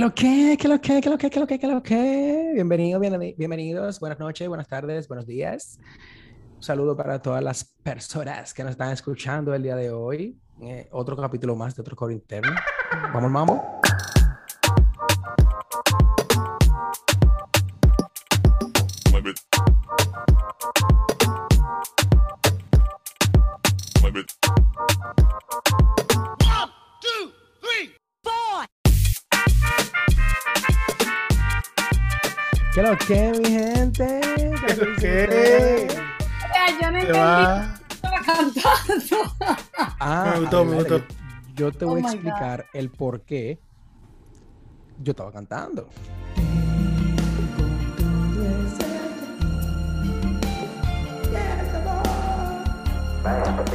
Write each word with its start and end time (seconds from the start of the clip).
¿Qué 0.00 0.06
lo 0.06 0.14
que? 0.14 0.56
¿Qué 0.58 0.66
lo 0.66 0.80
que? 0.80 1.00
¿Qué 1.02 1.10
lo 1.10 1.18
que? 1.18 1.28
¿Qué 1.28 1.40
lo 1.40 1.46
que? 1.46 1.58
¿Qué 1.58 1.66
lo 1.66 1.82
que? 1.82 2.52
Bienvenido, 2.54 2.98
bienveni- 2.98 3.36
bienvenidos. 3.36 4.00
Buenas 4.00 4.18
noches, 4.18 4.48
buenas 4.48 4.66
tardes, 4.66 5.06
buenos 5.08 5.26
días. 5.26 5.78
Un 6.56 6.62
saludo 6.62 6.96
para 6.96 7.20
todas 7.20 7.44
las 7.44 7.64
personas 7.82 8.54
que 8.54 8.62
nos 8.64 8.70
están 8.70 8.92
escuchando 8.92 9.52
el 9.52 9.62
día 9.62 9.76
de 9.76 9.90
hoy. 9.90 10.38
Eh, 10.62 10.88
otro 10.92 11.18
capítulo 11.18 11.54
más 11.54 11.76
de 11.76 11.82
otro 11.82 11.94
coro 11.96 12.12
interno. 12.12 12.50
Vamos, 13.12 13.30
mambo. 13.30 13.62
¿Qué 32.80 32.86
lo 32.86 32.96
que, 32.96 33.32
mi 33.38 33.44
gente? 33.50 34.20
¿Qué 34.66 34.74
lo 34.74 34.96
que? 34.96 35.86
Yo 36.80 36.90
no 36.90 36.98
entendí 36.98 37.78
estaba 37.90 38.20
cantando. 38.24 39.34
Ah, 40.00 40.30
Me 40.32 40.40
gustó, 40.40 40.64
me 40.64 40.76
gustó. 40.76 40.98
Yo, 40.98 41.04
yo 41.56 41.72
te 41.72 41.84
Oh 41.84 41.88
voy 41.88 42.00
a 42.00 42.04
God. 42.04 42.12
explicar 42.14 42.66
el 42.72 42.88
por 42.90 43.20
qué 43.20 43.60
yo 44.98 45.10
estaba 45.10 45.30
cantando. 45.30 45.90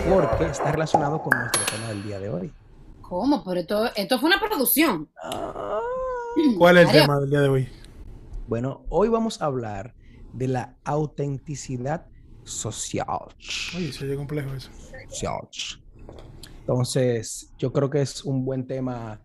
Porque 0.10 0.46
está 0.46 0.72
relacionado 0.72 1.22
con 1.22 1.38
nuestro 1.38 1.62
tema 1.66 1.90
del 1.90 2.04
día 2.04 2.20
de 2.20 2.30
hoy. 2.30 2.52
¿Cómo? 3.02 3.44
Pero 3.44 3.60
esto, 3.60 3.86
esto 3.96 4.20
fue 4.20 4.28
una 4.30 4.40
producción. 4.40 5.10
¿Cuál 6.58 6.78
es 6.80 6.88
el 6.88 7.02
tema 7.02 7.20
del 7.20 7.30
día 7.30 7.42
de 7.42 7.50
hoy? 7.50 7.70
Bueno, 8.48 8.86
hoy 8.90 9.10
vamos 9.10 9.42
a 9.42 9.46
hablar 9.46 9.96
de 10.34 10.48
la 10.48 10.78
autenticidad 10.84 12.06
social. 12.44 13.36
Oye, 13.76 13.92
se 13.92 14.06
oye 14.06 14.16
complejo 14.16 14.54
eso. 14.54 14.70
social. 15.10 15.40
Entonces, 16.60 17.52
yo 17.58 17.74
creo 17.74 17.90
que 17.90 18.02
es 18.02 18.24
un 18.24 18.46
buen 18.46 18.68
tema, 18.68 19.20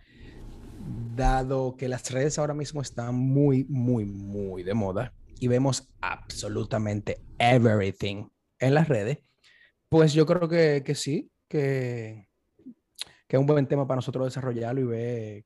dado 1.15 1.77
que 1.77 1.89
las 1.89 2.11
redes 2.11 2.39
ahora 2.39 2.55
mismo 2.55 2.81
están 2.81 3.15
muy, 3.15 3.65
muy, 3.65 4.07
muy 4.07 4.63
de 4.63 4.73
moda 4.73 5.13
y 5.39 5.49
vemos 5.49 5.91
absolutamente 6.01 7.21
everything 7.39 8.27
en 8.59 8.75
las 8.75 8.89
redes. 8.89 9.19
Pues 9.91 10.15
yo 10.15 10.25
creo 10.25 10.49
que, 10.49 10.83
que 10.83 10.95
sí, 10.95 11.31
que, 11.47 12.27
que 13.29 13.37
es 13.37 13.41
un 13.41 13.47
buen 13.47 13.67
tema 13.67 13.87
para 13.87 13.97
nosotros 13.97 14.27
desarrollarlo 14.27 14.81
y 14.81 14.85
ver, 14.85 15.45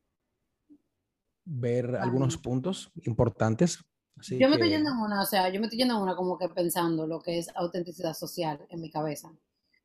ver 1.44 1.96
algunos 1.96 2.36
puntos 2.38 2.90
importantes. 3.04 3.78
Así 4.18 4.38
Yo 4.38 4.48
me 4.48 4.54
estoy 4.54 4.70
yendo 4.70 4.90
en 4.90 4.96
una, 4.98 5.20
o 5.22 5.26
sea, 5.26 5.48
yo 5.48 5.58
me 5.60 5.66
estoy 5.66 5.78
yendo 5.78 5.96
en 5.96 6.02
una 6.02 6.14
como 6.16 6.38
que 6.38 6.48
pensando 6.48 7.06
lo 7.06 7.20
que 7.20 7.38
es 7.38 7.48
autenticidad 7.56 8.14
social 8.14 8.60
en 8.70 8.80
mi 8.80 8.90
cabeza. 8.90 9.32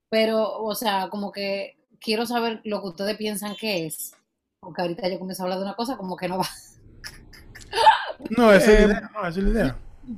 Pero, 0.10 0.60
o 0.60 0.76
sea, 0.76 1.10
como 1.10 1.32
que 1.32 1.78
quiero 2.00 2.26
saber 2.26 2.62
lo 2.64 2.82
que 2.82 2.88
ustedes 2.90 3.18
piensan 3.18 3.56
que 3.56 3.86
es. 3.88 4.14
Porque 4.62 4.82
ahorita 4.82 5.08
yo 5.10 5.20
comienzo 5.20 5.44
a 5.44 5.46
hablar 5.46 5.60
de 5.60 5.66
una 5.66 5.76
cosa 5.76 5.98
como 5.98 6.16
que 6.16 6.28
no 6.28 6.38
va. 6.40 6.48
No, 8.38 8.52
esa 8.52 8.72
es 8.74 8.80
Eh, 8.80 8.88
la 8.88 8.94
idea. 8.94 9.12
No, 9.14 9.20
esa 9.28 9.40
es 9.40 9.46
la 9.46 9.50
idea. 9.52 9.78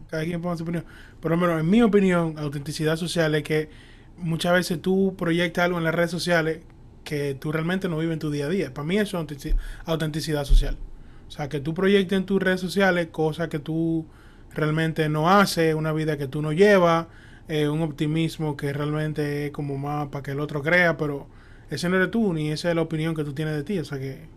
Cada 0.10 0.24
quien 0.24 0.42
ponga 0.42 0.58
su 0.58 0.64
opinión. 0.64 0.86
Por 1.20 1.32
lo 1.32 1.38
menos, 1.38 1.60
en 1.60 1.70
mi 1.70 1.82
opinión, 1.82 2.38
autenticidad 2.40 2.96
social 2.96 3.36
es 3.36 3.44
que 3.44 3.70
muchas 4.18 4.54
veces 4.54 4.82
tú 4.82 5.16
proyectas 5.18 5.66
algo 5.66 5.78
en 5.78 5.84
las 5.84 5.94
redes 5.94 6.12
sociales 6.12 6.64
que 7.04 7.36
tú 7.36 7.52
realmente 7.52 7.90
no 7.90 7.98
vives 7.98 8.14
en 8.14 8.20
tu 8.20 8.32
día 8.32 8.46
a 8.46 8.50
día. 8.50 8.74
Para 8.74 8.88
mí 8.88 8.98
eso 8.98 9.20
es 9.20 9.26
autentici- 9.28 9.56
autenticidad 9.86 10.46
social. 10.46 10.78
O 11.32 11.34
sea, 11.34 11.48
que 11.48 11.62
tú 11.62 11.74
proyectes 11.74 12.18
en 12.18 12.26
tus 12.26 12.44
redes 12.44 12.60
sociales 12.60 13.08
cosas 13.08 13.48
que 13.48 13.58
tú 13.58 14.06
realmente 14.54 15.08
no 15.08 15.30
haces, 15.30 15.74
una 15.74 15.94
vida 15.94 16.18
que 16.18 16.28
tú 16.28 16.42
no 16.42 16.52
llevas, 16.52 17.08
eh, 17.48 17.70
un 17.70 17.82
optimismo 17.82 18.58
que 18.58 18.74
realmente 18.74 19.46
es 19.46 19.52
como 19.52 19.78
más 19.78 20.10
para 20.10 20.24
que 20.24 20.32
el 20.32 20.42
otro 20.42 20.62
crea, 20.62 20.98
pero 20.98 21.28
ese 21.70 21.88
no 21.88 21.96
eres 21.96 22.12
tú, 22.12 22.34
ni 22.34 22.52
esa 22.52 22.68
es 22.68 22.76
la 22.76 22.82
opinión 22.82 23.16
que 23.16 23.24
tú 23.24 23.32
tienes 23.32 23.56
de 23.56 23.64
ti. 23.64 23.80
O 23.80 23.86
sea 23.86 23.98
que 23.98 24.28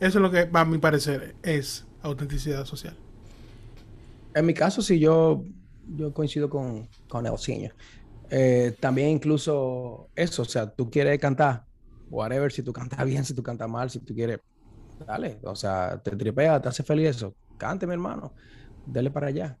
eso 0.00 0.18
es 0.18 0.22
lo 0.22 0.30
que, 0.30 0.46
a 0.52 0.64
mi 0.66 0.76
parecer, 0.76 1.34
es 1.42 1.86
autenticidad 2.02 2.66
social. 2.66 2.94
En 4.34 4.44
mi 4.44 4.52
caso, 4.52 4.82
sí, 4.82 4.98
yo, 4.98 5.42
yo 5.96 6.12
coincido 6.12 6.50
con, 6.50 6.86
con. 7.08 7.26
Eh, 8.28 8.76
también 8.80 9.08
incluso 9.08 10.10
eso, 10.14 10.42
o 10.42 10.44
sea, 10.44 10.68
tú 10.70 10.90
quieres 10.90 11.18
cantar, 11.18 11.64
whatever, 12.10 12.52
si 12.52 12.62
tú 12.62 12.74
cantas 12.74 13.02
bien, 13.06 13.24
si 13.24 13.32
tú 13.32 13.42
cantas 13.42 13.70
mal, 13.70 13.88
si 13.88 14.00
tú 14.00 14.14
quieres, 14.14 14.40
dale, 14.98 15.40
o 15.44 15.54
sea, 15.56 16.00
te 16.02 16.16
tripea, 16.16 16.60
te 16.60 16.68
hace 16.68 16.82
feliz 16.82 17.10
eso, 17.10 17.36
cante, 17.56 17.86
mi 17.86 17.92
hermano, 17.94 18.34
dale 18.84 19.10
para 19.10 19.28
allá. 19.28 19.58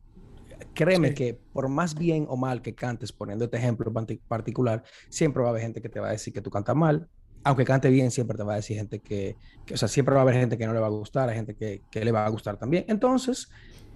Créeme 0.74 1.08
Sí. 1.08 1.14
que 1.14 1.42
por 1.52 1.68
más 1.68 1.94
bien 1.96 2.26
o 2.28 2.36
mal 2.36 2.62
que 2.62 2.74
cantes, 2.74 3.12
poniendo 3.12 3.44
este 3.46 3.56
ejemplo 3.58 3.92
parti- 3.92 4.22
particular, 4.28 4.84
siempre 5.10 5.42
va 5.42 5.48
a 5.48 5.50
haber 5.50 5.62
gente 5.62 5.82
que 5.82 5.88
te 5.88 6.00
va 6.00 6.08
a 6.08 6.12
decir 6.12 6.32
que 6.32 6.42
tú 6.42 6.50
cantas 6.50 6.76
mal, 6.76 7.08
aunque 7.44 7.64
cante 7.64 7.90
bien, 7.90 8.10
siempre 8.10 8.36
te 8.36 8.44
va 8.44 8.54
a 8.54 8.56
decir 8.56 8.76
gente 8.76 9.00
que, 9.00 9.38
que, 9.64 9.74
o 9.74 9.76
sea, 9.76 9.88
siempre 9.88 10.14
va 10.14 10.20
a 10.20 10.22
haber 10.22 10.36
gente 10.36 10.56
que 10.58 10.66
no 10.66 10.72
le 10.72 10.80
va 10.80 10.86
a 10.86 10.90
gustar, 10.90 11.28
hay 11.28 11.36
gente 11.36 11.56
que, 11.56 11.84
que 11.90 12.04
le 12.04 12.12
va 12.12 12.24
a 12.26 12.30
gustar 12.30 12.56
también. 12.58 12.84
Entonces, 12.88 13.48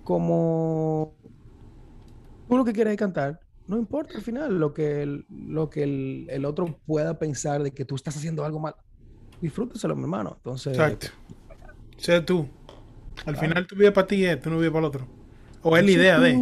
como 0.03 1.19
tú 2.47 2.57
lo 2.57 2.65
que 2.65 2.73
quieres 2.73 2.93
es 2.93 2.99
cantar, 2.99 3.41
no 3.67 3.77
importa 3.79 4.17
al 4.17 4.23
final 4.23 4.59
lo 4.59 4.73
que 4.73 5.03
el, 5.03 5.27
lo 5.29 5.69
que 5.71 5.83
el, 5.83 6.27
el 6.31 6.45
otro 6.45 6.81
pueda 6.87 7.19
pensar 7.19 7.63
de 7.63 7.73
que 7.73 7.85
tú 7.85 7.95
estás 7.95 8.17
haciendo 8.17 8.45
algo 8.45 8.59
mal. 8.61 8.75
Disfrútaselo, 9.41 9.95
mi 9.97 10.03
hermano. 10.03 10.35
Entonces, 10.37 10.73
Exacto. 10.75 11.09
Sé 11.97 12.21
tú. 12.23 12.49
Al 13.27 13.35
Claro. 13.35 13.41
final 13.41 13.67
tú 13.67 13.75
vives 13.77 13.93
para 13.93 14.07
ti, 14.07 14.25
eh, 14.25 14.37
tú 14.37 14.51
no 14.51 14.57
vives 14.57 14.71
para 14.71 14.81
el 14.81 14.85
otro. 14.87 15.07
O 15.63 15.77
es 15.77 15.85
la 15.85 15.91
idea 15.91 16.19
de. 16.21 16.41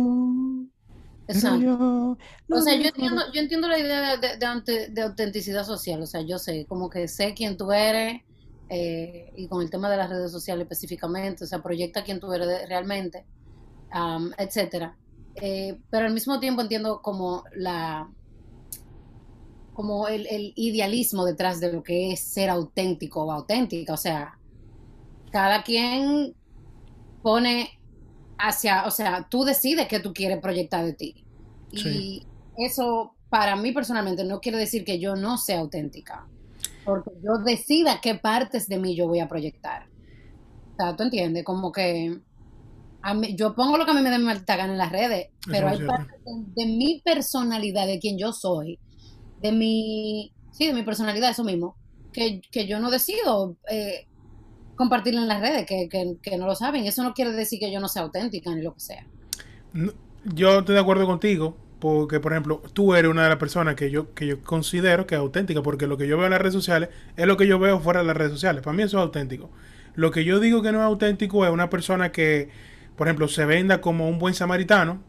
Exacto. 1.28 1.60
yo 1.60 2.16
no 2.48 2.56
O 2.56 2.60
sea, 2.60 2.74
yo 2.76 2.86
entiendo, 2.88 3.22
yo 3.32 3.40
entiendo 3.40 3.68
la 3.68 3.78
idea 3.78 4.16
de, 4.16 4.36
de, 4.36 4.46
ante- 4.46 4.88
de 4.90 5.02
autenticidad 5.02 5.64
social, 5.64 6.00
o 6.02 6.06
sea, 6.06 6.20
yo 6.20 6.38
sé, 6.38 6.66
como 6.68 6.88
que 6.88 7.08
sé 7.08 7.34
quién 7.34 7.56
tú 7.56 7.72
eres, 7.72 8.20
eh, 8.68 9.32
y 9.36 9.48
con 9.48 9.62
el 9.62 9.70
tema 9.70 9.90
de 9.90 9.96
las 9.96 10.08
redes 10.10 10.30
sociales 10.30 10.64
específicamente, 10.64 11.44
o 11.44 11.46
sea, 11.46 11.62
proyecta 11.62 12.04
quién 12.04 12.20
tú 12.20 12.32
eres 12.32 12.46
de- 12.46 12.66
realmente, 12.66 13.24
am, 13.90 14.32
etcétera. 14.38 14.96
Eh, 15.34 15.78
pero 15.90 16.06
al 16.06 16.12
mismo 16.14 16.38
tiempo 16.38 16.62
entiendo 16.62 17.00
como 17.02 17.44
la 17.54 18.08
como 19.76 20.08
el, 20.08 20.26
el 20.28 20.52
idealismo 20.56 21.24
detrás 21.26 21.60
de 21.60 21.72
lo 21.72 21.82
que 21.82 22.12
es 22.12 22.20
ser 22.32 22.50
auténtico 22.50 23.24
o 23.24 23.32
auténtica, 23.32 23.92
o 23.94 23.96
sea, 23.98 24.40
cada 25.30 25.62
quien 25.62 26.36
pone 27.22 27.70
hacia, 28.38 28.86
o 28.86 28.90
sea, 28.90 29.28
tú 29.30 29.44
decides 29.44 29.88
qué 29.88 30.00
tú 30.00 30.12
quieres 30.14 30.40
proyectar 30.40 30.84
de 30.84 30.94
ti. 30.94 31.26
Y 31.70 32.30
eso 32.56 33.16
para 33.28 33.56
mí 33.56 33.72
personalmente 33.72 34.24
no 34.24 34.40
quiere 34.40 34.58
decir 34.58 34.84
que 34.84 35.00
yo 35.00 35.16
no 35.16 35.38
sea 35.38 35.60
auténtica, 35.60 36.30
porque 36.84 37.10
yo 37.22 37.38
decida 37.44 38.00
qué 38.02 38.14
partes 38.16 38.68
de 38.68 38.78
mí 38.78 38.96
yo 38.96 39.08
voy 39.08 39.20
a 39.20 39.28
proyectar. 39.28 39.90
O 40.78 40.84
sea, 40.84 40.96
tú 40.96 41.04
entiendes, 41.04 41.44
como 41.44 41.72
que 41.72 42.20
a 43.02 43.14
mí- 43.14 43.36
yo 43.36 43.54
pongo 43.54 43.78
lo 43.78 43.84
que 43.84 43.92
a 43.92 43.94
mí 43.94 44.02
me 44.02 44.10
da 44.10 44.18
mi 44.18 44.24
maldita 44.24 44.56
gana 44.56 44.72
en 44.72 44.78
las 44.78 44.92
redes, 44.92 45.28
pero 45.50 45.68
hay 45.68 45.80
partes 45.80 46.20
de, 46.24 46.64
de 46.64 46.66
mi 46.66 47.00
personalidad, 47.04 47.86
de 47.86 47.98
quien 48.00 48.18
yo 48.18 48.32
soy, 48.32 48.80
de 49.42 49.52
mi, 49.52 50.32
sí, 50.52 50.66
de 50.66 50.72
mi 50.72 50.82
personalidad, 50.82 51.30
eso 51.30 51.44
mismo, 51.44 51.76
que, 52.12 52.40
que 52.50 52.66
yo 52.66 52.80
no 52.80 52.90
decido 52.90 53.56
eh, 53.70 54.06
en 54.78 55.28
las 55.28 55.40
redes, 55.40 55.66
que, 55.66 55.88
que, 55.88 56.16
que 56.22 56.36
no 56.36 56.46
lo 56.46 56.54
saben. 56.54 56.84
Eso 56.84 57.02
no 57.02 57.14
quiere 57.14 57.32
decir 57.32 57.58
que 57.58 57.72
yo 57.72 57.80
no 57.80 57.88
sea 57.88 58.02
auténtica 58.02 58.54
ni 58.54 58.62
lo 58.62 58.74
que 58.74 58.80
sea. 58.80 59.06
Yo 60.24 60.58
estoy 60.58 60.74
de 60.74 60.80
acuerdo 60.80 61.06
contigo, 61.06 61.56
porque, 61.78 62.20
por 62.20 62.32
ejemplo, 62.32 62.62
tú 62.72 62.94
eres 62.94 63.10
una 63.10 63.24
de 63.24 63.28
las 63.28 63.38
personas 63.38 63.74
que 63.74 63.90
yo, 63.90 64.14
que 64.14 64.26
yo 64.26 64.42
considero 64.42 65.06
que 65.06 65.14
es 65.14 65.20
auténtica, 65.20 65.62
porque 65.62 65.86
lo 65.86 65.96
que 65.96 66.08
yo 66.08 66.16
veo 66.16 66.26
en 66.26 66.32
las 66.32 66.40
redes 66.40 66.54
sociales 66.54 66.88
es 67.16 67.26
lo 67.26 67.36
que 67.36 67.46
yo 67.46 67.58
veo 67.58 67.80
fuera 67.80 68.00
de 68.00 68.06
las 68.06 68.16
redes 68.16 68.32
sociales. 68.32 68.62
Para 68.62 68.76
mí 68.76 68.82
eso 68.82 68.98
es 68.98 69.02
auténtico. 69.02 69.50
Lo 69.94 70.10
que 70.10 70.24
yo 70.24 70.40
digo 70.40 70.62
que 70.62 70.72
no 70.72 70.78
es 70.78 70.84
auténtico 70.84 71.44
es 71.44 71.52
una 71.52 71.70
persona 71.70 72.12
que, 72.12 72.50
por 72.96 73.06
ejemplo, 73.06 73.28
se 73.28 73.44
venda 73.44 73.80
como 73.80 74.08
un 74.08 74.18
buen 74.18 74.34
samaritano 74.34 75.02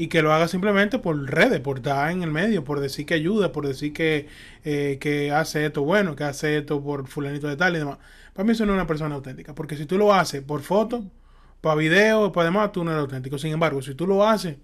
y 0.00 0.08
que 0.08 0.22
lo 0.22 0.32
haga 0.32 0.48
simplemente 0.48 0.98
por 0.98 1.14
redes, 1.30 1.60
por 1.60 1.76
estar 1.76 2.10
en 2.10 2.22
el 2.22 2.30
medio, 2.30 2.64
por 2.64 2.80
decir 2.80 3.04
que 3.04 3.12
ayuda, 3.12 3.52
por 3.52 3.66
decir 3.66 3.92
que, 3.92 4.28
eh, 4.64 4.96
que 4.98 5.30
hace 5.30 5.66
esto 5.66 5.82
bueno, 5.82 6.16
que 6.16 6.24
hace 6.24 6.56
esto 6.56 6.82
por 6.82 7.06
fulanito 7.06 7.46
de 7.48 7.56
tal 7.56 7.76
y 7.76 7.80
demás. 7.80 7.98
Para 8.32 8.46
mí 8.46 8.52
eso 8.52 8.64
no 8.64 8.72
es 8.72 8.76
una 8.76 8.86
persona 8.86 9.14
auténtica, 9.14 9.54
porque 9.54 9.76
si 9.76 9.84
tú 9.84 9.98
lo 9.98 10.14
haces 10.14 10.40
por 10.40 10.62
foto, 10.62 11.04
para 11.60 11.74
video, 11.74 12.32
para 12.32 12.46
demás, 12.46 12.72
tú 12.72 12.82
no 12.82 12.92
eres 12.92 13.02
auténtico. 13.02 13.36
Sin 13.36 13.52
embargo, 13.52 13.82
si 13.82 13.94
tú 13.94 14.06
lo 14.06 14.26
haces 14.26 14.56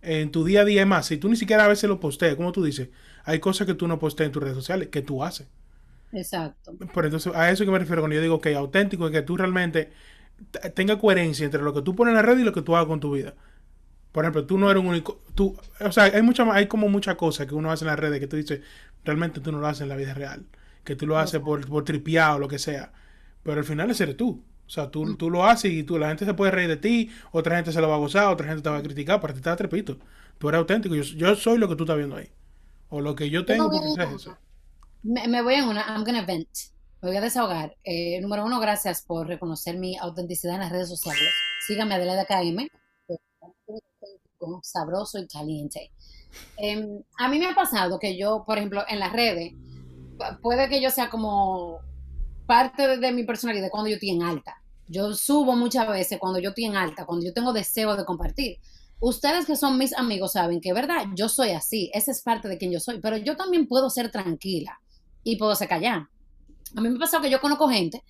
en 0.00 0.30
tu 0.30 0.44
día 0.44 0.60
a 0.60 0.64
día, 0.64 0.82
es 0.82 0.86
más, 0.86 1.06
si 1.06 1.16
tú 1.16 1.28
ni 1.28 1.34
siquiera 1.34 1.64
a 1.64 1.68
veces 1.68 1.90
lo 1.90 1.98
posteas, 1.98 2.36
como 2.36 2.52
tú 2.52 2.62
dices, 2.62 2.90
hay 3.24 3.40
cosas 3.40 3.66
que 3.66 3.74
tú 3.74 3.88
no 3.88 3.98
posteas 3.98 4.26
en 4.26 4.32
tus 4.32 4.44
redes 4.44 4.56
sociales 4.56 4.90
que 4.92 5.02
tú 5.02 5.24
haces. 5.24 5.48
Exacto. 6.12 6.72
Pero 6.94 7.08
entonces, 7.08 7.34
a 7.34 7.50
eso 7.50 7.64
que 7.64 7.72
me 7.72 7.80
refiero 7.80 8.00
cuando 8.00 8.14
yo 8.14 8.22
digo 8.22 8.40
que 8.40 8.54
auténtico 8.54 9.06
es 9.06 9.12
que 9.12 9.22
tú 9.22 9.36
realmente 9.36 9.90
tenga 10.74 11.00
coherencia 11.00 11.44
entre 11.44 11.62
lo 11.62 11.74
que 11.74 11.82
tú 11.82 11.96
pones 11.96 12.12
en 12.12 12.16
la 12.16 12.22
red 12.22 12.38
y 12.38 12.44
lo 12.44 12.52
que 12.52 12.62
tú 12.62 12.76
hagas 12.76 12.86
con 12.86 13.00
tu 13.00 13.10
vida. 13.10 13.34
Por 14.14 14.22
ejemplo, 14.22 14.46
tú 14.46 14.58
no 14.58 14.70
eres 14.70 14.80
un 14.80 14.90
único, 14.90 15.18
tú, 15.34 15.56
o 15.80 15.90
sea, 15.90 16.04
hay 16.04 16.22
mucha, 16.22 16.44
hay 16.54 16.68
como 16.68 16.88
muchas 16.88 17.16
cosas 17.16 17.48
que 17.48 17.54
uno 17.56 17.72
hace 17.72 17.82
en 17.84 17.88
las 17.88 17.98
redes 17.98 18.20
que 18.20 18.28
tú 18.28 18.36
dices, 18.36 18.60
realmente 19.02 19.40
tú 19.40 19.50
no 19.50 19.58
lo 19.58 19.66
haces 19.66 19.80
en 19.80 19.88
la 19.88 19.96
vida 19.96 20.14
real, 20.14 20.46
que 20.84 20.94
tú 20.94 21.04
lo 21.04 21.18
haces 21.18 21.40
por, 21.40 21.66
por 21.66 21.82
tripeado 21.82 22.36
o 22.36 22.38
lo 22.38 22.46
que 22.46 22.60
sea, 22.60 22.92
pero 23.42 23.58
al 23.58 23.64
final 23.64 23.90
ese 23.90 24.04
eres 24.04 24.16
tú. 24.16 24.44
O 24.68 24.70
sea, 24.70 24.88
tú, 24.88 25.16
tú 25.16 25.30
lo 25.30 25.44
haces 25.44 25.72
y 25.72 25.82
tú, 25.82 25.98
la 25.98 26.06
gente 26.06 26.24
se 26.26 26.34
puede 26.34 26.52
reír 26.52 26.68
de 26.68 26.76
ti, 26.76 27.10
otra 27.32 27.56
gente 27.56 27.72
se 27.72 27.80
lo 27.80 27.88
va 27.88 27.96
a 27.96 27.98
gozar, 27.98 28.28
otra 28.28 28.46
gente 28.46 28.62
te 28.62 28.70
va 28.70 28.76
a 28.78 28.82
criticar, 28.82 29.20
para 29.20 29.34
ti 29.34 29.40
te 29.40 29.50
da 29.50 29.56
trepito. 29.56 29.98
Tú 30.38 30.48
eres 30.48 30.60
auténtico, 30.60 30.94
yo, 30.94 31.02
yo 31.02 31.34
soy 31.34 31.58
lo 31.58 31.68
que 31.68 31.74
tú 31.74 31.82
estás 31.82 31.96
viendo 31.96 32.14
ahí. 32.14 32.30
O 32.90 33.00
lo 33.00 33.16
que 33.16 33.30
yo 33.30 33.44
tengo, 33.44 33.68
me 33.68 33.78
porque 33.78 34.04
voy, 34.04 34.14
es 34.14 34.20
eso. 34.22 34.38
me, 35.02 35.26
me 35.26 35.42
voy 35.42 35.54
en 35.54 35.64
una, 35.64 35.82
I'm 35.88 36.04
gonna 36.04 36.24
vent. 36.24 36.48
Me 37.02 37.08
voy 37.08 37.16
a 37.16 37.20
desahogar. 37.20 37.76
Eh, 37.82 38.20
número 38.20 38.44
uno, 38.46 38.60
gracias 38.60 39.02
por 39.02 39.26
reconocer 39.26 39.76
mi 39.76 39.96
autenticidad 39.98 40.54
en 40.54 40.60
las 40.60 40.70
redes 40.70 40.88
sociales. 40.88 41.28
Sígame 41.66 41.96
Adelaida 41.96 42.24
KM. 42.24 42.68
Sabroso 44.62 45.18
y 45.18 45.26
caliente. 45.26 45.90
Eh, 46.58 46.86
a 47.18 47.28
mí 47.28 47.38
me 47.38 47.46
ha 47.46 47.54
pasado 47.54 47.98
que 47.98 48.16
yo, 48.18 48.44
por 48.46 48.58
ejemplo, 48.58 48.84
en 48.88 48.98
las 49.00 49.12
redes, 49.12 49.52
pu- 50.18 50.40
puede 50.40 50.68
que 50.68 50.80
yo 50.80 50.90
sea 50.90 51.08
como 51.10 51.78
parte 52.46 52.86
de, 52.86 52.96
de 52.98 53.12
mi 53.12 53.24
personalidad 53.24 53.70
cuando 53.70 53.88
yo 53.88 53.94
estoy 53.94 54.10
en 54.10 54.22
alta. 54.22 54.62
Yo 54.86 55.14
subo 55.14 55.56
muchas 55.56 55.88
veces 55.88 56.18
cuando 56.18 56.38
yo 56.38 56.50
estoy 56.50 56.64
en 56.66 56.76
alta, 56.76 57.06
cuando 57.06 57.24
yo 57.24 57.32
tengo 57.32 57.52
deseo 57.52 57.96
de 57.96 58.04
compartir. 58.04 58.58
Ustedes 59.00 59.46
que 59.46 59.56
son 59.56 59.78
mis 59.78 59.92
amigos 59.96 60.32
saben 60.32 60.60
que, 60.60 60.72
verdad, 60.72 61.06
yo 61.14 61.28
soy 61.28 61.50
así, 61.50 61.90
esa 61.94 62.10
es 62.10 62.22
parte 62.22 62.48
de 62.48 62.58
quien 62.58 62.70
yo 62.70 62.80
soy, 62.80 63.00
pero 63.00 63.16
yo 63.16 63.36
también 63.36 63.66
puedo 63.66 63.90
ser 63.90 64.10
tranquila 64.10 64.80
y 65.22 65.36
puedo 65.36 65.54
ser 65.56 65.68
callada. 65.68 66.10
A 66.76 66.80
mí 66.80 66.88
me 66.88 66.96
ha 66.96 67.00
pasado 67.00 67.22
que 67.22 67.30
yo 67.30 67.40
conozco 67.40 67.68
gente 67.68 68.02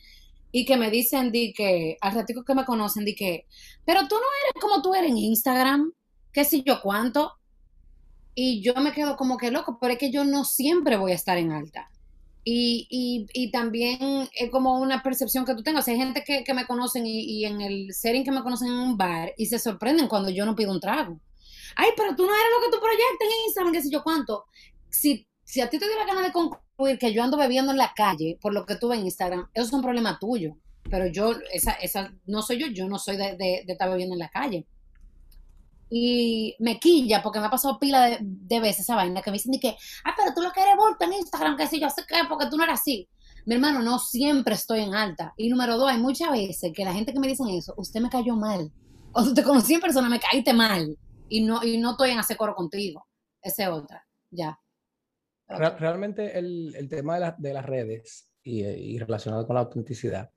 y 0.57 0.65
que 0.65 0.77
me 0.77 0.89
dicen 0.89 1.33
di 1.33 1.53
que, 1.53 1.99
al 2.01 2.15
ratico 2.15 2.45
que 2.45 2.55
me 2.55 2.65
conocen, 2.65 3.05
di 3.05 3.17
que, 3.17 3.49
pero 3.85 4.07
tú 4.07 4.15
no 4.15 4.23
eres 4.45 4.63
como 4.63 4.83
tú 4.83 4.95
eres 4.95 5.11
en 5.11 5.19
Instagram, 5.19 5.93
qué 6.33 6.45
sé 6.45 6.63
yo 6.63 6.81
cuánto. 6.81 7.33
Y 8.37 8.63
yo 8.63 8.73
me 8.77 8.93
quedo 8.93 9.17
como 9.17 9.37
que 9.37 9.51
loco, 9.51 9.79
pero 9.81 9.95
es 9.95 9.99
que 9.99 10.13
yo 10.13 10.23
no 10.25 10.45
siempre 10.45 10.97
voy 10.97 11.11
a 11.11 11.17
estar 11.17 11.39
en 11.39 11.51
alta. 11.51 11.91
Y, 12.45 12.87
y, 12.89 13.27
y 13.33 13.51
también 13.51 14.29
es 14.33 14.51
como 14.53 14.79
una 14.79 15.03
percepción 15.03 15.45
que 15.45 15.57
tú 15.57 15.65
tengas. 15.65 15.89
Hay 15.89 15.97
gente 15.97 16.23
que, 16.25 16.45
que 16.45 16.55
me 16.55 16.67
conocen 16.69 17.05
y, 17.05 17.23
y 17.23 17.47
en 17.47 17.61
el 17.61 17.93
setting 17.93 18.23
que 18.23 18.31
me 18.31 18.45
conocen 18.45 18.69
en 18.69 18.79
un 18.79 18.97
bar 18.97 19.33
y 19.37 19.47
se 19.47 19.59
sorprenden 19.59 20.07
cuando 20.07 20.31
yo 20.31 20.47
no 20.47 20.55
pido 20.55 20.71
un 20.71 20.79
trago. 20.79 21.21
Ay, 21.75 21.91
pero 21.97 22.15
tú 22.15 22.27
no 22.27 22.33
eres 22.33 22.53
lo 22.57 22.65
que 22.65 22.77
tú 22.77 22.81
proyectas 22.81 23.29
en 23.29 23.45
Instagram, 23.47 23.73
qué 23.73 23.83
sé 23.83 23.91
yo 23.91 24.05
cuánto. 24.05 24.45
Si, 24.89 25.27
si 25.43 25.61
a 25.61 25.69
ti 25.69 25.81
te 25.81 25.89
dio 25.89 25.99
la 25.99 26.07
gana 26.07 26.23
de 26.23 26.31
concluir 26.31 26.64
que 26.99 27.13
yo 27.13 27.23
ando 27.23 27.37
bebiendo 27.37 27.73
en 27.73 27.79
la 27.79 27.93
calle 27.95 28.39
por 28.41 28.53
lo 28.53 28.67
que 28.67 28.77
tuve 28.77 28.97
en 28.97 29.05
Instagram, 29.05 29.49
eso 29.55 29.67
es 29.67 29.73
un 29.73 29.83
problema 29.83 30.19
tuyo. 30.19 30.57
Pero 30.91 31.07
yo, 31.07 31.33
esa, 31.53 31.73
esa 31.73 32.13
no 32.27 32.43
soy 32.43 32.59
yo, 32.59 32.67
yo 32.67 32.89
no 32.89 32.99
soy 32.99 33.17
de, 33.17 33.37
de, 33.37 33.65
estar 33.67 33.89
bebiendo 33.89 34.15
en 34.15 34.19
la 34.19 34.29
calle. 34.29 34.67
Y 35.91 36.57
me 36.59 36.79
quilla 36.79 37.23
porque 37.23 37.41
me 37.41 37.47
ha 37.47 37.51
pasado 37.51 37.79
pila 37.79 38.07
de, 38.07 38.19
de 38.21 38.61
veces 38.61 38.81
esa 38.81 38.97
vaina 38.97 39.23
que 39.23 39.31
me 39.31 39.37
dicen 39.37 39.53
de 39.53 39.61
que, 39.61 39.77
ah, 40.05 40.15
pero 40.17 40.35
tú 40.35 40.43
lo 40.43 40.51
que 40.53 40.61
eres 40.61 40.75
en 41.01 41.13
Instagram, 41.13 41.57
que 41.57 41.67
si 41.67 41.81
yo 41.81 41.89
sé 41.89 42.03
qué, 42.07 42.17
porque 42.29 42.47
tú 42.47 42.57
no 42.57 42.65
eres 42.65 42.81
así. 42.81 43.09
Mi 43.47 43.55
hermano, 43.55 43.83
no 43.83 43.99
siempre 43.99 44.55
estoy 44.55 44.81
en 44.81 44.95
alta. 44.95 45.35
Y 45.37 45.49
número 45.51 45.77
dos, 45.77 45.91
hay 45.91 45.99
muchas 45.99 46.31
veces 46.33 46.73
que 46.75 46.85
la 46.85 46.95
gente 46.95 47.13
que 47.13 47.21
me 47.21 47.29
dicen 47.29 47.49
eso, 47.49 47.75
usted 47.77 48.01
me 48.01 48.09
cayó 48.09 48.37
mal. 48.37 48.73
O 49.13 49.33
te 49.33 49.43
conocí 49.43 49.75
en 49.75 49.81
persona, 49.81 50.09
me 50.09 50.19
caíste 50.19 50.53
mal. 50.53 50.99
Y 51.29 51.43
no, 51.43 51.63
y 51.63 51.79
no 51.79 51.93
estoy 51.93 52.11
en 52.11 52.19
hacer 52.19 52.37
coro 52.37 52.55
contigo. 52.55 53.07
Esa 53.43 53.65
es 53.65 53.69
otra. 53.69 54.07
Ya. 54.31 54.59
Re- 55.49 55.77
realmente 55.79 56.39
el, 56.39 56.75
el 56.77 56.89
tema 56.89 57.15
de, 57.15 57.21
la- 57.21 57.37
de 57.39 57.53
las 57.53 57.67
redes 57.67 58.31
y, 58.43 58.63
y 58.63 58.99
relacionado 58.99 59.47
con 59.47 59.55
la 59.55 59.61
autenticidad 59.61 60.31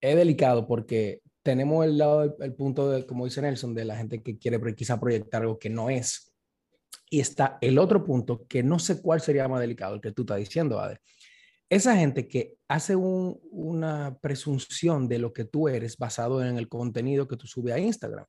es 0.00 0.16
delicado 0.16 0.66
porque 0.66 1.20
tenemos 1.42 1.84
el 1.84 1.98
lado, 1.98 2.20
del- 2.20 2.34
el 2.40 2.54
punto 2.54 2.90
de, 2.90 3.06
como 3.06 3.24
dice 3.24 3.40
Nelson, 3.42 3.74
de 3.74 3.84
la 3.84 3.96
gente 3.96 4.22
que 4.22 4.38
quiere 4.38 4.60
quizá 4.74 5.00
proyectar 5.00 5.42
algo 5.42 5.58
que 5.58 5.70
no 5.70 5.90
es. 5.90 6.32
Y 7.10 7.20
está 7.20 7.56
el 7.62 7.78
otro 7.78 8.04
punto 8.04 8.46
que 8.46 8.62
no 8.62 8.78
sé 8.78 9.00
cuál 9.00 9.20
sería 9.20 9.48
más 9.48 9.60
delicado, 9.60 9.94
el 9.94 10.00
que 10.00 10.12
tú 10.12 10.22
estás 10.22 10.38
diciendo, 10.38 10.78
Ade. 10.78 10.98
Esa 11.70 11.96
gente 11.96 12.28
que 12.28 12.56
hace 12.68 12.96
un- 12.96 13.38
una 13.50 14.18
presunción 14.20 15.08
de 15.08 15.18
lo 15.18 15.32
que 15.32 15.44
tú 15.44 15.68
eres 15.68 15.96
basado 15.96 16.44
en 16.44 16.56
el 16.58 16.68
contenido 16.68 17.26
que 17.28 17.36
tú 17.36 17.46
subes 17.46 17.74
a 17.74 17.78
Instagram 17.78 18.26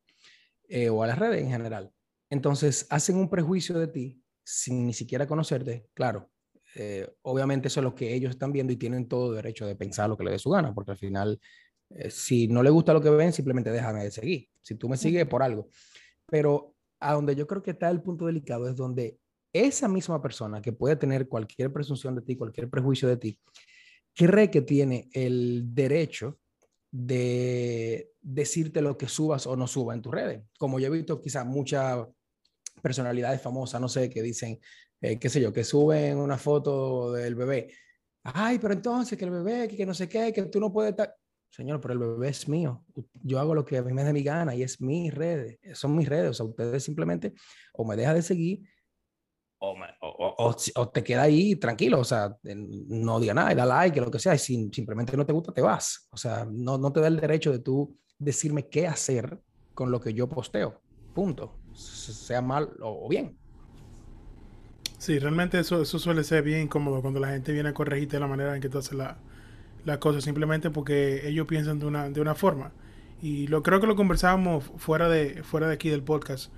eh, 0.70 0.90
o 0.90 1.04
a 1.04 1.08
las 1.08 1.20
redes 1.20 1.42
en 1.42 1.50
general. 1.50 1.90
Entonces, 2.30 2.86
hacen 2.90 3.16
un 3.18 3.30
prejuicio 3.30 3.78
de 3.80 3.88
ti 3.88 4.19
sin 4.50 4.88
ni 4.88 4.94
siquiera 4.94 5.28
conocerte. 5.28 5.86
Claro, 5.94 6.32
eh, 6.76 7.08
obviamente 7.22 7.68
eso 7.68 7.82
es 7.82 7.84
lo 7.84 7.94
que 7.94 8.14
ellos 8.14 8.32
están 8.32 8.52
viendo 8.52 8.74
y 8.74 8.78
tienen 8.78 9.08
todo 9.08 9.32
derecho 9.34 9.68
de 9.68 9.76
pensar 9.76 10.10
lo 10.10 10.18
que 10.18 10.24
les 10.24 10.34
dé 10.34 10.40
su 10.40 10.50
gana, 10.50 10.74
porque 10.74 10.92
al 10.92 10.98
final, 10.98 11.40
eh, 11.92 12.10
si 12.10 12.48
no 12.48 12.64
les 12.64 12.74
gusta 12.74 12.94
lo 12.94 13.02
que 13.02 13.12
ven, 13.12 13.32
simplemente 13.32 13.72
déjame 13.72 14.04
de 14.04 14.12
seguir. 14.12 14.50
Si 14.62 14.76
tú 14.76 14.90
me 14.90 14.98
sigues 14.98 15.28
por 15.28 15.44
algo. 15.44 15.70
Pero 16.26 16.76
a 17.00 17.14
donde 17.14 17.36
yo 17.36 17.46
creo 17.46 17.62
que 17.62 17.72
está 17.72 17.90
el 17.90 18.02
punto 18.02 18.26
delicado 18.26 18.68
es 18.68 18.76
donde 18.76 19.20
esa 19.54 19.88
misma 19.88 20.22
persona 20.22 20.62
que 20.62 20.74
puede 20.74 20.96
tener 20.96 21.28
cualquier 21.28 21.72
presunción 21.72 22.16
de 22.16 22.22
ti, 22.22 22.36
cualquier 22.36 22.70
prejuicio 22.70 23.08
de 23.08 23.18
ti, 23.18 23.40
cree 24.16 24.50
que 24.50 24.62
tiene 24.62 25.10
el 25.14 25.74
derecho 25.74 26.40
de 26.92 28.12
decirte 28.22 28.82
lo 28.82 28.98
que 28.98 29.08
subas 29.08 29.46
o 29.46 29.56
no 29.56 29.68
subas 29.68 29.96
en 29.96 30.02
tus 30.02 30.14
redes. 30.14 30.44
Como 30.58 30.80
yo 30.80 30.88
he 30.88 30.98
visto 30.98 31.22
quizás 31.22 31.46
muchas 31.46 32.08
personalidades 32.80 33.42
famosas, 33.42 33.80
no 33.82 33.88
sé, 33.90 34.10
que 34.10 34.22
dicen, 34.22 34.60
eh, 35.02 35.18
qué 35.20 35.30
sé 35.30 35.42
yo, 35.42 35.52
que 35.54 35.64
suben 35.64 36.18
una 36.18 36.38
foto 36.38 37.14
del 37.14 37.36
bebé. 37.36 37.72
Ay, 38.24 38.60
pero 38.60 38.74
entonces 38.74 39.18
que 39.18 39.26
el 39.26 39.32
bebé, 39.32 39.68
que, 39.68 39.78
que 39.78 39.86
no 39.86 39.94
sé 39.94 40.08
qué, 40.10 40.32
que 40.34 40.44
tú 40.46 40.60
no 40.60 40.72
puedes 40.72 40.92
estar... 40.92 41.16
Señor, 41.52 41.82
pero 41.82 41.94
el 41.94 42.00
bebé 42.00 42.30
es 42.30 42.48
mío. 42.48 42.86
Yo 43.24 43.40
hago 43.40 43.56
lo 43.56 43.66
que 43.66 43.78
a 43.78 43.82
mí 43.82 43.92
me 43.92 44.04
dé 44.04 44.14
mi 44.14 44.22
gana 44.22 44.54
y 44.54 44.62
es 44.62 44.80
mis 44.82 45.12
redes. 45.14 45.58
Son 45.74 45.96
mis 45.96 46.08
redes. 46.08 46.30
O 46.30 46.34
sea, 46.36 46.46
ustedes 46.46 46.84
simplemente 46.84 47.34
o 47.74 47.84
me 47.84 47.96
deja 47.96 48.14
de 48.14 48.22
seguir 48.22 48.62
o, 49.58 49.76
me- 49.76 49.88
o- 50.02 50.36
o- 50.38 50.56
o 50.76 50.90
te 50.90 51.04
queda 51.04 51.24
ahí 51.24 51.56
tranquilo. 51.56 52.00
O 52.02 52.04
sea, 52.04 52.38
no 52.44 53.20
diga 53.20 53.34
nada, 53.34 53.56
da 53.56 53.66
like, 53.66 54.00
lo 54.00 54.12
que 54.12 54.20
sea. 54.20 54.36
Y 54.36 54.38
si 54.38 54.70
simplemente 54.72 55.18
no 55.18 55.26
te 55.26 55.34
gusta, 55.34 55.52
te 55.52 55.62
vas. 55.62 56.08
O 56.12 56.18
sea, 56.18 56.46
no, 56.50 56.78
no 56.78 56.94
te 56.94 57.00
da 57.02 57.08
el 57.08 57.20
derecho 57.20 57.52
de 57.52 57.60
tú 57.60 57.98
decirme 58.20 58.70
qué 58.70 58.86
hacer 58.86 59.40
con 59.74 59.90
lo 59.90 60.00
que 60.00 60.14
yo 60.14 60.30
posteo. 60.30 60.82
Punto. 61.16 61.58
Sea 61.80 62.42
mal 62.42 62.70
o, 62.82 63.06
o 63.06 63.10
bien. 63.10 63.36
Sí, 65.00 65.18
realmente 65.18 65.58
eso, 65.58 65.82
eso 65.82 65.98
suele 65.98 66.26
ser 66.26 66.44
bien 66.44 66.64
incómodo 66.64 67.02
cuando 67.02 67.22
la 67.22 67.30
gente 67.30 67.54
viene 67.54 67.70
a 67.70 67.74
corregirte 67.74 68.20
la 68.20 68.28
manera 68.28 68.54
en 68.54 68.62
que 68.62 68.68
tú 68.68 68.80
haces 68.80 68.94
la, 68.94 69.18
la 69.86 70.00
cosa, 70.00 70.20
simplemente 70.20 70.70
porque 70.70 71.28
ellos 71.28 71.48
piensan 71.48 71.80
de 71.80 71.86
una, 71.86 72.10
de 72.10 72.20
una 72.20 72.36
forma. 72.36 72.74
Y 73.22 73.48
lo 73.48 73.64
creo 73.64 73.80
que 73.80 73.88
lo 73.88 73.96
conversábamos 73.96 74.72
fuera 74.78 75.08
de, 75.08 75.42
fuera 75.44 75.68
de 75.68 75.74
aquí 75.74 75.90
del 75.90 76.04
podcast 76.04 76.52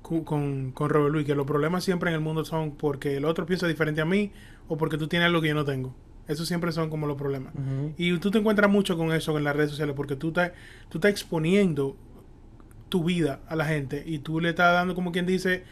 con, 0.00 0.72
con, 0.72 0.88
Robert 0.88 1.12
Luis, 1.12 1.26
que 1.26 1.34
los 1.34 1.46
problemas 1.46 1.84
siempre 1.84 2.10
en 2.10 2.14
el 2.14 2.20
mundo 2.20 2.44
son 2.44 2.72
porque 2.72 3.16
el 3.18 3.24
otro 3.26 3.46
piensa 3.46 3.66
diferente 3.66 4.00
a 4.00 4.04
mí 4.04 4.32
o 4.68 4.76
porque 4.76 4.98
tú 4.98 5.06
tienes 5.06 5.26
algo 5.26 5.40
que 5.40 5.48
yo 5.48 5.54
no 5.54 5.64
tengo. 5.64 5.94
Esos 6.28 6.48
siempre 6.48 6.72
son 6.72 6.88
como 6.88 7.06
los 7.06 7.16
problemas. 7.16 7.52
Y 7.98 8.16
tú 8.18 8.30
te 8.30 8.38
encuentras 8.38 8.70
mucho 8.70 8.96
con 8.96 9.12
eso 9.12 9.36
en 9.36 9.44
las 9.44 9.54
redes 9.54 9.70
sociales 9.70 9.94
porque 9.94 10.16
tú 10.16 10.28
estás, 10.28 10.52
tú 10.88 10.98
estás 10.98 11.10
exponiendo 11.10 11.96
tu 12.92 13.02
vida 13.02 13.40
a 13.48 13.56
la 13.56 13.64
gente 13.64 14.04
y 14.06 14.18
tú 14.18 14.38
le 14.38 14.50
estás 14.50 14.74
dando 14.74 14.94
como 14.94 15.12
quien 15.12 15.24
dice, 15.24 15.64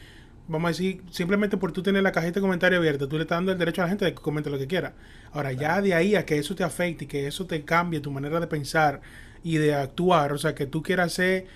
vamos 0.49 0.69
a 0.69 0.71
decir, 0.71 1.03
simplemente 1.11 1.59
por 1.59 1.71
tú 1.71 1.83
tener 1.83 2.03
la 2.03 2.13
cajita 2.13 2.37
de 2.37 2.41
comentario 2.41 2.79
abierta, 2.79 3.07
tú 3.07 3.17
le 3.17 3.23
estás 3.25 3.37
dando 3.37 3.53
el 3.53 3.59
derecho 3.59 3.83
a 3.83 3.85
la 3.85 3.91
gente 3.91 4.07
de 4.07 4.15
que 4.15 4.23
comente 4.23 4.49
lo 4.49 4.57
que 4.57 4.67
quiera. 4.67 4.95
Ahora, 5.31 5.53
ya 5.53 5.83
de 5.83 5.93
ahí 5.93 6.15
a 6.15 6.25
que 6.25 6.39
eso 6.39 6.55
te 6.55 6.65
afecte 6.65 7.05
y 7.05 7.09
que 7.09 7.27
eso 7.27 7.45
te 7.45 7.63
cambie 7.63 8.01
tu 8.01 8.11
manera 8.11 8.41
de 8.41 8.47
pensar 8.47 9.03
y 9.43 9.59
de 9.59 9.75
actuar, 9.75 10.33
o 10.33 10.39
sea, 10.39 10.55
que 10.55 10.65
tú 10.65 10.83
quieras 10.83 11.13
hacer 11.13 11.47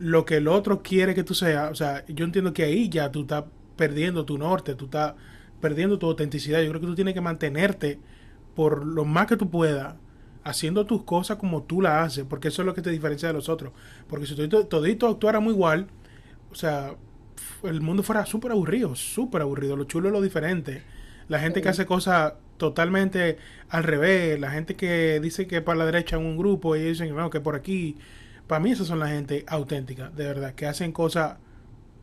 lo 0.00 0.24
que 0.24 0.38
el 0.38 0.48
otro 0.48 0.82
quiere 0.82 1.14
que 1.14 1.22
tú 1.22 1.32
seas, 1.32 1.70
o 1.70 1.76
sea, 1.76 2.04
yo 2.08 2.24
entiendo 2.24 2.52
que 2.52 2.64
ahí 2.64 2.88
ya 2.88 3.12
tú 3.12 3.22
estás 3.22 3.44
perdiendo 3.76 4.24
tu 4.24 4.36
norte, 4.36 4.74
tú 4.74 4.86
estás 4.86 5.14
perdiendo 5.60 5.96
tu 5.96 6.06
autenticidad. 6.06 6.60
Yo 6.60 6.70
creo 6.70 6.80
que 6.80 6.88
tú 6.88 6.96
tienes 6.96 7.14
que 7.14 7.20
mantenerte 7.20 8.00
por 8.56 8.84
lo 8.84 9.04
más 9.04 9.28
que 9.28 9.36
tú 9.36 9.48
puedas 9.48 9.94
haciendo 10.44 10.86
tus 10.86 11.02
cosas 11.04 11.38
como 11.38 11.62
tú 11.62 11.80
las 11.80 12.06
haces, 12.06 12.24
porque 12.28 12.48
eso 12.48 12.62
es 12.62 12.66
lo 12.66 12.74
que 12.74 12.82
te 12.82 12.90
diferencia 12.90 13.28
de 13.28 13.34
los 13.34 13.48
otros. 13.48 13.72
Porque 14.08 14.26
si 14.26 14.36
todito, 14.36 14.66
todito 14.66 15.08
actuáramos 15.08 15.52
igual, 15.52 15.88
o 16.52 16.54
sea, 16.54 16.94
el 17.64 17.80
mundo 17.80 18.02
fuera 18.02 18.26
súper 18.26 18.52
aburrido, 18.52 18.94
súper 18.94 19.42
aburrido. 19.42 19.76
Lo 19.76 19.84
chulo 19.84 20.08
es 20.08 20.12
lo 20.12 20.20
diferente. 20.20 20.82
La 21.28 21.38
gente 21.40 21.62
que 21.62 21.70
hace 21.70 21.86
cosas 21.86 22.34
totalmente 22.58 23.38
al 23.70 23.84
revés, 23.84 24.38
la 24.38 24.50
gente 24.50 24.76
que 24.76 25.18
dice 25.20 25.46
que 25.46 25.62
para 25.62 25.78
la 25.78 25.86
derecha 25.86 26.16
en 26.16 26.24
un 26.24 26.36
grupo 26.36 26.76
y 26.76 26.80
ellos 26.80 26.98
dicen 26.98 27.16
no, 27.16 27.30
que 27.30 27.40
por 27.40 27.56
aquí. 27.56 27.96
Para 28.46 28.60
mí 28.60 28.72
esas 28.72 28.86
son 28.86 28.98
la 28.98 29.08
gente 29.08 29.44
auténtica, 29.48 30.10
de 30.10 30.26
verdad, 30.26 30.54
que 30.54 30.66
hacen 30.66 30.92
cosas 30.92 31.38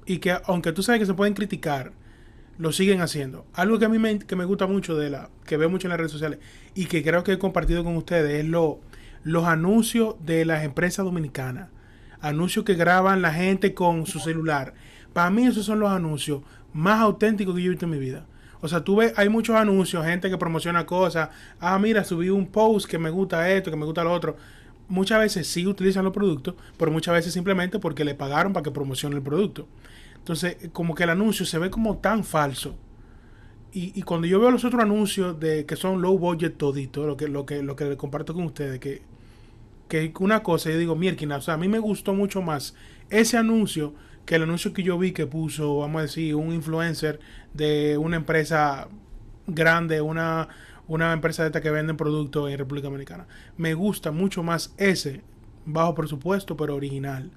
y 0.08 0.18
que 0.18 0.36
aunque 0.46 0.72
tú 0.72 0.82
sabes 0.82 1.00
que 1.00 1.06
se 1.06 1.14
pueden 1.14 1.36
criticar, 1.36 1.92
lo 2.58 2.72
siguen 2.72 3.02
haciendo. 3.02 3.46
Algo 3.54 3.80
que 3.80 3.86
a 3.86 3.90
mí 3.90 4.00
me, 4.00 4.20
que 4.20 4.36
me 4.36 4.46
gusta 4.46 4.68
mucho 4.68 4.96
de 4.96 5.10
la, 5.10 5.30
que 5.46 5.58
veo 5.58 5.70
mucho 5.70 5.88
en 5.88 5.90
las 5.90 5.98
redes 5.98 6.12
sociales 6.12 6.40
y 6.76 6.86
que 6.86 7.04
creo 7.04 7.24
que 7.24 7.34
he 7.34 7.40
compartido 7.40 7.84
con 7.84 7.98
ustedes 7.98 8.44
es 8.44 8.50
lo, 8.50 8.80
los 9.24 9.46
anuncios 9.46 10.16
de 10.26 10.46
las 10.46 10.64
empresas 10.64 11.06
dominicanas. 11.06 11.70
Anuncios 12.20 12.66
que 12.66 12.76
graban 12.76 13.22
la 13.22 13.34
gente 13.34 13.74
con 13.74 14.06
su 14.06 14.20
celular. 14.20 14.74
Para 15.14 15.30
mí 15.30 15.46
esos 15.46 15.66
son 15.66 15.80
los 15.80 15.90
anuncios 15.90 16.42
más 16.74 17.02
auténticos 17.02 17.56
que 17.56 17.62
yo 17.62 17.68
he 17.68 17.72
visto 17.72 17.86
en 17.86 17.92
mi 17.92 18.00
vida. 18.00 18.26
O 18.62 18.68
sea, 18.68 18.84
tú 18.84 18.98
ves, 18.98 19.14
hay 19.18 19.28
muchos 19.28 19.56
anuncios, 19.56 20.06
gente 20.06 20.30
que 20.30 20.38
promociona 20.38 20.86
cosas. 20.86 21.30
Ah, 21.60 21.78
mira, 21.80 22.04
subí 22.04 22.30
un 22.30 22.48
post 22.48 22.88
que 22.88 23.00
me 23.00 23.10
gusta 23.10 23.50
esto, 23.50 23.72
que 23.72 23.78
me 23.78 23.86
gusta 23.86 24.04
lo 24.04 24.14
otro. 24.14 24.38
Muchas 24.88 25.20
veces 25.20 25.48
sí 25.48 25.66
utilizan 25.66 26.04
los 26.04 26.14
productos, 26.14 26.54
pero 26.78 26.92
muchas 26.92 27.16
veces 27.16 27.34
simplemente 27.34 27.80
porque 27.80 28.06
le 28.06 28.14
pagaron 28.14 28.54
para 28.54 28.64
que 28.64 28.72
promocione 28.72 29.16
el 29.16 29.22
producto. 29.22 29.68
Entonces, 30.22 30.70
como 30.72 30.94
que 30.94 31.04
el 31.04 31.10
anuncio 31.10 31.48
se 31.48 31.58
ve 31.58 31.72
como 31.72 31.98
tan 31.98 32.24
falso. 32.24 32.78
Y, 33.74 33.98
y 33.98 34.04
cuando 34.04 34.28
yo 34.28 34.40
veo 34.40 34.52
los 34.52 34.64
otros 34.64 34.82
anuncios 34.82 35.40
de 35.40 35.66
que 35.66 35.76
son 35.76 36.00
low 36.00 36.18
budget 36.20 36.58
todito, 36.58 37.08
lo 37.08 37.18
que, 37.18 37.28
lo 37.28 37.46
que, 37.48 37.64
lo 37.64 37.76
que 37.76 37.98
comparto 37.98 38.36
con 38.36 38.44
ustedes, 38.44 38.80
que, 38.80 39.02
que 39.88 40.14
una 40.20 40.44
cosa, 40.44 40.70
yo 40.70 40.78
digo, 40.78 40.96
mierda, 40.96 41.38
o 41.38 41.42
sea, 41.42 41.56
a 41.56 41.58
mí 41.58 41.68
me 41.68 41.80
gustó 41.80 42.14
mucho 42.14 42.42
más 42.42 42.76
ese 43.10 43.38
anuncio 43.38 43.96
que 44.26 44.36
el 44.36 44.44
anuncio 44.44 44.74
que 44.74 44.84
yo 44.84 45.00
vi 45.00 45.12
que 45.12 45.26
puso, 45.26 45.80
vamos 45.80 46.00
a 46.00 46.04
decir, 46.04 46.36
un 46.36 46.54
influencer 46.54 47.20
de 47.54 47.98
una 47.98 48.18
empresa 48.18 48.90
grande, 49.48 50.02
una, 50.02 50.50
una 50.88 51.14
empresa 51.14 51.42
de 51.42 51.48
esta 51.48 51.62
que 51.62 51.72
venden 51.72 51.98
productos 51.98 52.52
en 52.52 52.58
República 52.58 52.90
Dominicana. 52.90 53.26
Me 53.58 53.74
gusta 53.74 54.12
mucho 54.12 54.44
más 54.44 54.74
ese, 54.78 55.24
bajo 55.66 55.96
presupuesto, 55.96 56.56
pero 56.56 56.76
original. 56.76 57.32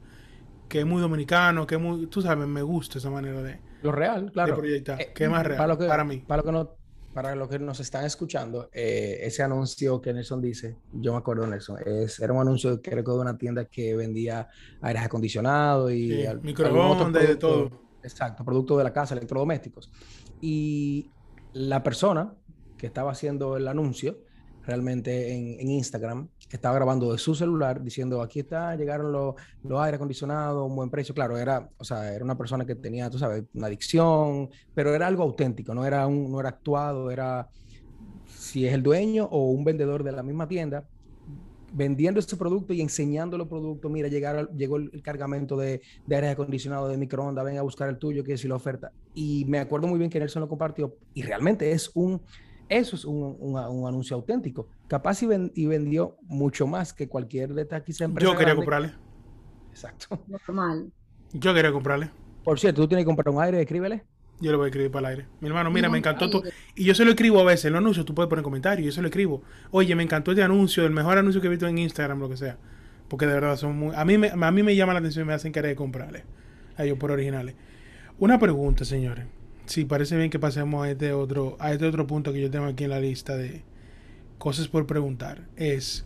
Que 0.68 0.80
es 0.80 0.86
muy 0.86 1.00
dominicano, 1.00 1.66
que 1.66 1.74
es 1.76 1.80
muy, 1.80 2.06
tú 2.06 2.20
sabes, 2.22 2.46
me 2.48 2.62
gusta 2.62 2.98
esa 2.98 3.10
manera 3.10 3.42
de, 3.42 3.60
Lo 3.82 3.92
real, 3.92 4.26
de 4.26 4.32
claro. 4.32 4.56
proyectar. 4.56 5.00
Eh, 5.00 5.12
que 5.14 5.24
es 5.24 5.30
más 5.30 5.44
real 5.46 5.58
para, 5.58 5.68
lo 5.68 5.78
que, 5.78 6.04
mí. 6.04 6.18
Para 6.26 6.42
lo 6.42 6.46
que, 6.46 6.52
no, 6.52 6.70
para 7.12 7.34
lo 7.36 7.48
que 7.48 7.58
nos 7.58 7.78
están 7.80 8.04
escuchando, 8.04 8.68
eh, 8.72 9.18
ese 9.22 9.42
anuncio 9.42 10.00
que 10.00 10.12
Nelson 10.12 10.40
dice, 10.40 10.78
yo 10.92 11.12
me 11.12 11.18
acuerdo 11.18 11.42
de 11.44 11.50
Nelson, 11.50 11.78
es, 11.84 12.18
era 12.18 12.32
un 12.32 12.40
anuncio 12.40 12.80
que 12.82 12.90
de 13.14 13.20
una 13.20 13.36
tienda 13.38 13.66
que 13.66 13.94
vendía 13.94 14.48
aires 14.80 15.02
acondicionados 15.02 15.92
y 15.92 16.08
Sí, 16.10 16.26
al- 16.26 16.40
microondas 16.42 17.22
y 17.22 17.26
de 17.28 17.36
todo. 17.36 17.82
Exacto, 18.02 18.44
producto 18.44 18.76
de 18.76 18.84
la 18.84 18.92
casa, 18.92 19.14
electrodomésticos. 19.14 19.90
Y 20.40 21.10
la 21.52 21.82
persona 21.82 22.34
que 22.76 22.86
estaba 22.86 23.12
haciendo 23.12 23.56
el 23.56 23.68
anuncio, 23.68 24.18
realmente 24.62 25.32
en, 25.34 25.60
en 25.60 25.70
Instagram, 25.70 26.28
estaba 26.54 26.74
grabando 26.76 27.12
de 27.12 27.18
su 27.18 27.34
celular 27.34 27.82
diciendo, 27.82 28.22
aquí 28.22 28.40
está, 28.40 28.76
llegaron 28.76 29.12
los, 29.12 29.34
los 29.62 29.80
aire 29.80 29.96
acondicionados, 29.96 30.68
un 30.68 30.76
buen 30.76 30.90
precio. 30.90 31.14
Claro, 31.14 31.36
era, 31.36 31.68
o 31.76 31.84
sea, 31.84 32.12
era 32.12 32.24
una 32.24 32.38
persona 32.38 32.64
que 32.64 32.74
tenía, 32.74 33.10
tú 33.10 33.18
sabes, 33.18 33.44
una 33.54 33.66
adicción, 33.66 34.50
pero 34.74 34.94
era 34.94 35.06
algo 35.06 35.22
auténtico, 35.22 35.74
no 35.74 35.84
era, 35.84 36.06
un, 36.06 36.30
no 36.30 36.40
era 36.40 36.50
actuado, 36.50 37.10
era 37.10 37.48
si 38.26 38.66
es 38.66 38.74
el 38.74 38.82
dueño 38.82 39.24
o 39.30 39.50
un 39.50 39.64
vendedor 39.64 40.04
de 40.04 40.12
la 40.12 40.22
misma 40.22 40.46
tienda 40.46 40.84
vendiendo 41.72 42.20
este 42.20 42.36
producto 42.36 42.72
y 42.72 42.80
enseñando 42.80 43.36
los 43.36 43.48
productos. 43.48 43.90
Mira, 43.90 44.06
llegar, 44.06 44.48
llegó 44.50 44.76
el, 44.76 45.02
cargamento 45.02 45.56
de, 45.56 45.82
de 46.06 46.14
aire 46.14 46.28
acondicionado, 46.30 46.86
de 46.86 46.96
microondas, 46.96 47.44
ven 47.44 47.58
a 47.58 47.62
buscar 47.62 47.88
el 47.88 47.98
tuyo, 47.98 48.22
que 48.22 48.34
es 48.34 48.44
la 48.44 48.54
oferta. 48.54 48.92
Y 49.12 49.44
me 49.46 49.58
acuerdo 49.58 49.88
muy 49.88 49.98
bien 49.98 50.08
que 50.08 50.20
Nelson 50.20 50.42
lo 50.42 50.48
compartió 50.48 50.94
y 51.14 51.22
realmente 51.22 51.72
es 51.72 51.90
un, 51.94 52.22
eso 52.68 52.94
es 52.94 53.04
un, 53.04 53.36
un 53.40 53.88
anuncio 53.88 54.14
auténtico. 54.14 54.68
Capaz 54.88 55.22
y, 55.22 55.26
ven, 55.26 55.50
y, 55.54 55.66
vendió 55.66 56.16
mucho 56.22 56.66
más 56.66 56.92
que 56.92 57.08
cualquier 57.08 57.54
de 57.54 57.62
estas 57.62 57.82
quizás 57.82 58.08
Yo 58.08 58.32
quería 58.32 58.34
grande. 58.34 58.54
comprarle. 58.56 58.92
Exacto. 59.70 60.20
Normal. 60.26 60.92
Yo 61.32 61.54
quería 61.54 61.72
comprarle. 61.72 62.10
Por 62.44 62.60
cierto, 62.60 62.82
tú 62.82 62.88
tienes 62.88 63.04
que 63.04 63.06
comprar 63.06 63.34
un 63.34 63.42
aire, 63.42 63.60
escríbele. 63.60 64.04
Yo 64.40 64.52
lo 64.52 64.58
voy 64.58 64.66
a 64.66 64.68
escribir 64.68 64.90
para 64.90 65.08
el 65.08 65.18
aire. 65.18 65.28
Mi 65.40 65.48
hermano, 65.48 65.70
mira, 65.70 65.88
no, 65.88 65.92
me 65.92 65.98
encantó 65.98 66.28
tu... 66.28 66.42
Y 66.74 66.84
yo 66.84 66.94
se 66.94 67.04
lo 67.04 67.12
escribo 67.12 67.40
a 67.40 67.44
veces, 67.44 67.70
los 67.70 67.78
anuncios, 67.78 68.04
tú 68.04 68.14
puedes 68.14 68.28
poner 68.28 68.42
comentarios, 68.42 68.84
yo 68.84 68.92
se 68.92 69.00
lo 69.00 69.08
escribo. 69.08 69.42
Oye, 69.70 69.94
me 69.94 70.02
encantó 70.02 70.32
este 70.32 70.42
anuncio, 70.42 70.84
el 70.84 70.92
mejor 70.92 71.18
anuncio 71.18 71.40
que 71.40 71.46
he 71.46 71.50
visto 71.50 71.66
en 71.66 71.78
Instagram, 71.78 72.20
lo 72.20 72.28
que 72.28 72.36
sea. 72.36 72.58
Porque 73.08 73.26
de 73.26 73.34
verdad 73.34 73.56
son 73.56 73.78
muy... 73.78 73.94
A 73.94 74.04
mí 74.04 74.18
me, 74.18 74.28
a 74.28 74.50
mí 74.50 74.62
me 74.62 74.76
llama 74.76 74.92
la 74.92 74.98
atención 74.98 75.24
y 75.24 75.28
me 75.28 75.34
hacen 75.34 75.52
querer 75.52 75.74
comprarle. 75.76 76.24
A 76.76 76.84
ellos 76.84 76.98
por 76.98 77.10
originales. 77.10 77.54
Una 78.18 78.38
pregunta, 78.38 78.84
señores. 78.84 79.26
Si 79.66 79.82
sí, 79.82 79.84
parece 79.86 80.16
bien 80.16 80.30
que 80.30 80.38
pasemos 80.38 80.84
a 80.84 80.90
este 80.90 81.12
otro, 81.12 81.56
a 81.58 81.72
este 81.72 81.86
otro 81.86 82.06
punto 82.06 82.32
que 82.32 82.40
yo 82.40 82.50
tengo 82.50 82.66
aquí 82.66 82.84
en 82.84 82.90
la 82.90 83.00
lista 83.00 83.36
de 83.36 83.62
cosas 84.44 84.68
por 84.68 84.86
preguntar. 84.86 85.48
Es 85.56 86.04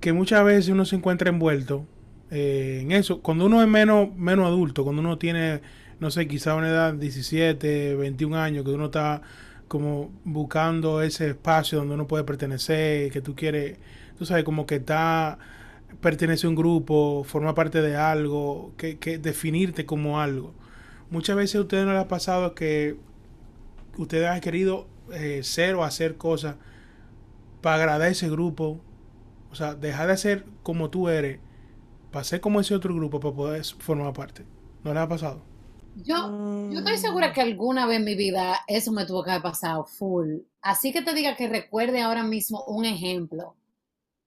que 0.00 0.12
muchas 0.12 0.44
veces 0.44 0.70
uno 0.70 0.84
se 0.84 0.96
encuentra 0.96 1.30
envuelto 1.30 1.86
eh, 2.32 2.80
en 2.82 2.90
eso. 2.90 3.22
Cuando 3.22 3.46
uno 3.46 3.62
es 3.62 3.68
menos, 3.68 4.12
menos 4.16 4.46
adulto, 4.46 4.82
cuando 4.82 5.00
uno 5.00 5.18
tiene 5.18 5.60
no 6.00 6.10
sé, 6.10 6.26
quizá 6.26 6.56
una 6.56 6.68
edad 6.68 6.94
17, 6.94 7.94
21 7.94 8.36
años, 8.36 8.64
que 8.64 8.72
uno 8.72 8.86
está 8.86 9.22
como 9.68 10.10
buscando 10.24 11.00
ese 11.00 11.28
espacio 11.28 11.78
donde 11.78 11.94
uno 11.94 12.08
puede 12.08 12.24
pertenecer, 12.24 13.12
que 13.12 13.20
tú 13.20 13.36
quieres, 13.36 13.78
tú 14.18 14.26
sabes, 14.26 14.42
como 14.42 14.66
que 14.66 14.74
está, 14.74 15.38
pertenece 16.00 16.48
a 16.48 16.50
un 16.50 16.56
grupo, 16.56 17.22
forma 17.22 17.54
parte 17.54 17.82
de 17.82 17.94
algo, 17.94 18.74
que, 18.76 18.98
que 18.98 19.18
definirte 19.18 19.86
como 19.86 20.20
algo. 20.20 20.52
Muchas 21.08 21.36
veces 21.36 21.54
a 21.54 21.60
ustedes 21.60 21.86
no 21.86 21.92
les 21.92 22.02
ha 22.02 22.08
pasado 22.08 22.56
que 22.56 22.96
ustedes 23.96 24.26
han 24.26 24.40
querido 24.40 24.88
eh, 25.12 25.44
ser 25.44 25.76
o 25.76 25.84
hacer 25.84 26.16
cosas 26.16 26.56
para 27.64 27.76
agradar 27.76 28.08
a 28.08 28.10
ese 28.10 28.28
grupo, 28.28 28.78
o 29.50 29.54
sea, 29.54 29.74
dejar 29.74 30.08
de 30.08 30.18
ser 30.18 30.44
como 30.62 30.90
tú 30.90 31.08
eres, 31.08 31.40
para 32.12 32.22
ser 32.22 32.42
como 32.42 32.60
ese 32.60 32.74
otro 32.74 32.94
grupo, 32.94 33.20
para 33.20 33.34
poder 33.34 33.64
formar 33.64 34.12
parte. 34.12 34.44
¿No 34.82 34.92
les 34.92 35.02
ha 35.02 35.08
pasado? 35.08 35.40
Yo, 35.96 36.70
yo 36.70 36.80
estoy 36.80 36.98
segura 36.98 37.32
que 37.32 37.40
alguna 37.40 37.86
vez 37.86 38.00
en 38.00 38.04
mi 38.04 38.16
vida 38.16 38.58
eso 38.68 38.92
me 38.92 39.06
tuvo 39.06 39.24
que 39.24 39.30
haber 39.30 39.44
pasado 39.44 39.86
full. 39.86 40.40
Así 40.60 40.92
que 40.92 41.00
te 41.00 41.14
diga 41.14 41.36
que 41.36 41.48
recuerde 41.48 42.02
ahora 42.02 42.22
mismo 42.22 42.62
un 42.66 42.84
ejemplo. 42.84 43.56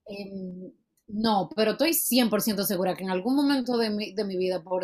Eh, 0.06 0.72
no, 1.06 1.48
pero 1.54 1.72
estoy 1.72 1.90
100% 1.90 2.64
segura 2.64 2.96
que 2.96 3.04
en 3.04 3.10
algún 3.10 3.36
momento 3.36 3.78
de 3.78 3.90
mi, 3.90 4.14
de 4.14 4.24
mi 4.24 4.36
vida, 4.36 4.64
por, 4.64 4.82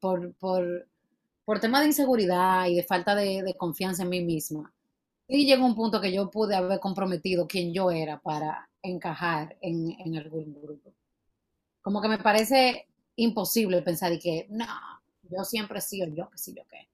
por, 0.00 0.34
por, 0.40 0.88
por 1.44 1.60
tema 1.60 1.80
de 1.80 1.86
inseguridad 1.86 2.66
y 2.66 2.74
de 2.74 2.82
falta 2.82 3.14
de 3.14 3.54
confianza 3.56 4.02
en 4.02 4.08
mí 4.08 4.24
misma, 4.24 4.72
y 5.34 5.46
llegó 5.46 5.64
un 5.64 5.74
punto 5.74 5.98
que 6.00 6.12
yo 6.12 6.30
pude 6.30 6.54
haber 6.54 6.78
comprometido 6.78 7.46
quién 7.46 7.72
yo 7.72 7.90
era 7.90 8.20
para 8.20 8.68
encajar 8.82 9.56
en, 9.62 9.96
en 9.98 10.16
algún 10.16 10.52
grupo. 10.60 10.94
Como 11.80 12.02
que 12.02 12.08
me 12.08 12.18
parece 12.18 12.86
imposible 13.16 13.80
pensar 13.80 14.12
y 14.12 14.18
que, 14.18 14.46
no, 14.50 14.66
yo 15.22 15.42
siempre 15.44 15.78
he 15.78 15.82
sido 15.82 16.06
yo, 16.08 16.28
que 16.28 16.36
sí, 16.36 16.54
yo 16.54 16.64
qué. 16.68 16.90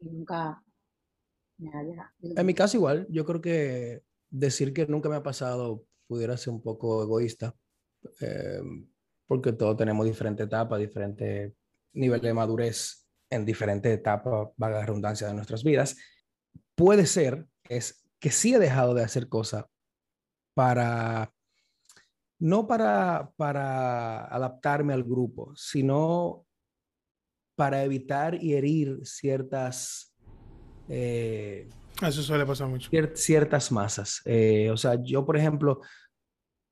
Y 0.00 0.08
nunca 0.08 0.62
me 1.58 1.68
haya... 1.68 2.14
En 2.22 2.46
mi 2.46 2.54
caso 2.54 2.78
igual, 2.78 3.06
yo 3.10 3.26
creo 3.26 3.42
que 3.42 4.02
decir 4.30 4.72
que 4.72 4.86
nunca 4.86 5.10
me 5.10 5.16
ha 5.16 5.22
pasado 5.22 5.84
pudiera 6.06 6.36
ser 6.38 6.54
un 6.54 6.62
poco 6.62 7.02
egoísta, 7.02 7.54
eh, 8.20 8.60
porque 9.26 9.52
todos 9.52 9.76
tenemos 9.76 10.06
diferentes 10.06 10.46
etapas, 10.46 10.78
diferentes 10.78 11.52
niveles 11.92 12.22
de 12.22 12.32
madurez 12.32 13.06
en 13.28 13.44
diferentes 13.44 13.92
etapas, 13.92 14.48
vaga 14.56 14.86
redundancia, 14.86 15.26
de 15.26 15.34
nuestras 15.34 15.62
vidas. 15.62 15.96
Puede 16.74 17.04
ser 17.06 17.46
es 17.68 18.06
que 18.18 18.30
sí 18.30 18.54
he 18.54 18.58
dejado 18.58 18.94
de 18.94 19.04
hacer 19.04 19.28
cosas 19.28 19.64
para, 20.54 21.32
no 22.38 22.66
para, 22.66 23.30
para 23.36 24.24
adaptarme 24.26 24.94
al 24.94 25.04
grupo, 25.04 25.52
sino 25.54 26.46
para 27.56 27.84
evitar 27.84 28.42
y 28.42 28.54
herir 28.54 29.00
ciertas... 29.04 30.14
Eh, 30.88 31.68
Eso 32.00 32.22
suele 32.22 32.46
pasar 32.46 32.68
mucho. 32.68 32.90
Cier 32.90 33.12
ciertas 33.16 33.72
masas. 33.72 34.20
Eh, 34.24 34.70
o 34.70 34.76
sea, 34.76 35.02
yo, 35.02 35.24
por 35.24 35.36
ejemplo, 35.36 35.80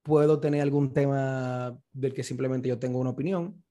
puedo 0.03 0.39
tener 0.39 0.61
algún 0.61 0.93
tema 0.93 1.77
del 1.93 2.13
que 2.13 2.23
simplemente 2.23 2.69
yo 2.69 2.79
tengo 2.79 2.99
una 2.99 3.11
opinión. 3.11 3.63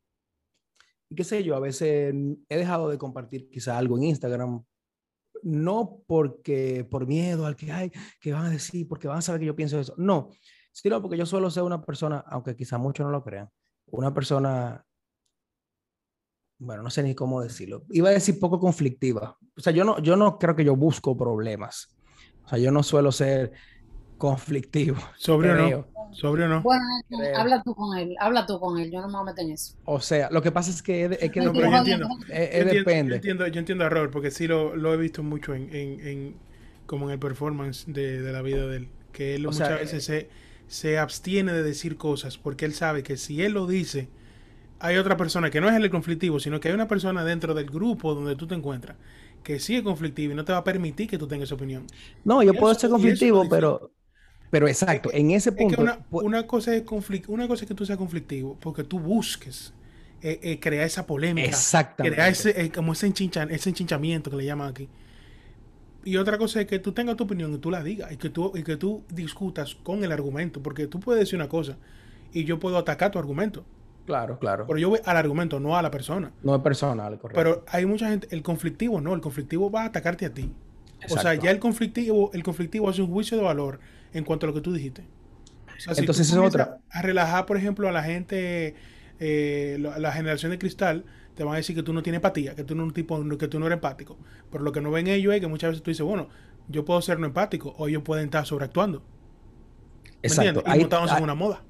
Y 1.09 1.15
qué 1.15 1.23
sé 1.23 1.43
yo, 1.43 1.55
a 1.55 1.59
veces 1.59 2.13
he 2.49 2.57
dejado 2.57 2.89
de 2.89 2.97
compartir 2.97 3.49
quizá 3.49 3.77
algo 3.77 3.97
en 3.97 4.05
Instagram, 4.05 4.63
no 5.43 6.01
porque 6.07 6.85
por 6.89 7.07
miedo 7.07 7.45
al 7.45 7.55
que 7.55 7.71
hay, 7.71 7.91
que 8.19 8.33
van 8.33 8.45
a 8.45 8.49
decir, 8.49 8.87
porque 8.87 9.07
van 9.07 9.17
a 9.17 9.21
saber 9.21 9.41
que 9.41 9.47
yo 9.47 9.55
pienso 9.55 9.79
eso. 9.79 9.93
No, 9.97 10.29
sino 10.71 11.01
porque 11.01 11.17
yo 11.17 11.25
suelo 11.25 11.49
ser 11.51 11.63
una 11.63 11.81
persona, 11.81 12.23
aunque 12.27 12.55
quizá 12.55 12.77
muchos 12.77 13.05
no 13.05 13.11
lo 13.11 13.23
crean, 13.23 13.49
una 13.87 14.13
persona 14.13 14.85
bueno, 16.63 16.81
no 16.81 16.89
sé 16.89 17.03
ni 17.03 17.13
cómo 17.13 17.41
decirlo. 17.41 17.83
Iba 17.89 18.09
a 18.09 18.13
decir 18.13 18.39
poco 18.39 18.59
conflictiva. 18.59 19.37
O 19.57 19.61
sea, 19.61 19.73
yo 19.73 19.83
no, 19.83 19.99
yo 19.99 20.15
no 20.15 20.39
creo 20.39 20.55
que 20.55 20.63
yo 20.63 20.75
busco 20.75 21.17
problemas. 21.17 21.95
O 22.45 22.49
sea, 22.49 22.57
yo 22.57 22.71
no 22.71 22.83
suelo 22.83 23.11
ser 23.11 23.51
conflictivo. 24.17 24.97
Sobre 25.17 25.83
o 26.13 26.25
no. 26.25 26.29
Sobre 26.29 26.43
o 26.43 26.47
no. 26.47 26.61
Bueno, 26.61 26.83
creo. 27.09 27.37
habla 27.37 27.61
tú 27.63 27.75
con 27.75 27.97
él. 27.97 28.15
Habla 28.19 28.45
tú 28.45 28.59
con 28.59 28.79
él. 28.79 28.91
Yo 28.91 29.01
no 29.01 29.07
me 29.07 29.13
voy 29.13 29.21
a 29.21 29.25
meter 29.25 29.45
en 29.45 29.51
eso. 29.51 29.75
O 29.85 29.99
sea, 29.99 30.29
lo 30.31 30.41
que 30.41 30.51
pasa 30.51 30.71
es 30.71 30.81
que 30.81 31.05
es, 31.05 31.11
es 31.21 31.31
que 31.31 31.41
no, 31.41 31.53
pero 31.53 31.69
yo 31.69 31.77
entiendo. 31.77 32.07
Es, 32.29 32.65
depende. 32.65 33.09
Yo 33.09 33.15
entiendo, 33.15 33.47
yo 33.47 33.59
entiendo 33.59 33.85
a 33.85 33.89
Robert 33.89 34.11
porque 34.11 34.31
sí 34.31 34.47
lo, 34.47 34.75
lo 34.75 34.93
he 34.93 34.97
visto 34.97 35.23
mucho 35.23 35.53
en, 35.53 35.73
en, 35.73 36.07
en, 36.07 36.35
como 36.85 37.07
en 37.07 37.13
el 37.13 37.19
performance 37.19 37.85
de, 37.87 38.21
de, 38.21 38.31
la 38.31 38.41
vida 38.41 38.65
de 38.67 38.77
él. 38.77 38.87
Que 39.11 39.35
él 39.35 39.45
O 39.45 39.51
muchas 39.51 39.67
sea, 39.67 39.77
veces 39.77 40.03
se, 40.03 40.29
se 40.67 40.97
abstiene 40.97 41.53
de 41.53 41.63
decir 41.63 41.97
cosas 41.97 42.37
porque 42.37 42.65
él 42.65 42.73
sabe 42.73 43.03
que 43.03 43.17
si 43.17 43.43
él 43.43 43.53
lo 43.53 43.67
dice 43.67 44.09
hay 44.79 44.97
otra 44.97 45.15
persona 45.15 45.49
que 45.49 45.61
no 45.61 45.69
es 45.69 45.75
el 45.75 45.89
conflictivo, 45.89 46.41
sino 46.41 46.59
que 46.59 46.67
hay 46.67 46.73
una 46.73 46.89
persona 46.89 47.23
dentro 47.23 47.53
del 47.53 47.67
grupo 47.67 48.13
donde 48.13 48.35
tú 48.35 48.47
te 48.47 48.55
encuentras 48.55 48.97
que 49.43 49.59
sí 49.59 49.75
es 49.75 49.83
conflictivo 49.83 50.33
y 50.33 50.35
no 50.35 50.45
te 50.45 50.53
va 50.53 50.59
a 50.59 50.63
permitir 50.63 51.07
que 51.07 51.17
tú 51.17 51.27
tengas 51.27 51.47
esa 51.49 51.55
opinión. 51.55 51.85
No, 52.23 52.41
yo 52.41 52.53
puedo 52.53 52.73
ser 52.73 52.89
conflictivo, 52.89 53.47
pero, 53.49 53.91
pero 54.53 54.67
exacto, 54.67 55.09
en 55.11 55.31
ese 55.31 55.49
Es 55.49 55.55
punto. 55.55 55.75
que 55.77 55.81
una, 56.11 56.45
cosa 56.45 56.75
es 56.75 56.83
conflict, 56.83 57.27
una 57.27 57.47
cosa 57.47 57.63
es 57.63 57.67
que 57.67 57.73
tú 57.73 57.87
seas 57.87 57.97
conflictivo 57.97 58.55
porque 58.61 58.83
tú 58.83 58.99
busques 58.99 59.73
eh, 60.21 60.39
eh, 60.43 60.59
crear 60.59 60.85
esa 60.85 61.07
polémica, 61.07 61.47
Exactamente. 61.47 62.15
crear 62.15 62.31
ese, 62.31 62.61
eh, 62.61 62.69
como 62.71 62.93
ese, 62.93 63.07
enchincha- 63.07 63.49
ese 63.49 63.69
enchinchamiento 63.71 64.29
que 64.29 64.37
le 64.37 64.45
llaman 64.45 64.69
aquí. 64.69 64.87
Y 66.05 66.17
otra 66.17 66.37
cosa 66.37 66.61
es 66.61 66.67
que 66.67 66.77
tú 66.77 66.91
tengas 66.91 67.15
tu 67.15 67.23
opinión 67.23 67.51
y 67.51 67.57
tú 67.57 67.71
la 67.71 67.81
digas 67.81 68.11
y 68.11 68.17
que 68.17 68.29
tú, 68.29 68.51
y 68.53 68.61
que 68.61 68.77
tú 68.77 69.03
discutas 69.09 69.73
con 69.73 70.03
el 70.03 70.11
argumento, 70.11 70.61
porque 70.61 70.85
tú 70.85 70.99
puedes 70.99 71.21
decir 71.21 71.35
una 71.37 71.49
cosa 71.49 71.77
y 72.31 72.43
yo 72.43 72.59
puedo 72.59 72.77
atacar 72.77 73.09
tu 73.09 73.17
argumento, 73.17 73.65
Claro, 74.05 74.37
claro. 74.37 74.65
pero 74.67 74.77
yo 74.77 74.89
voy 74.89 74.99
al 75.03 75.17
argumento, 75.17 75.59
no 75.59 75.75
a 75.75 75.81
la 75.81 75.89
persona. 75.89 76.31
No 76.43 76.55
es 76.55 76.61
personal, 76.61 77.17
correcto. 77.17 77.39
Pero 77.41 77.65
hay 77.69 77.87
mucha 77.87 78.07
gente, 78.09 78.27
el 78.29 78.43
conflictivo 78.43 79.01
no, 79.01 79.15
el 79.15 79.21
conflictivo 79.21 79.71
va 79.71 79.81
a 79.81 79.85
atacarte 79.85 80.27
a 80.27 80.33
ti. 80.33 80.51
O 81.05 81.07
sea, 81.07 81.17
Exacto. 81.17 81.45
ya 81.45 81.49
el 81.51 81.59
conflictivo, 81.59 82.29
el 82.33 82.43
conflictivo 82.43 82.87
hace 82.87 83.01
un 83.01 83.09
juicio 83.11 83.35
de 83.37 83.43
valor 83.43 83.79
en 84.13 84.23
cuanto 84.23 84.45
a 84.45 84.47
lo 84.49 84.53
que 84.53 84.61
tú 84.61 84.71
dijiste. 84.73 85.05
sea, 85.79 85.93
Entonces, 85.97 86.29
es 86.29 86.37
otra. 86.37 86.79
A 86.89 87.01
relajar, 87.01 87.45
por 87.45 87.57
ejemplo, 87.57 87.87
a 87.89 87.91
la 87.91 88.03
gente, 88.03 88.75
eh, 89.19 89.77
la 89.79 90.11
generación 90.11 90.51
de 90.51 90.57
cristal, 90.59 91.05
te 91.35 91.43
van 91.43 91.55
a 91.55 91.57
decir 91.57 91.75
que 91.75 91.83
tú 91.83 91.93
no 91.93 92.03
tienes 92.03 92.17
empatía, 92.17 92.55
que 92.55 92.63
tú 92.63 92.75
no, 92.75 92.83
eres 92.83 92.89
un 92.89 92.93
tipo, 92.93 93.37
que 93.37 93.47
tú 93.47 93.59
no 93.59 93.65
eres 93.65 93.77
empático. 93.77 94.17
Pero 94.51 94.63
lo 94.63 94.71
que 94.71 94.81
no 94.81 94.91
ven 94.91 95.07
ellos 95.07 95.33
es 95.33 95.41
que 95.41 95.47
muchas 95.47 95.71
veces 95.71 95.83
tú 95.83 95.91
dices, 95.91 96.05
bueno, 96.05 96.29
yo 96.67 96.85
puedo 96.85 97.01
ser 97.01 97.19
no 97.19 97.25
empático, 97.27 97.73
o 97.77 97.87
ellos 97.87 98.03
pueden 98.03 98.25
estar 98.25 98.45
sobreactuando. 98.45 99.03
¿Me 100.21 100.27
Exacto. 100.27 100.63
Ahí, 100.65 100.81
montándose 100.81 101.13
en 101.13 101.17
ahí- 101.17 101.23
una 101.23 101.35
moda. 101.35 101.63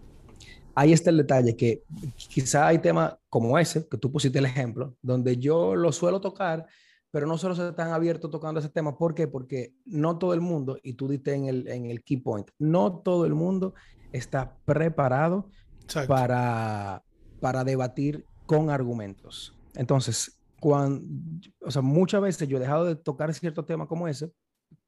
ahí 0.76 0.92
está 0.94 1.10
el 1.10 1.18
detalle, 1.18 1.56
que 1.56 1.84
quizá 2.16 2.68
hay 2.68 2.80
temas 2.80 3.16
como 3.30 3.58
ese, 3.58 3.88
que 3.88 3.98
tú 3.98 4.12
pusiste 4.12 4.40
el 4.40 4.46
ejemplo, 4.46 4.96
donde 5.02 5.38
yo 5.38 5.76
lo 5.76 5.92
suelo 5.92 6.20
tocar, 6.22 6.68
pero 7.14 7.28
no 7.28 7.38
solo 7.38 7.54
se 7.54 7.70
están 7.70 7.92
abiertos 7.92 8.32
tocando 8.32 8.60
ese 8.60 8.70
tema. 8.70 8.98
¿Por 8.98 9.14
qué? 9.14 9.28
Porque 9.28 9.76
no 9.86 10.18
todo 10.18 10.34
el 10.34 10.42
mundo, 10.42 10.80
y 10.82 10.94
tú 10.94 11.08
diste 11.08 11.36
en 11.36 11.46
el, 11.46 11.68
en 11.68 11.86
el 11.86 12.04
key 12.04 12.18
point, 12.18 12.50
no 12.58 13.02
todo 13.02 13.28
el 13.28 13.36
mundo 13.36 13.76
está 14.12 14.58
preparado 14.66 15.48
Exacto. 15.84 16.12
para, 16.12 17.04
para 17.40 17.64
debatir 17.64 18.26
con 18.48 18.72
argumentos. 18.72 19.56
Entonces, 19.76 20.40
cuando, 20.60 21.06
o 21.62 21.70
sea, 21.70 21.84
muchas 21.84 22.20
veces 22.20 22.48
yo 22.48 22.58
he 22.58 22.62
dejado 22.62 22.86
de 22.86 22.96
tocar 22.96 23.32
ciertos 23.36 23.68
temas 23.68 23.88
como 23.88 24.08
ese, 24.08 24.32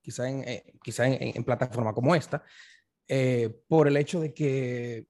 quizá 0.01 0.27
en, 0.27 0.47
eh, 0.47 0.73
quizá 0.81 1.05
en, 1.05 1.21
en, 1.21 1.37
en 1.37 1.43
plataforma 1.43 1.93
como 1.93 2.15
esta, 2.15 2.43
eh, 3.07 3.55
por 3.67 3.87
el 3.87 3.97
hecho 3.97 4.19
de 4.19 4.33
que 4.33 5.07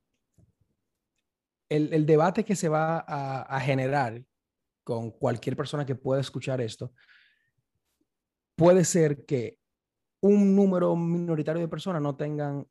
el, 1.70 1.94
el 1.94 2.06
debate 2.06 2.44
que 2.44 2.58
se 2.58 2.68
va 2.68 2.98
a, 3.08 3.44
a, 3.44 3.62
generar 3.62 4.22
con 4.86 5.12
cualquier 5.12 5.58
persona 5.58 5.86
que 5.86 5.96
pueda 5.96 6.22
escuchar 6.22 6.62
esto, 6.62 6.94
puede 8.56 8.86
ser 8.86 9.26
que 9.26 9.60
un 10.22 10.56
número 10.56 10.96
minoritario 10.96 11.62
de 11.62 11.68
personas 11.68 12.02
no 12.02 12.16
tengan 12.16 12.66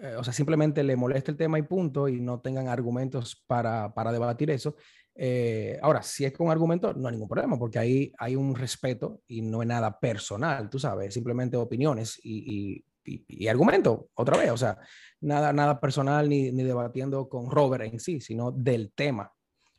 eh, 0.00 0.14
o 0.16 0.22
sea, 0.22 0.32
simplemente 0.32 0.84
le 0.84 0.94
molesta 0.94 1.32
el 1.32 1.36
tema 1.36 1.58
y 1.58 1.62
punto, 1.62 2.08
y 2.08 2.20
no 2.20 2.40
tengan 2.40 2.68
argumentos 2.68 3.42
para, 3.48 3.92
para 3.94 4.12
debatir 4.12 4.48
eso. 4.50 4.76
Eh, 5.14 5.76
ahora, 5.82 6.02
si 6.04 6.24
es 6.24 6.32
con 6.32 6.50
argumentos, 6.50 6.96
no 6.96 7.08
hay 7.08 7.12
ningún 7.12 7.28
problema, 7.28 7.58
porque 7.58 7.80
ahí 7.80 8.12
hay 8.16 8.36
un 8.36 8.54
respeto 8.54 9.22
y 9.26 9.42
no 9.42 9.60
es 9.62 9.68
nada 9.68 9.98
personal, 9.98 10.70
tú 10.70 10.78
sabes, 10.78 11.12
simplemente 11.12 11.56
opiniones 11.56 12.20
y, 12.22 12.84
y, 13.04 13.24
y, 13.26 13.48
argumentos, 13.48 14.02
otra 14.14 14.36
vez, 14.36 14.52
o 14.52 14.56
sea, 14.56 14.78
nada, 15.20 15.52
nada 15.52 15.80
personal 15.80 16.28
ni, 16.28 16.52
ni 16.52 16.62
debatiendo 16.62 17.28
con 17.28 17.50
Robert 17.50 17.84
en 17.84 17.98
sí, 17.98 18.20
sino 18.20 18.52
del 18.52 18.92
tema. 18.92 19.32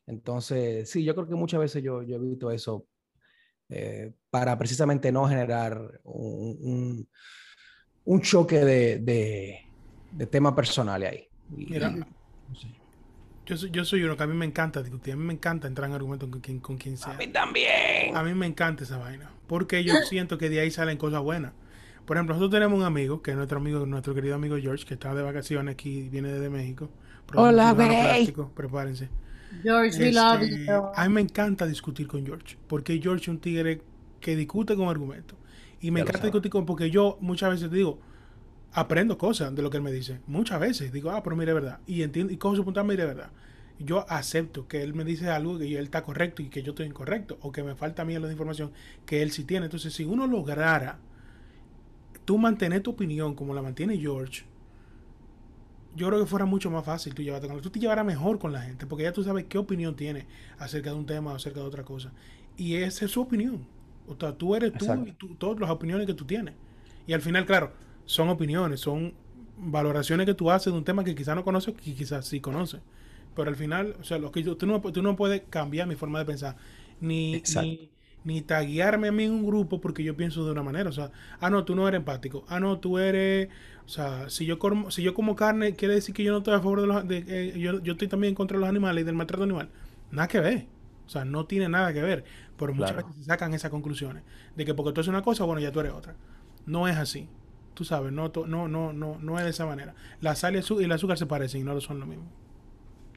Entonces, 0.10 0.90
sí, 0.90 1.04
yo 1.04 1.16
creo 1.16 1.28
que 1.28 1.36
muchas 1.36 1.60
veces 1.60 1.84
yo, 1.84 2.02
yo 2.04 2.16
he 2.16 2.20
visto 2.20 2.52
eso 2.52 2.86
eh, 3.70 4.12
para 4.30 4.58
precisamente 4.58 5.12
no 5.12 5.28
generar 5.28 6.02
un, 6.04 6.58
un, 6.62 7.10
un 8.06 8.22
choque 8.22 8.60
de, 8.60 9.00
de 9.00 9.70
de 10.12 10.28
temas 10.28 10.54
personales 10.54 11.12
ahí. 11.12 11.28
Y, 11.56 11.66
Mira, 11.72 11.96
yo, 13.46 13.58
soy, 13.58 13.72
yo 13.72 13.86
soy 13.86 14.04
uno 14.04 14.16
que 14.16 14.24
a 14.24 14.28
mí 14.28 14.36
me 14.36 14.46
encanta 14.46 14.82
discutir, 14.82 15.14
a 15.14 15.18
mí 15.18 15.24
me 15.24 15.34
encanta 15.34 15.68
entrar 15.68 15.90
en 15.90 15.96
argumentos 15.96 16.30
con 16.30 16.42
quien, 16.42 16.60
con 16.60 16.78
quien 16.78 16.98
sea. 16.98 17.14
A 17.14 17.18
mí 17.18 17.28
también. 17.28 18.16
A 18.16 18.24
mí 18.24 18.34
me 18.34 18.46
encanta 18.46 18.84
esa 18.84 18.98
vaina, 18.98 19.32
porque 19.48 19.84
yo 19.84 19.96
siento 20.08 20.38
que 20.38 20.50
de 20.50 20.60
ahí 20.60 20.72
salen 20.72 20.98
cosas 20.98 21.22
buenas. 21.22 21.54
Por 22.06 22.18
ejemplo, 22.18 22.36
nosotros 22.36 22.58
tenemos 22.58 22.80
un 22.80 22.86
amigo, 22.86 23.22
que 23.22 23.32
es 23.32 23.38
nuestro 23.38 23.60
amigo, 23.60 23.86
nuestro 23.86 24.16
querido 24.16 24.36
amigo 24.36 24.58
George, 24.58 24.86
que 24.86 24.96
está 24.96 25.14
de 25.14 25.22
vacaciones 25.22 25.74
aquí, 25.74 26.10
viene 26.10 26.30
desde 26.30 26.50
México. 26.50 26.90
Hola, 27.36 27.74
güey. 27.74 28.34
Prepárense. 28.56 29.10
George, 29.52 29.98
we 30.00 30.12
love 30.12 30.42
Este, 30.42 30.66
you. 30.66 30.90
a 30.94 31.08
mí 31.08 31.14
me 31.14 31.22
encanta 31.22 31.66
discutir 31.68 32.08
con 32.08 32.26
George, 32.26 32.58
porque 32.68 33.00
George 33.02 33.24
es 33.24 33.28
un 33.30 33.40
tigre 33.40 33.82
que 34.20 34.36
discute 34.36 34.76
con 34.76 34.88
argumentos. 34.90 35.38
Y 35.82 35.92
me 35.92 36.00
Ya 36.00 36.02
encanta 36.02 36.28
discutir 36.28 36.52
con, 36.52 36.66
porque 36.66 36.90
yo 36.92 37.18
muchas 37.22 37.52
veces 37.52 37.72
digo, 37.72 38.00
aprendo 38.74 39.18
cosas 39.18 39.56
de 39.56 39.62
lo 39.62 39.70
que 39.70 39.78
él 39.78 39.84
me 39.84 39.92
dice. 39.92 40.22
Muchas 40.28 40.60
veces 40.60 40.92
digo, 40.94 41.12
ah, 41.12 41.24
pero 41.24 41.36
mire, 41.36 41.54
verdad. 41.54 41.82
Y 41.88 42.04
entiendo, 42.04 42.34
y 42.34 42.38
cojo 42.38 42.56
su 42.58 42.66
punto, 42.66 42.84
mire, 42.84 43.06
verdad. 43.06 43.32
Yo 43.80 44.06
acepto 44.10 44.68
que 44.68 44.84
él 44.84 44.94
me 44.94 45.06
dice 45.06 45.30
algo 45.30 45.58
que 45.60 45.78
él 45.78 45.86
está 45.86 46.04
correcto 46.04 46.42
y 46.42 46.50
que 46.50 46.64
yo 46.64 46.72
estoy 46.72 46.88
incorrecto, 46.88 47.38
o 47.42 47.52
que 47.52 47.64
me 47.64 47.76
falta 47.76 48.04
a 48.04 48.06
mí 48.06 48.18
la 48.20 48.32
información 48.32 48.72
que 49.06 49.22
él 49.24 49.32
sí 49.32 49.46
tiene. 49.46 49.68
Entonces, 49.68 49.94
si 49.94 50.06
uno 50.06 50.28
lograra 50.28 51.00
tú 52.26 52.38
mantener 52.38 52.82
tu 52.82 52.92
opinión 52.92 53.36
como 53.36 53.54
la 53.54 53.62
mantiene 53.62 53.98
George, 53.98 54.44
yo 55.96 56.08
creo 56.08 56.20
que 56.20 56.26
fuera 56.26 56.46
mucho 56.46 56.70
más 56.72 56.86
fácil 56.86 57.14
tú 57.16 57.22
llevarte 57.24 57.48
con. 57.48 57.60
Tú 57.62 57.70
te 57.70 57.80
llevarás 57.80 58.06
mejor 58.06 58.40
con 58.40 58.52
la 58.54 58.62
gente, 58.62 58.86
porque 58.86 59.04
ya 59.04 59.14
tú 59.14 59.24
sabes 59.24 59.46
qué 59.46 59.58
opinión 59.58 59.96
tiene 59.96 60.28
acerca 60.58 60.92
de 60.92 60.96
un 60.98 61.06
tema 61.06 61.34
o 61.34 61.36
acerca 61.36 61.60
de 61.62 61.66
otra 61.66 61.84
cosa. 61.84 62.12
Y 62.58 62.76
esa 62.76 63.06
es 63.06 63.12
su 63.12 63.22
opinión. 63.22 63.66
O 64.08 64.16
sea, 64.20 64.34
tú 64.38 64.56
eres 64.56 64.76
tú 64.78 64.86
Exacto. 64.86 65.10
y 65.10 65.14
tú, 65.14 65.36
todas 65.36 65.60
las 65.60 65.70
opiniones 65.70 66.08
que 66.08 66.14
tú 66.14 66.26
tienes. 66.26 66.56
Y 67.08 67.14
al 67.14 67.22
final, 67.22 67.46
claro, 67.46 67.74
son 68.06 68.30
opiniones, 68.30 68.80
son 68.82 69.14
valoraciones 69.58 70.26
que 70.26 70.34
tú 70.34 70.52
haces 70.52 70.72
de 70.72 70.78
un 70.78 70.86
tema 70.86 71.04
que 71.04 71.16
quizás 71.16 71.36
no 71.36 71.44
conoces, 71.44 71.74
que 71.76 71.94
quizás 71.94 72.26
sí 72.28 72.40
conoces. 72.42 72.82
Pero 73.36 73.50
al 73.50 73.56
final, 73.56 73.96
o 74.00 74.04
sea, 74.04 74.18
lo 74.18 74.32
que 74.32 74.44
yo- 74.44 74.58
tú, 74.58 74.66
no, 74.68 74.82
tú 74.82 75.02
no 75.02 75.16
puedes 75.16 75.42
cambiar 75.50 75.88
mi 75.88 75.96
forma 75.96 76.20
de 76.20 76.26
pensar, 76.26 76.56
ni, 77.00 77.36
Exacto. 77.36 77.62
ni, 77.62 77.90
ni 78.24 78.42
taguearme 78.42 79.08
a 79.10 79.12
mí 79.12 79.24
en 79.26 79.32
un 79.32 79.46
grupo 79.46 79.80
porque 79.82 80.04
yo 80.04 80.16
pienso 80.18 80.46
de 80.46 80.52
una 80.52 80.64
manera. 80.64 80.90
O 80.90 80.94
sea, 80.94 81.12
ah, 81.40 81.50
no, 81.50 81.64
tú 81.66 81.76
no 81.76 81.88
eres 81.88 82.00
empático. 82.00 82.46
Ah, 82.48 82.60
no, 82.60 82.80
tú 82.80 82.98
eres. 83.00 83.50
O 83.86 83.90
sea, 83.90 84.30
si 84.30 84.46
yo 84.46 84.60
como, 84.60 84.92
si 84.92 85.02
yo 85.04 85.14
como 85.14 85.36
carne, 85.36 85.76
quiere 85.76 85.96
decir 85.96 86.14
que 86.14 86.24
yo 86.24 86.32
no 86.32 86.40
estoy 86.40 86.54
a 86.54 86.60
favor 86.60 86.82
de 86.82 86.88
los. 86.88 87.08
De, 87.08 87.24
eh, 87.28 87.60
yo, 87.60 87.82
yo 87.82 87.94
estoy 87.94 88.08
también 88.08 88.30
en 88.32 88.36
contra 88.36 88.58
de 88.58 88.62
los 88.62 88.70
animales 88.70 89.02
y 89.02 89.06
del 89.06 89.16
maltrato 89.16 89.44
animal. 89.44 89.70
Nada 90.12 90.28
que 90.28 90.40
ver. 90.40 90.68
O 91.06 91.10
sea, 91.10 91.26
no 91.26 91.46
tiene 91.46 91.70
nada 91.70 91.92
que 91.94 92.02
ver. 92.02 92.24
Pero 92.58 92.74
muchas 92.74 92.92
Claro. 92.92 93.08
veces 93.08 93.24
se 93.24 93.28
sacan 93.30 93.54
esas 93.54 93.72
conclusiones. 93.72 94.24
De 94.56 94.66
que 94.66 94.74
porque 94.76 94.92
tú 94.94 95.00
eres 95.02 95.08
una 95.08 95.22
cosa, 95.24 95.44
bueno, 95.46 95.62
ya 95.62 95.72
tú 95.72 95.80
eres 95.80 95.94
otra. 95.94 96.16
No 96.66 96.88
es 96.88 96.98
así. 96.98 97.28
Tú 97.74 97.84
sabes, 97.86 98.12
no, 98.12 98.30
to- 98.32 98.46
no, 98.46 98.68
no, 98.68 98.92
no, 98.94 99.18
no 99.20 99.38
es 99.40 99.46
de 99.46 99.52
esa 99.52 99.66
manera. 99.66 99.96
La 100.22 100.36
sal 100.36 100.56
y 100.56 100.58
el 100.58 100.64
azu- 100.64 100.82
y 100.82 100.84
el 100.84 100.92
azúcar 100.92 101.18
se 101.18 101.26
parecen 101.26 101.62
y 101.62 101.64
no 101.64 101.74
lo 101.74 101.82
son 101.82 102.00
lo 102.00 102.06
mismo. 102.06 102.26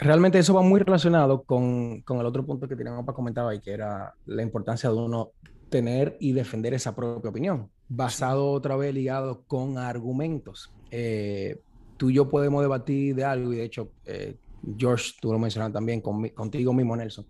Realmente 0.03 0.38
eso 0.38 0.53
va 0.55 0.62
muy 0.62 0.81
relacionado 0.81 1.45
con, 1.45 2.01
con 2.03 2.19
el 2.19 2.27
otro 2.27 2.45
punto 2.45 2.67
que 2.67 2.75
teníamos 2.75 3.05
para 3.05 3.15
comentar 3.15 3.47
ahí, 3.47 3.61
que 3.61 3.71
era 3.73 4.12
la 4.27 4.43
importancia 4.43 4.91
de 4.91 4.97
uno 4.97 5.31
tener 5.69 6.17
y 6.19 6.33
defender 6.33 6.75
esa 6.75 6.95
propia 6.95 7.31
opinión, 7.31 7.71
basado 7.88 8.51
otra 8.51 8.77
vez 8.77 8.93
ligado 8.93 9.45
con 9.47 9.79
argumentos. 9.79 10.73
Eh, 10.91 11.61
tú 11.97 12.11
y 12.11 12.15
yo 12.15 12.29
podemos 12.29 12.62
debatir 12.62 13.15
de 13.15 13.25
algo, 13.25 13.53
y 13.53 13.57
de 13.57 13.65
hecho, 13.65 13.93
eh, 14.05 14.37
George, 14.77 15.12
tú 15.21 15.33
lo 15.33 15.38
mencionaste 15.38 15.73
también 15.75 16.03
conmi- 16.03 16.35
contigo 16.35 16.73
mismo, 16.73 16.97
Nelson. 16.97 17.25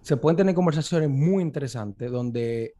Se 0.00 0.16
pueden 0.16 0.36
tener 0.38 0.54
conversaciones 0.54 1.10
muy 1.10 1.42
interesantes 1.42 2.10
donde 2.10 2.74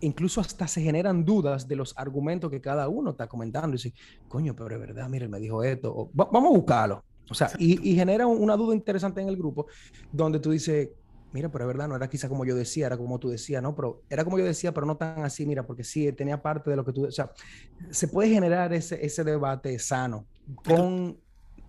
incluso 0.00 0.40
hasta 0.40 0.66
se 0.68 0.82
generan 0.82 1.24
dudas 1.24 1.66
de 1.68 1.76
los 1.76 1.96
argumentos 1.96 2.50
que 2.50 2.60
cada 2.60 2.88
uno 2.88 3.10
está 3.10 3.26
comentando. 3.28 3.68
Y 3.70 3.72
dice, 3.72 3.94
coño, 4.28 4.54
pero 4.56 4.74
es 4.74 4.80
verdad, 4.80 5.08
mira, 5.08 5.24
él 5.24 5.30
me 5.30 5.38
dijo 5.40 5.62
esto. 5.62 5.92
o, 5.94 6.10
"Va- 6.12 6.28
vamos 6.32 6.52
a 6.52 6.56
buscarlo. 6.58 7.04
O 7.30 7.34
sea, 7.34 7.50
y, 7.58 7.90
y 7.90 7.94
genera 7.96 8.26
un- 8.26 8.42
una 8.42 8.56
duda 8.56 8.74
interesante 8.74 9.20
en 9.20 9.28
el 9.28 9.36
grupo 9.36 9.66
donde 10.12 10.38
tú 10.40 10.50
dices, 10.52 10.90
mira, 11.32 11.50
pero 11.50 11.64
es 11.64 11.68
verdad, 11.68 11.88
no 11.88 11.96
era 11.96 12.08
quizá 12.08 12.28
como 12.28 12.44
yo 12.44 12.54
decía, 12.54 12.86
era 12.86 12.96
como 12.96 13.18
tú 13.18 13.28
decías, 13.28 13.62
¿no? 13.62 13.74
Pero 13.74 14.04
era 14.08 14.24
como 14.24 14.38
yo 14.38 14.44
decía, 14.44 14.72
pero 14.72 14.86
no 14.86 14.96
tan 14.96 15.24
así, 15.24 15.44
mira, 15.46 15.66
porque 15.66 15.84
sí, 15.84 16.12
tenía 16.12 16.40
parte 16.42 16.70
de 16.70 16.76
lo 16.76 16.84
que 16.84 16.92
tú... 16.92 17.06
O 17.06 17.10
sea, 17.10 17.30
se 17.90 18.08
puede 18.08 18.30
generar 18.30 18.72
ese, 18.72 19.04
ese 19.04 19.24
debate 19.24 19.78
sano 19.78 20.28
con... 20.64 21.20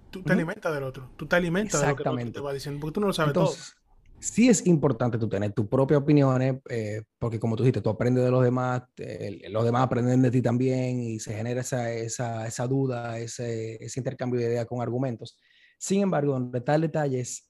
Tú 0.10 0.24
te 0.24 0.34
alimentas 0.34 0.74
del 0.74 0.84
otro. 0.84 1.12
Tú 1.18 1.28
te 1.28 1.36
alimentas 1.36 1.82
de 1.82 1.88
lo 1.88 1.96
que 1.96 2.04
el 2.04 2.08
otro 2.10 2.12
Exactamente. 2.14 2.40
te 2.40 2.40
va 2.40 2.54
diciendo. 2.54 2.80
Porque 2.80 2.94
tú 2.94 3.02
no 3.02 3.08
lo 3.08 3.14
sabes 3.14 3.30
Entonces, 3.30 3.77
sí 4.20 4.50
es 4.50 4.66
importante 4.66 5.18
tú 5.18 5.30
tener 5.30 5.54
tus 5.54 5.68
propias 5.68 6.02
opiniones, 6.02 6.60
eh, 6.70 7.04
porque 7.20 7.40
como 7.40 7.56
tú 7.56 7.64
dijiste, 7.64 7.82
tú 7.82 7.90
aprendes 7.90 8.24
de 8.24 8.32
los 8.32 8.44
demás, 8.44 8.84
eh, 8.98 9.48
los 9.50 9.64
demás 9.64 9.84
aprenden 9.84 10.22
de 10.22 10.32
ti 10.32 10.42
también 10.42 11.00
y 11.02 11.20
se 11.20 11.34
genera 11.34 11.62
esa, 11.62 11.92
esa, 11.92 12.48
esa 12.48 12.68
duda, 12.68 13.20
ese, 13.20 13.84
ese 13.84 14.00
intercambio 14.00 14.40
de 14.40 14.48
ideas 14.48 14.66
con 14.66 14.82
argumentos. 14.82 15.38
Sin 15.78 16.02
embargo, 16.02 16.34
donde 16.34 16.60
está 16.60 16.76
el 16.76 16.82
detalle 16.82 17.20
es 17.20 17.50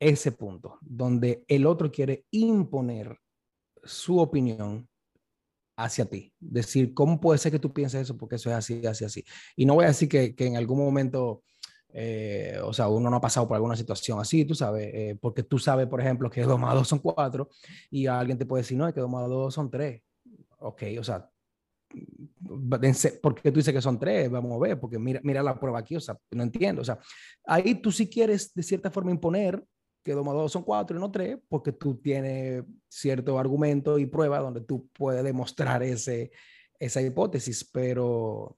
ese 0.00 0.32
punto, 0.32 0.78
donde 0.80 1.44
el 1.46 1.66
otro 1.66 1.90
quiere 1.90 2.24
imponer 2.30 3.16
su 3.84 4.18
opinión 4.18 4.88
hacia 5.76 6.04
ti. 6.04 6.32
Decir, 6.40 6.94
¿cómo 6.94 7.20
puede 7.20 7.38
ser 7.38 7.52
que 7.52 7.58
tú 7.58 7.72
pienses 7.72 8.02
eso? 8.02 8.16
Porque 8.16 8.36
eso 8.36 8.50
es 8.50 8.56
así, 8.56 8.84
así, 8.86 9.04
así. 9.04 9.24
Y 9.56 9.64
no 9.64 9.74
voy 9.74 9.84
a 9.84 9.88
decir 9.88 10.08
que, 10.08 10.34
que 10.34 10.46
en 10.46 10.56
algún 10.56 10.78
momento 10.78 11.42
eh, 11.92 12.58
o 12.64 12.72
sea, 12.72 12.88
uno 12.88 13.10
no 13.10 13.16
ha 13.16 13.20
pasado 13.20 13.46
por 13.46 13.54
alguna 13.54 13.76
situación 13.76 14.18
así, 14.18 14.44
tú 14.44 14.54
sabes, 14.54 14.90
eh, 14.94 15.18
porque 15.20 15.42
tú 15.42 15.58
sabes, 15.58 15.86
por 15.86 16.00
ejemplo, 16.00 16.30
que 16.30 16.42
2 16.42 16.58
más 16.58 16.74
2 16.74 16.88
son 16.88 16.98
4 17.00 17.48
y 17.90 18.06
alguien 18.06 18.38
te 18.38 18.46
puede 18.46 18.62
decir, 18.62 18.78
no, 18.78 18.88
es 18.88 18.94
que 18.94 19.00
2 19.00 19.10
más 19.10 19.28
2 19.28 19.54
son 19.54 19.70
3. 19.70 20.02
Ok, 20.58 20.82
o 20.98 21.04
sea, 21.04 21.28
¿por 23.20 23.34
qué 23.34 23.50
tú 23.50 23.58
dices 23.58 23.74
que 23.74 23.82
son 23.82 23.98
3? 23.98 24.30
Vamos 24.30 24.52
a 24.52 24.58
ver, 24.58 24.80
porque 24.80 24.98
mira, 24.98 25.20
mira 25.22 25.42
la 25.42 25.58
prueba 25.58 25.80
aquí, 25.80 25.96
o 25.96 26.00
sea, 26.00 26.16
no 26.30 26.42
entiendo. 26.42 26.82
O 26.82 26.84
sea, 26.84 26.98
ahí 27.44 27.74
tú 27.74 27.90
sí 27.92 28.08
quieres 28.08 28.54
de 28.54 28.62
cierta 28.62 28.90
forma 28.90 29.10
imponer 29.10 29.62
que 30.04 30.12
2 30.12 30.24
más 30.24 30.34
2 30.34 30.50
son 30.50 30.62
4 30.62 30.96
y 30.96 31.00
no 31.00 31.10
3, 31.10 31.38
porque 31.48 31.72
tú 31.72 31.96
tienes 31.96 32.64
cierto 32.88 33.38
argumento 33.38 33.98
y 33.98 34.06
prueba 34.06 34.38
donde 34.38 34.60
tú 34.62 34.88
puedes 34.92 35.22
demostrar 35.22 35.82
ese, 35.82 36.30
esa 36.78 37.02
hipótesis, 37.02 37.68
pero 37.70 38.56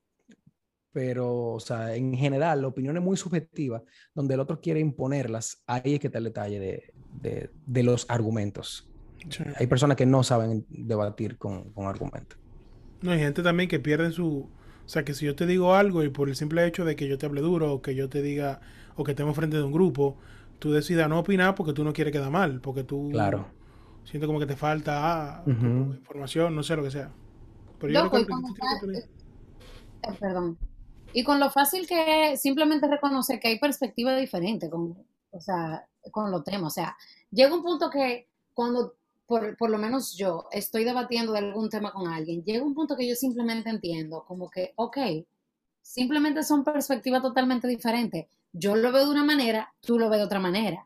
pero, 0.95 1.53
o 1.55 1.61
sea, 1.61 1.97
en 1.97 2.15
general, 2.15 2.63
la 2.63 2.69
opinión 2.69 2.97
es 2.97 3.03
muy 3.03 3.17
subjetiva, 3.19 3.85
donde 4.15 4.35
el 4.35 4.41
otro 4.41 4.61
quiere 4.63 4.81
imponerlas, 4.81 5.63
ahí 5.67 5.95
es 5.97 6.01
que 6.01 6.09
está 6.09 6.19
el 6.21 6.25
detalle 6.25 6.61
de, 6.61 6.95
de, 7.21 7.51
de 7.67 7.83
los 7.85 8.07
argumentos. 8.11 8.91
Sí. 9.29 9.45
Hay 9.57 9.67
personas 9.67 9.97
que 9.99 10.07
no 10.07 10.23
saben 10.23 10.67
debatir 10.71 11.39
con, 11.39 11.73
con 11.73 11.87
argumentos. 11.87 12.39
No, 13.03 13.13
hay 13.13 13.19
gente 13.21 13.43
también 13.43 13.69
que 13.69 13.81
pierde 13.81 14.13
su, 14.13 14.53
O 14.85 14.89
sea, 14.89 15.05
que 15.05 15.15
si 15.15 15.27
yo 15.27 15.37
te 15.37 15.47
digo 15.47 15.75
algo 15.75 16.05
y 16.05 16.11
por 16.11 16.29
el 16.29 16.37
simple 16.37 16.67
hecho 16.67 16.85
de 16.85 16.97
que 16.97 17.09
yo 17.09 17.19
te 17.19 17.27
hable 17.27 17.41
duro 17.43 17.73
o 17.75 17.83
que 17.83 17.95
yo 17.95 18.09
te 18.09 18.23
diga 18.23 18.61
o 18.97 19.05
que 19.05 19.13
estemos 19.13 19.37
frente 19.37 19.57
de 19.57 19.63
un 19.65 19.73
grupo, 19.73 20.19
tú 20.59 20.73
decidas 20.73 21.09
no 21.09 21.19
opinar 21.21 21.55
porque 21.57 21.73
tú 21.75 21.85
no 21.85 21.93
quieres 21.93 22.13
quedar 22.13 22.31
mal, 22.31 22.61
porque 22.61 22.85
tú 22.85 23.11
Claro. 23.13 23.55
sientes 24.05 24.27
como 24.27 24.41
que 24.41 24.47
te 24.47 24.57
falta 24.57 25.41
ah, 25.41 25.45
información, 25.47 26.55
no 26.55 26.63
sé 26.63 26.77
lo 26.77 26.83
que 26.85 26.91
sea. 26.93 27.17
Pero 27.79 27.93
yo 27.93 28.03
Loco, 28.05 28.19
recuerdo 28.19 28.55
que 28.55 28.99
Eh, 30.03 30.13
perdón. 30.21 30.59
Y 31.15 31.23
con 31.23 31.39
lo 31.39 31.49
fácil 31.49 31.87
que 31.87 32.33
es 32.33 32.43
simplemente 32.43 32.89
reconocer 32.89 33.39
que 33.39 33.47
hay 33.47 33.61
perspectivas 33.61 34.19
diferentes 34.19 34.69
con, 34.69 34.99
o 35.31 35.41
sea, 35.41 35.87
con 36.11 36.33
los 36.33 36.43
temas. 36.43 36.73
O 36.73 36.75
sea, 36.75 36.97
llega 37.31 37.55
un 37.55 37.63
punto 37.63 37.89
que 37.89 38.27
cuando, 38.53 38.95
por, 39.25 39.57
por 39.57 39.71
lo 39.71 39.79
menos 39.79 40.17
yo, 40.17 40.49
estoy 40.51 40.83
debatiendo 40.83 41.33
de 41.33 41.39
algún 41.39 41.71
tema 41.71 41.93
con 41.93 42.09
alguien, 42.09 42.43
llega 42.43 42.65
un 42.65 42.75
punto 42.75 42.97
que 42.97 43.09
yo 43.09 43.15
simplemente 43.15 43.71
entiendo, 43.71 44.25
como 44.27 44.51
que, 44.51 44.73
ok, 44.75 44.99
simplemente 45.81 46.43
son 46.43 46.65
perspectivas 46.65 47.23
totalmente 47.23 47.69
diferentes. 47.69 48.27
Yo 48.53 48.75
lo 48.75 48.91
veo 48.91 49.05
de 49.05 49.11
una 49.13 49.25
manera, 49.25 49.73
tú 49.81 50.01
lo 50.01 50.11
ves 50.11 50.19
de 50.19 50.27
otra 50.27 50.41
manera. 50.41 50.85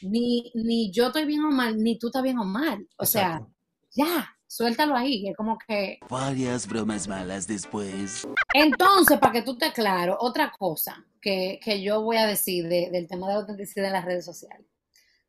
Ni, 0.00 0.52
ni 0.54 0.90
yo 0.90 1.08
estoy 1.08 1.26
bien 1.26 1.44
o 1.44 1.50
mal, 1.50 1.76
ni 1.76 1.98
tú 1.98 2.06
estás 2.06 2.22
bien 2.22 2.38
o 2.38 2.44
mal. 2.44 2.88
O 2.96 3.04
sea, 3.04 3.46
ya, 3.92 4.38
suéltalo 4.54 4.96
ahí. 4.96 5.28
Es 5.28 5.36
como 5.36 5.56
que 5.58 5.98
Varias 6.08 6.66
bromas 6.66 7.06
malas 7.06 7.46
después. 7.46 8.26
entonces, 8.52 9.18
para 9.18 9.32
que 9.32 9.42
tú 9.42 9.52
estés 9.52 9.72
claro, 9.72 10.16
otra 10.20 10.50
cosa 10.58 11.04
que, 11.20 11.60
que 11.62 11.80
yo 11.80 12.02
voy 12.02 12.16
a 12.16 12.26
decir 12.26 12.68
de- 12.68 12.90
del 12.90 13.06
tema 13.06 13.28
de 13.28 13.34
la 13.34 13.40
autenticidad 13.40 13.86
en 13.86 13.92
las 13.92 14.04
redes 14.04 14.24
sociales. 14.24 14.66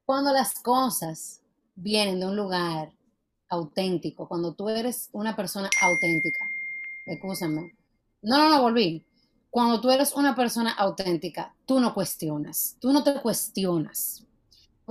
Cuando 0.05 0.33
las 0.33 0.55
cosas 0.59 1.41
vienen 1.75 2.19
de 2.19 2.25
un 2.25 2.35
lugar 2.35 2.91
auténtico, 3.49 4.27
cuando 4.27 4.53
tú 4.53 4.69
eres 4.69 5.09
una 5.11 5.35
persona 5.35 5.69
auténtica, 5.81 6.45
escúchame. 7.05 7.75
No, 8.21 8.37
no, 8.37 8.49
no, 8.49 8.61
volví. 8.61 9.05
Cuando 9.49 9.81
tú 9.81 9.91
eres 9.91 10.13
una 10.13 10.33
persona 10.35 10.71
auténtica, 10.71 11.53
tú 11.65 11.79
no 11.79 11.93
cuestionas, 11.93 12.77
tú 12.79 12.91
no 12.93 13.03
te 13.03 13.19
cuestionas. 13.21 14.23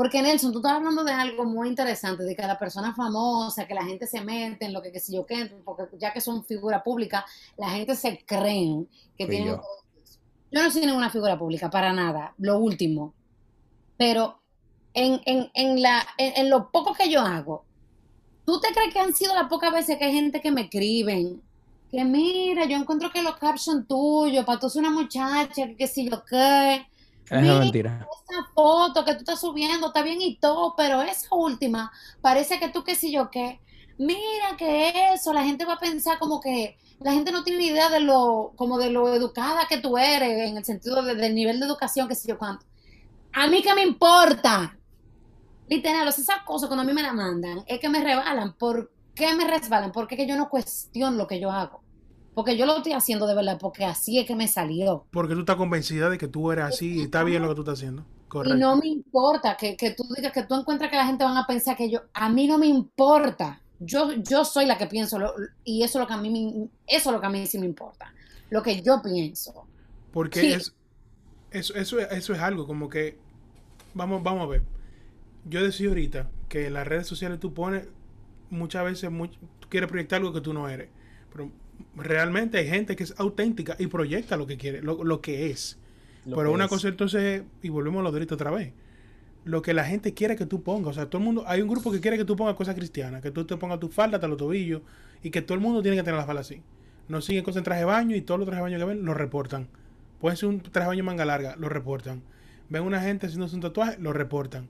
Porque 0.00 0.22
Nelson, 0.22 0.50
tú 0.50 0.60
estás 0.60 0.72
hablando 0.72 1.04
de 1.04 1.12
algo 1.12 1.44
muy 1.44 1.68
interesante, 1.68 2.22
de 2.22 2.34
que 2.34 2.40
la 2.40 2.58
persona 2.58 2.94
famosa, 2.94 3.66
que 3.66 3.74
la 3.74 3.84
gente 3.84 4.06
se 4.06 4.22
mete 4.22 4.64
en 4.64 4.72
lo 4.72 4.80
que, 4.80 4.90
qué 4.90 4.98
sé 4.98 5.12
yo 5.12 5.26
qué, 5.26 5.52
porque 5.62 5.84
ya 5.98 6.10
que 6.10 6.22
son 6.22 6.42
figura 6.42 6.82
pública, 6.82 7.26
la 7.58 7.68
gente 7.68 7.94
se 7.94 8.24
creen 8.24 8.88
que 9.18 9.26
Fui 9.26 9.36
tienen... 9.36 9.56
yo. 9.56 9.62
Yo 10.52 10.62
no 10.62 10.70
soy 10.70 10.86
ninguna 10.86 11.10
figura 11.10 11.38
pública, 11.38 11.68
para 11.68 11.92
nada, 11.92 12.32
lo 12.38 12.58
último. 12.60 13.12
Pero 13.98 14.40
en, 14.94 15.20
en, 15.26 15.50
en, 15.52 15.82
la, 15.82 16.02
en, 16.16 16.32
en 16.34 16.48
lo 16.48 16.70
poco 16.70 16.94
que 16.94 17.10
yo 17.10 17.20
hago, 17.20 17.66
¿tú 18.46 18.58
te 18.58 18.72
crees 18.72 18.94
que 18.94 19.00
han 19.00 19.12
sido 19.12 19.34
las 19.34 19.50
pocas 19.50 19.70
veces 19.70 19.98
que 19.98 20.06
hay 20.06 20.14
gente 20.14 20.40
que 20.40 20.50
me 20.50 20.62
escriben? 20.62 21.42
Que 21.90 22.04
mira, 22.06 22.64
yo 22.64 22.78
encuentro 22.78 23.10
que 23.10 23.22
los 23.22 23.36
captions 23.36 23.86
tuyos, 23.86 24.46
para 24.46 24.58
tú 24.58 24.70
ser 24.70 24.80
una 24.80 24.92
muchacha, 24.92 25.66
que 25.66 25.76
qué 25.76 25.86
sé 25.86 26.06
yo 26.06 26.24
qué. 26.24 26.86
Es 27.30 27.42
mentira. 27.58 28.08
esa 28.28 28.44
foto 28.54 29.04
que 29.04 29.12
tú 29.14 29.18
estás 29.20 29.40
subiendo 29.40 29.88
está 29.88 30.02
bien 30.02 30.20
y 30.20 30.36
todo, 30.38 30.74
pero 30.76 31.02
esa 31.02 31.28
última 31.34 31.92
parece 32.20 32.58
que 32.58 32.68
tú 32.68 32.84
qué 32.84 32.94
sé 32.94 33.10
yo 33.10 33.30
qué. 33.30 33.60
Mira 33.98 34.56
que 34.58 35.12
eso, 35.14 35.32
la 35.32 35.44
gente 35.44 35.64
va 35.64 35.74
a 35.74 35.78
pensar 35.78 36.18
como 36.18 36.40
que 36.40 36.76
la 37.00 37.12
gente 37.12 37.32
no 37.32 37.44
tiene 37.44 37.58
ni 37.60 37.66
idea 37.68 37.88
de 37.90 38.00
lo, 38.00 38.52
como 38.56 38.78
de 38.78 38.90
lo 38.90 39.14
educada 39.14 39.66
que 39.68 39.78
tú 39.78 39.96
eres, 39.98 40.48
en 40.48 40.56
el 40.56 40.64
sentido 40.64 41.02
de- 41.02 41.14
del 41.14 41.34
nivel 41.34 41.60
de 41.60 41.66
educación, 41.66 42.08
que 42.08 42.14
sé 42.14 42.28
yo 42.28 42.38
cuánto. 42.38 42.66
A 43.32 43.46
mí 43.46 43.62
qué 43.62 43.74
me 43.74 43.82
importa. 43.84 44.76
Literal, 45.68 46.08
esas 46.08 46.42
cosas 46.44 46.68
cuando 46.68 46.82
a 46.82 46.86
mí 46.86 46.92
me 46.92 47.02
la 47.02 47.12
mandan, 47.12 47.62
es 47.66 47.78
que 47.78 47.88
me 47.88 48.02
rebalan. 48.02 48.54
¿Por 48.54 48.90
qué 49.14 49.34
me 49.34 49.46
resbalan? 49.46 49.92
Porque 49.92 50.16
que 50.16 50.26
yo 50.26 50.36
no 50.36 50.48
cuestiono 50.48 51.16
lo 51.16 51.26
que 51.26 51.38
yo 51.40 51.50
hago. 51.50 51.82
Porque 52.40 52.56
yo 52.56 52.64
lo 52.64 52.78
estoy 52.78 52.92
haciendo 52.92 53.26
de 53.26 53.34
verdad, 53.34 53.58
porque 53.60 53.84
así 53.84 54.18
es 54.18 54.26
que 54.26 54.34
me 54.34 54.48
salió. 54.48 55.04
Porque 55.10 55.34
tú 55.34 55.40
estás 55.40 55.56
convencida 55.56 56.08
de 56.08 56.16
que 56.16 56.26
tú 56.26 56.50
eres 56.50 56.64
así 56.64 57.00
y 57.00 57.02
está 57.02 57.22
bien 57.22 57.42
lo 57.42 57.48
que 57.50 57.54
tú 57.54 57.60
estás 57.60 57.78
haciendo. 57.78 58.06
Correcto. 58.28 58.56
Y 58.56 58.60
no 58.60 58.76
me 58.76 58.86
importa 58.86 59.56
que, 59.58 59.76
que 59.76 59.90
tú 59.90 60.04
digas 60.16 60.32
que 60.32 60.44
tú 60.44 60.54
encuentras 60.54 60.90
que 60.90 60.96
la 60.96 61.04
gente 61.04 61.22
van 61.22 61.36
a 61.36 61.46
pensar 61.46 61.76
que 61.76 61.90
yo, 61.90 62.00
a 62.14 62.30
mí 62.30 62.46
no 62.46 62.56
me 62.56 62.66
importa. 62.66 63.60
Yo, 63.78 64.12
yo 64.14 64.46
soy 64.46 64.64
la 64.64 64.78
que 64.78 64.86
pienso 64.86 65.18
lo- 65.18 65.34
y 65.64 65.82
eso 65.82 65.98
es 65.98 66.02
lo 66.02 66.06
que 66.06 66.14
a 66.14 66.16
mí 66.16 66.30
me- 66.30 66.68
eso 66.86 67.10
es 67.10 67.14
lo 67.14 67.20
que 67.20 67.26
a 67.26 67.30
mí 67.30 67.46
sí 67.46 67.58
me 67.58 67.66
importa. 67.66 68.14
Lo 68.48 68.62
que 68.62 68.80
yo 68.80 69.02
pienso. 69.02 69.66
Porque 70.10 70.40
Sí. 70.40 70.52
es, 70.54 70.74
eso, 71.50 71.74
eso, 71.74 71.98
es- 71.98 72.10
eso 72.12 72.32
es 72.32 72.40
algo 72.40 72.66
como 72.66 72.88
que, 72.88 73.18
vamos, 73.92 74.22
vamos 74.22 74.44
a 74.44 74.46
ver. 74.46 74.62
Yo 75.44 75.62
decía 75.62 75.88
ahorita 75.88 76.30
que 76.48 76.68
en 76.68 76.72
las 76.74 76.86
redes 76.86 77.06
sociales 77.06 77.38
tú 77.38 77.52
pones 77.52 77.86
muchas 78.48 78.82
veces, 78.84 79.10
much- 79.10 79.36
tú 79.60 79.68
quieres 79.68 79.90
proyectar 79.90 80.20
algo 80.20 80.32
que 80.32 80.40
tú 80.40 80.54
no 80.54 80.68
eres. 80.70 80.88
Pero 81.32 81.50
realmente 81.96 82.58
hay 82.58 82.68
gente 82.68 82.96
que 82.96 83.04
es 83.04 83.14
auténtica 83.18 83.76
y 83.78 83.86
proyecta 83.88 84.36
lo 84.36 84.46
que 84.46 84.56
quiere, 84.56 84.82
lo, 84.82 85.02
lo 85.04 85.20
que 85.20 85.50
es. 85.50 85.78
Lo 86.24 86.36
Pero 86.36 86.50
que 86.50 86.54
una 86.54 86.64
es. 86.64 86.70
cosa 86.70 86.88
entonces, 86.88 87.42
y 87.62 87.68
volvemos 87.68 88.00
a 88.00 88.02
lo 88.04 88.10
de 88.12 88.16
ahorita 88.16 88.34
otra 88.34 88.50
vez. 88.50 88.72
Lo 89.44 89.62
que 89.62 89.72
la 89.72 89.84
gente 89.84 90.12
quiere 90.14 90.36
que 90.36 90.46
tú 90.46 90.62
pongas. 90.62 90.90
O 90.90 90.92
sea, 90.92 91.06
todo 91.06 91.18
el 91.18 91.24
mundo, 91.24 91.44
hay 91.46 91.62
un 91.62 91.68
grupo 91.68 91.90
que 91.90 92.00
quiere 92.00 92.18
que 92.18 92.24
tú 92.24 92.36
pongas 92.36 92.54
cosas 92.54 92.74
cristianas, 92.74 93.22
que 93.22 93.30
tú 93.30 93.44
te 93.44 93.56
pongas 93.56 93.80
tu 93.80 93.88
falda 93.88 94.16
hasta 94.18 94.28
los 94.28 94.36
tobillos 94.36 94.82
y 95.22 95.30
que 95.30 95.42
todo 95.42 95.54
el 95.54 95.60
mundo 95.60 95.82
tiene 95.82 95.96
que 95.96 96.02
tener 96.02 96.18
la 96.18 96.26
falda 96.26 96.42
así. 96.42 96.62
No 97.08 97.20
siguen 97.20 97.42
cosas 97.42 97.58
en 97.58 97.64
traje 97.64 97.80
de 97.80 97.86
baño 97.86 98.14
y 98.16 98.20
todos 98.20 98.38
los 98.38 98.46
trajes 98.46 98.60
de 98.64 98.70
baño 98.70 98.78
que 98.78 98.84
ven 98.94 99.04
lo 99.04 99.14
reportan. 99.14 99.68
Puede 100.20 100.36
ser 100.36 100.48
un 100.50 100.60
traje 100.60 100.84
de 100.84 100.88
baño 100.88 101.04
manga 101.04 101.24
larga, 101.24 101.56
lo 101.56 101.68
reportan. 101.68 102.22
Ven 102.68 102.82
una 102.82 103.00
gente 103.00 103.26
haciéndose 103.26 103.56
un 103.56 103.62
tatuaje, 103.62 103.96
lo 103.98 104.12
reportan. 104.12 104.68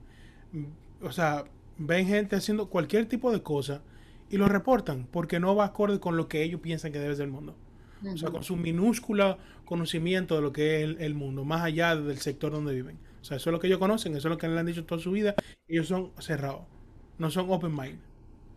O 1.01 1.11
sea, 1.11 1.43
ven 1.77 2.07
gente 2.07 2.35
haciendo 2.35 2.69
cualquier 2.69 3.05
tipo 3.07 3.31
de 3.31 3.43
cosa 3.43 3.81
y 4.31 4.37
lo 4.37 4.47
reportan 4.47 5.07
porque 5.11 5.39
no 5.39 5.55
va 5.55 5.65
acorde 5.65 5.99
con 5.99 6.15
lo 6.17 6.27
que 6.27 6.41
ellos 6.41 6.61
piensan 6.61 6.91
que 6.91 6.99
debe 6.99 7.15
ser 7.15 7.25
el 7.25 7.31
mundo. 7.31 7.55
O 8.11 8.17
sea, 8.17 8.31
con 8.31 8.43
su 8.43 8.55
minúscula 8.55 9.37
conocimiento 9.65 10.35
de 10.35 10.41
lo 10.41 10.51
que 10.51 10.77
es 10.77 10.83
el, 10.83 11.01
el 11.01 11.13
mundo, 11.13 11.43
más 11.43 11.61
allá 11.61 11.95
del 11.95 12.17
sector 12.17 12.51
donde 12.51 12.73
viven. 12.73 12.97
O 13.21 13.23
sea, 13.23 13.37
eso 13.37 13.49
es 13.49 13.51
lo 13.51 13.59
que 13.59 13.67
ellos 13.67 13.77
conocen, 13.77 14.15
eso 14.15 14.27
es 14.27 14.31
lo 14.31 14.37
que 14.37 14.47
le 14.47 14.59
han 14.59 14.65
dicho 14.65 14.85
toda 14.85 14.99
su 14.99 15.11
vida. 15.11 15.35
Ellos 15.67 15.87
son 15.87 16.11
cerrados, 16.17 16.61
no 17.19 17.29
son 17.29 17.51
open 17.51 17.75
mind. 17.75 17.99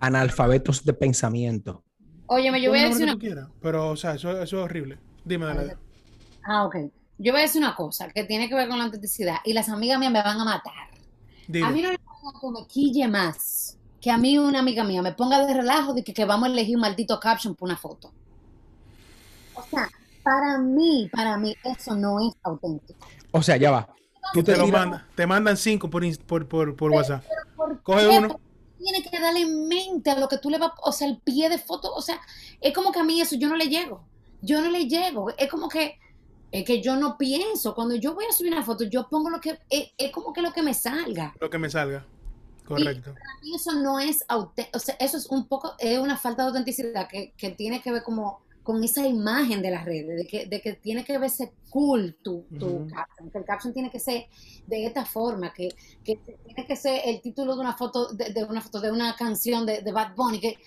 Analfabetos 0.01 0.85
de 0.85 0.95
pensamiento. 0.95 1.83
Óyeme, 2.27 2.63
yo 2.63 2.71
voy 2.71 2.79
a 2.79 2.89
decir 2.89 3.05
una 3.05 3.19
quieras, 3.19 3.49
pero, 3.61 3.91
o 3.91 3.97
sea, 3.97 4.15
eso, 4.15 4.31
eso 4.31 4.59
es 4.59 4.65
horrible. 4.65 4.99
Dime, 5.25 5.45
Dale. 5.47 5.77
Ah, 6.43 6.65
ok. 6.65 6.77
Yo 7.19 7.33
voy 7.33 7.41
a 7.41 7.45
decir 7.45 7.61
una 7.61 7.75
cosa 7.75 8.09
que 8.09 8.25
tiene 8.25 8.49
que 8.49 8.55
ver 8.55 8.69
con 8.69 8.79
la 8.79 8.85
autenticidad 8.85 9.37
y 9.45 9.53
las 9.53 9.69
amigas 9.69 9.99
mías 9.99 10.13
me 10.13 10.23
van 10.23 10.41
a 10.41 10.45
matar. 10.45 10.89
Dime. 11.47 11.67
A 11.67 11.71
mí 11.71 11.83
no 11.83 11.91
nada 11.91 11.99
que 12.41 12.51
me 12.51 12.67
quille 12.67 13.09
más 13.09 13.79
que 14.05 14.11
a 14.11 14.19
mí 14.19 14.37
una 14.37 14.59
amiga 14.59 14.85
mía 14.85 15.01
me 15.01 15.13
ponga 15.15 15.47
de 15.47 15.55
relajo 15.55 15.95
de 15.95 16.05
que, 16.05 16.13
que 16.13 16.27
vamos 16.27 16.47
a 16.51 16.53
elegir 16.53 16.77
un 16.77 16.83
maldito 16.83 17.19
caption 17.19 17.55
por 17.55 17.67
una 17.71 17.79
foto. 17.79 18.13
O 19.55 19.63
sea, 19.63 19.89
para 20.23 20.59
mí, 20.59 21.09
para 21.11 21.39
mí, 21.39 21.57
eso 21.65 21.97
no 21.97 22.21
es 22.21 22.35
auténtico. 22.43 22.99
O 23.31 23.43
sea, 23.43 23.57
ya 23.57 23.71
va. 23.71 23.89
Tú 24.35 24.43
te, 24.43 24.59
lo 24.59 24.67
tiras- 24.67 24.81
manda, 24.81 25.09
te 25.15 25.27
mandan 25.27 25.57
cinco 25.57 25.89
por, 25.89 26.03
por, 26.27 26.47
por, 26.47 26.77
por 26.77 26.91
WhatsApp. 26.91 27.25
¿Por 27.57 27.81
Coge 27.83 28.07
qué? 28.07 28.19
uno. 28.19 28.39
Tiene 28.79 29.03
que 29.03 29.19
darle 29.19 29.47
mente 29.47 30.11
a 30.11 30.19
lo 30.19 30.29
que 30.29 30.37
tú 30.37 30.51
le 30.51 30.59
vas, 30.59 30.73
o 30.83 30.93
sea, 30.93 31.09
el 31.09 31.17
pie 31.17 31.49
de 31.49 31.57
foto, 31.57 31.91
o 31.95 32.03
sea, 32.03 32.21
es 32.61 32.75
como 32.75 32.93
que 32.93 33.01
a 33.01 33.05
mí 33.05 33.23
eso 33.23 33.37
yo 33.37 33.49
no 33.49 33.57
le 33.57 33.69
llego. 33.69 34.05
Yo 34.43 34.61
no 34.61 34.69
le 34.69 34.87
llego. 34.87 35.31
Es 35.39 35.49
como 35.51 35.71
que, 35.71 35.99
es 36.53 36.63
que 36.67 36.83
yo 36.83 36.97
no 36.97 37.17
pienso. 37.17 37.75
Cuando 37.75 37.95
yo 37.95 38.15
voy 38.15 38.27
a 38.29 38.33
subir 38.35 38.53
una 38.53 38.63
foto, 38.63 38.85
yo 38.85 39.09
pongo 39.09 39.31
lo 39.31 39.41
que, 39.41 39.59
es, 39.71 39.93
es 39.97 40.13
como 40.13 40.35
que 40.35 40.43
lo 40.43 40.53
que 40.53 40.63
me 40.63 40.75
salga. 40.75 41.33
Lo 41.41 41.49
que 41.49 41.57
me 41.57 41.71
salga. 41.71 42.05
Correcto. 42.65 43.19
Y 43.43 43.55
eso 43.55 43.73
no 43.75 43.99
es 44.01 44.25
auténtico, 44.29 44.77
o 44.79 44.81
sea, 44.81 44.97
eso 44.99 45.17
es 45.19 45.27
un 45.27 45.47
poco, 45.49 45.75
es 45.79 45.99
una 45.99 46.17
falta 46.17 46.43
de 46.43 46.49
autenticidad 46.49 47.09
que, 47.09 47.35
que 47.37 47.51
tiene 47.51 47.83
que 47.83 47.93
ver 47.93 48.03
como 48.03 48.41
con 48.63 48.83
esa 48.83 49.07
imagen 49.07 49.61
de 49.63 49.71
las 49.71 49.85
redes, 49.85 50.17
de 50.17 50.27
que, 50.27 50.47
de 50.47 50.61
que 50.63 50.75
tiene 50.75 51.05
que 51.05 51.19
verse 51.19 51.53
cool 51.69 52.19
tu, 52.23 52.49
tu 52.59 52.85
Ujú. 52.85 52.87
caption, 52.87 53.31
que 53.31 53.39
el 53.39 53.45
caption 53.45 53.75
tiene 53.75 53.91
que 53.91 54.01
ser 54.01 54.27
de 54.67 54.87
esta 54.87 55.05
forma, 55.05 55.53
que, 55.53 55.77
que 56.03 56.17
tiene 56.45 56.67
que 56.67 56.75
ser 56.77 57.03
el 57.05 57.21
título 57.21 57.55
de 57.55 57.61
una 57.61 57.77
foto, 57.77 58.09
de, 58.15 58.33
de 58.33 58.45
una 58.45 58.63
foto, 58.63 58.81
de 58.81 58.91
una 58.91 59.15
canción 59.17 59.67
de, 59.67 59.83
de 59.83 59.93
Bad 59.93 60.15
Bunny, 60.17 60.41
que, 60.41 60.59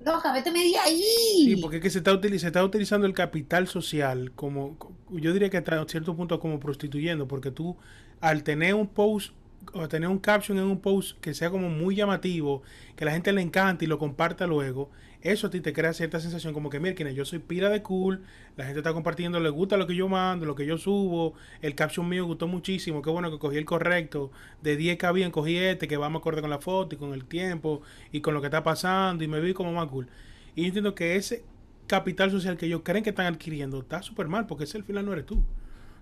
loca, 0.00 0.32
vete 0.32 0.50
media 0.50 0.82
ahí. 0.84 1.02
Sí, 1.44 1.56
porque 1.56 1.76
es 1.76 1.82
que 1.82 1.90
se 1.90 1.98
está, 1.98 2.20
se 2.20 2.46
está 2.46 2.64
utilizando 2.64 3.06
el 3.06 3.12
capital 3.14 3.68
social 3.68 4.32
como, 4.34 4.76
co- 4.78 4.96
yo 5.10 5.32
diría 5.32 5.48
que 5.50 5.58
hasta 5.58 5.84
cierto 5.88 6.16
punto 6.16 6.40
como 6.40 6.58
prostituyendo, 6.58 7.28
porque 7.28 7.50
tú 7.52 7.76
al 8.20 8.42
tener 8.42 8.74
un 8.74 8.88
post 8.88 9.32
o 9.72 9.88
tener 9.88 10.08
un 10.08 10.18
caption 10.18 10.58
en 10.58 10.64
un 10.64 10.80
post 10.80 11.18
que 11.20 11.34
sea 11.34 11.50
como 11.50 11.68
muy 11.68 11.94
llamativo, 11.94 12.62
que 12.96 13.04
la 13.04 13.12
gente 13.12 13.32
le 13.32 13.42
encante 13.42 13.84
y 13.84 13.88
lo 13.88 13.98
comparta 13.98 14.46
luego, 14.46 14.90
eso 15.22 15.48
a 15.48 15.50
ti 15.50 15.60
te 15.60 15.72
crea 15.72 15.92
cierta 15.92 16.20
sensación 16.20 16.54
como 16.54 16.70
que, 16.70 16.78
mira, 16.78 17.10
yo 17.10 17.24
soy 17.24 17.40
pila 17.40 17.68
de 17.68 17.82
cool, 17.82 18.22
la 18.56 18.64
gente 18.64 18.80
está 18.80 18.92
compartiendo, 18.92 19.40
le 19.40 19.50
gusta 19.50 19.76
lo 19.76 19.86
que 19.86 19.94
yo 19.94 20.08
mando, 20.08 20.46
lo 20.46 20.54
que 20.54 20.66
yo 20.66 20.78
subo, 20.78 21.34
el 21.62 21.74
caption 21.74 22.08
mío 22.08 22.24
gustó 22.24 22.46
muchísimo, 22.46 23.02
qué 23.02 23.10
bueno 23.10 23.30
que 23.30 23.38
cogí 23.38 23.56
el 23.56 23.64
correcto, 23.64 24.30
de 24.62 24.76
10 24.76 24.98
que 24.98 25.12
bien 25.12 25.30
cogí 25.30 25.56
este, 25.56 25.88
que 25.88 25.96
va 25.96 26.08
más 26.08 26.20
acorde 26.20 26.40
con 26.40 26.50
la 26.50 26.60
foto 26.60 26.94
y 26.94 26.98
con 26.98 27.12
el 27.12 27.24
tiempo 27.24 27.82
y 28.12 28.20
con 28.20 28.34
lo 28.34 28.40
que 28.40 28.46
está 28.46 28.62
pasando 28.62 29.24
y 29.24 29.28
me 29.28 29.40
vi 29.40 29.52
como 29.52 29.72
más 29.72 29.88
cool. 29.88 30.06
Y 30.54 30.62
yo 30.62 30.66
entiendo 30.68 30.94
que 30.94 31.16
ese 31.16 31.44
capital 31.86 32.30
social 32.30 32.56
que 32.56 32.66
ellos 32.66 32.82
creen 32.84 33.02
que 33.02 33.10
están 33.10 33.26
adquiriendo 33.26 33.80
está 33.80 34.02
súper 34.02 34.28
mal, 34.28 34.46
porque 34.46 34.64
ese 34.64 34.78
al 34.78 34.84
final 34.84 35.04
no 35.06 35.12
eres 35.12 35.26
tú. 35.26 35.42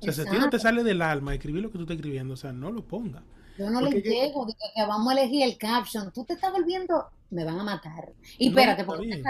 O 0.01 0.05
sea, 0.05 0.13
si 0.13 0.21
a 0.21 0.25
ti 0.25 0.37
no 0.39 0.51
te 0.51 0.59
sale 0.59 0.85
del 0.85 1.01
alma 1.01 1.35
escribir 1.35 1.63
lo 1.63 1.71
que 1.71 1.79
tú 1.79 1.85
estás 1.85 1.97
escribiendo, 1.97 2.35
o 2.35 2.37
sea, 2.37 2.53
no 2.53 2.71
lo 2.71 2.85
pongas. 2.85 3.23
Yo 3.59 3.71
no 3.71 3.81
le 3.81 3.91
yo- 4.03 4.11
llego, 4.11 4.47
de 4.47 4.55
que, 4.55 4.83
vamos 4.87 5.13
a 5.15 5.19
elegir 5.21 5.43
el 5.43 5.57
caption, 5.59 6.13
tú 6.13 6.25
te 6.25 6.35
estás 6.35 6.53
volviendo, 6.53 7.07
me 7.31 7.45
van 7.45 7.61
a 7.61 7.65
matar. 7.65 8.13
Y 8.39 8.51
No, 8.51 8.59
espérate, 8.59 8.85
porque 8.85 9.23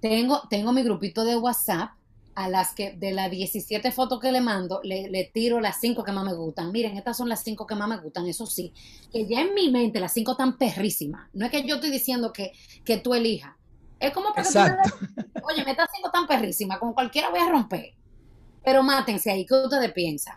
tengo, 0.00 0.42
tengo 0.48 0.72
mi 0.72 0.82
grupito 0.82 1.24
de 1.24 1.36
WhatsApp 1.36 1.90
a 2.34 2.48
las 2.48 2.72
que 2.72 2.92
de 2.92 3.10
las 3.12 3.30
17 3.30 3.90
fotos 3.90 4.20
que 4.20 4.30
le 4.30 4.40
mando, 4.40 4.80
le, 4.84 5.08
le 5.10 5.24
tiro 5.24 5.60
las 5.60 5.80
5 5.80 6.04
que 6.04 6.12
más 6.12 6.24
me 6.24 6.34
gustan. 6.34 6.70
Miren, 6.70 6.96
estas 6.96 7.16
son 7.16 7.28
las 7.28 7.42
5 7.42 7.66
que 7.66 7.74
más 7.74 7.88
me 7.88 7.98
gustan, 7.98 8.26
eso 8.26 8.46
sí, 8.46 8.72
que 9.12 9.26
ya 9.26 9.40
en 9.40 9.54
mi 9.54 9.70
mente 9.70 9.98
las 9.98 10.12
5 10.12 10.32
están 10.32 10.56
perrísimas. 10.56 11.28
No 11.32 11.46
es 11.46 11.50
que 11.50 11.66
yo 11.66 11.76
estoy 11.76 11.90
diciendo 11.90 12.32
que, 12.32 12.52
que 12.84 12.98
tú 12.98 13.14
elijas. 13.14 13.56
Es 13.98 14.12
como 14.12 14.32
para 14.32 14.44
que 14.44 14.52
tú 14.52 14.58
Exacto. 14.60 14.98
des- 15.16 15.26
Oye, 15.42 15.64
me 15.64 15.72
estas 15.72 15.88
5 15.94 16.10
tan 16.12 16.26
perrísimas, 16.28 16.78
con 16.78 16.92
cualquiera 16.92 17.30
voy 17.30 17.40
a 17.40 17.48
romper. 17.48 17.94
Pero 18.64 18.82
mátense 18.84 19.30
ahí, 19.32 19.44
¿qué 19.44 19.54
ustedes 19.54 19.92
piensan? 19.92 20.36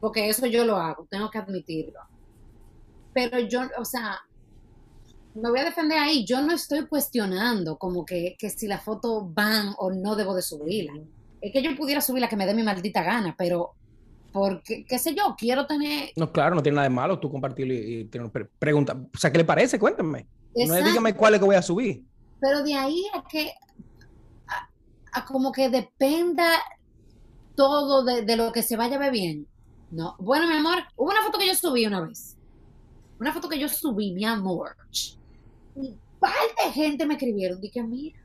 Porque 0.00 0.28
eso 0.28 0.44
yo 0.46 0.64
lo 0.66 0.76
hago, 0.76 1.06
tengo 1.10 1.30
que 1.30 1.38
admitirlo. 1.38 2.00
Pero 3.14 3.38
yo, 3.40 3.62
o 3.78 3.84
sea, 3.84 4.18
me 5.34 5.50
voy 5.50 5.60
a 5.60 5.64
defender 5.64 5.98
ahí. 5.98 6.24
Yo 6.24 6.40
no 6.42 6.52
estoy 6.54 6.86
cuestionando 6.86 7.78
como 7.78 8.04
que, 8.04 8.36
que 8.38 8.50
si 8.50 8.66
la 8.66 8.78
foto 8.78 9.24
van 9.28 9.74
o 9.78 9.90
no 9.90 10.16
debo 10.16 10.34
de 10.34 10.42
subirla. 10.42 10.94
Es 11.40 11.52
que 11.52 11.62
yo 11.62 11.74
pudiera 11.76 12.00
subirla 12.00 12.28
que 12.28 12.36
me 12.36 12.46
dé 12.46 12.54
mi 12.54 12.62
maldita 12.62 13.02
gana, 13.02 13.34
pero 13.38 13.74
porque, 14.32 14.84
qué 14.84 14.98
sé 14.98 15.14
yo, 15.14 15.34
quiero 15.38 15.66
tener... 15.66 16.10
No, 16.16 16.30
claro, 16.32 16.54
no 16.54 16.62
tiene 16.62 16.76
nada 16.76 16.88
de 16.88 16.94
malo 16.94 17.18
tú 17.18 17.30
compartirlo 17.30 17.72
y, 17.72 17.76
y 18.00 18.04
tener- 18.06 18.30
pregunta. 18.58 18.96
O 19.14 19.18
sea, 19.18 19.30
¿qué 19.32 19.38
le 19.38 19.44
parece? 19.44 19.78
Cuéntame. 19.78 20.26
No 20.54 20.62
Exacto. 20.64 20.88
dígame 20.88 21.14
cuál 21.14 21.34
es 21.34 21.40
que 21.40 21.46
voy 21.46 21.56
a 21.56 21.62
subir. 21.62 22.04
Pero 22.40 22.62
de 22.62 22.74
ahí 22.74 23.04
a 23.14 23.22
que, 23.26 23.52
a, 24.46 24.68
a 25.12 25.24
como 25.24 25.50
que 25.52 25.68
dependa 25.70 26.50
todo 27.56 28.04
de, 28.04 28.22
de 28.22 28.36
lo 28.36 28.52
que 28.52 28.62
se 28.62 28.76
vaya 28.76 28.96
a 28.96 29.00
ver 29.00 29.12
bien. 29.12 29.46
No. 29.90 30.14
Bueno, 30.18 30.46
mi 30.46 30.54
amor, 30.54 30.78
hubo 30.96 31.10
una 31.10 31.22
foto 31.22 31.38
que 31.38 31.46
yo 31.46 31.54
subí 31.54 31.86
una 31.86 32.00
vez. 32.02 32.36
Una 33.20 33.32
foto 33.32 33.48
que 33.48 33.58
yo 33.58 33.68
subí, 33.68 34.12
mi 34.12 34.24
amor. 34.24 34.76
Y 35.76 35.94
par 36.18 36.32
de 36.64 36.72
gente 36.72 37.06
me 37.06 37.14
escribieron. 37.14 37.60
Dije, 37.60 37.82
mira, 37.82 38.18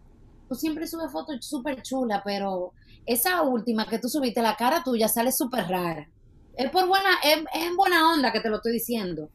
tú 0.48 0.56
siempre 0.56 0.88
subes 0.88 1.12
fotos 1.12 1.46
súper 1.46 1.82
chulas, 1.82 2.22
pero 2.24 2.74
esa 3.06 3.42
última 3.42 3.88
que 3.88 4.00
tú 4.00 4.08
subiste, 4.08 4.42
la 4.42 4.56
cara 4.56 4.84
tuya 4.84 5.08
sale 5.08 5.32
súper 5.32 5.68
rara. 5.68 6.08
Es 6.56 6.70
por 6.70 6.88
buena, 6.88 7.10
es, 7.24 7.40
es 7.54 7.64
en 7.64 7.76
buena 7.76 8.14
onda 8.14 8.32
que 8.32 8.40
te 8.40 8.50
lo 8.50 8.58
estoy 8.58 8.74
diciendo. 8.74 9.30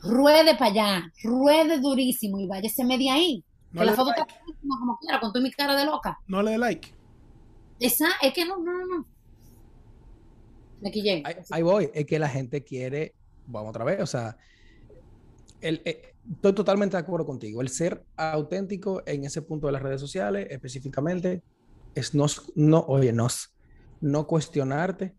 Ruede 0.00 0.56
para 0.56 0.70
allá, 0.70 1.12
ruede 1.22 1.78
durísimo 1.78 2.40
y 2.40 2.46
váyase 2.46 2.84
media 2.84 3.14
ahí. 3.14 3.44
No 3.70 3.80
que 3.80 3.86
la 3.86 3.92
foto 3.94 4.10
dé 4.10 4.20
está 4.20 4.34
como 4.78 4.98
quiera, 4.98 5.20
con 5.20 5.32
tu 5.32 5.40
mi 5.40 5.50
cara 5.50 5.76
de 5.76 5.84
loca. 5.84 6.18
No 6.26 6.42
le 6.42 6.52
dé 6.52 6.58
like. 6.58 6.94
Esa, 7.78 8.08
es 8.20 8.32
que 8.32 8.44
no, 8.44 8.58
no, 8.58 8.72
no, 8.72 8.86
no. 8.86 9.06
Me 10.80 10.90
quillé. 10.90 11.22
Ahí, 11.24 11.34
ahí 11.50 11.62
voy. 11.62 11.90
Es 11.94 12.06
que 12.06 12.18
la 12.18 12.28
gente 12.28 12.64
quiere, 12.64 13.14
vamos 13.46 13.70
otra 13.70 13.84
vez, 13.84 14.00
o 14.00 14.06
sea, 14.06 14.36
el, 15.62 15.80
eh, 15.84 16.14
estoy 16.34 16.52
totalmente 16.54 16.96
de 16.96 17.02
acuerdo 17.02 17.26
contigo. 17.26 17.60
El 17.62 17.68
ser 17.68 18.04
auténtico 18.16 19.02
en 19.06 19.24
ese 19.24 19.42
punto 19.42 19.66
de 19.66 19.72
las 19.72 19.82
redes 19.82 20.00
sociales, 20.00 20.46
específicamente, 20.50 21.42
es 21.94 22.14
no, 22.14 22.26
no 22.54 22.80
oye, 22.88 23.12
no, 23.12 23.28
no 24.00 24.26
cuestionarte 24.26 25.14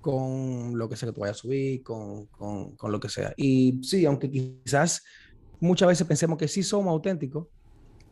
con 0.00 0.76
lo 0.76 0.88
que 0.88 0.96
sea 0.96 1.08
que 1.08 1.14
tú 1.14 1.22
vayas 1.22 1.38
a 1.38 1.40
subir, 1.40 1.82
con, 1.82 2.26
con, 2.26 2.76
con 2.76 2.92
lo 2.92 3.00
que 3.00 3.08
sea. 3.08 3.32
Y 3.36 3.80
sí, 3.82 4.04
aunque 4.04 4.30
quizás 4.30 5.02
muchas 5.60 5.88
veces 5.88 6.06
pensemos 6.06 6.36
que 6.38 6.48
sí 6.48 6.62
somos 6.62 6.92
auténticos, 6.92 7.48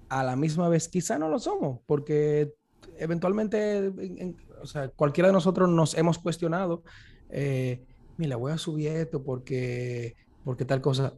a 0.08 0.22
la 0.24 0.36
misma 0.36 0.68
vez 0.68 0.88
quizás 0.88 1.18
no 1.18 1.28
lo 1.28 1.38
somos, 1.38 1.80
porque 1.86 2.52
eventualmente, 2.98 3.76
en- 3.78 4.18
en- 4.18 4.36
o 4.62 4.66
sea, 4.66 4.88
cualquiera 4.88 5.28
de 5.28 5.32
nosotros 5.34 5.68
nos 5.68 5.94
hemos 5.96 6.18
cuestionado, 6.18 6.82
eh, 7.30 7.84
mira, 8.16 8.36
voy 8.36 8.52
a 8.52 8.58
subir 8.58 8.88
esto 8.88 9.22
porque, 9.22 10.14
porque 10.44 10.64
tal 10.64 10.80
cosa. 10.80 11.14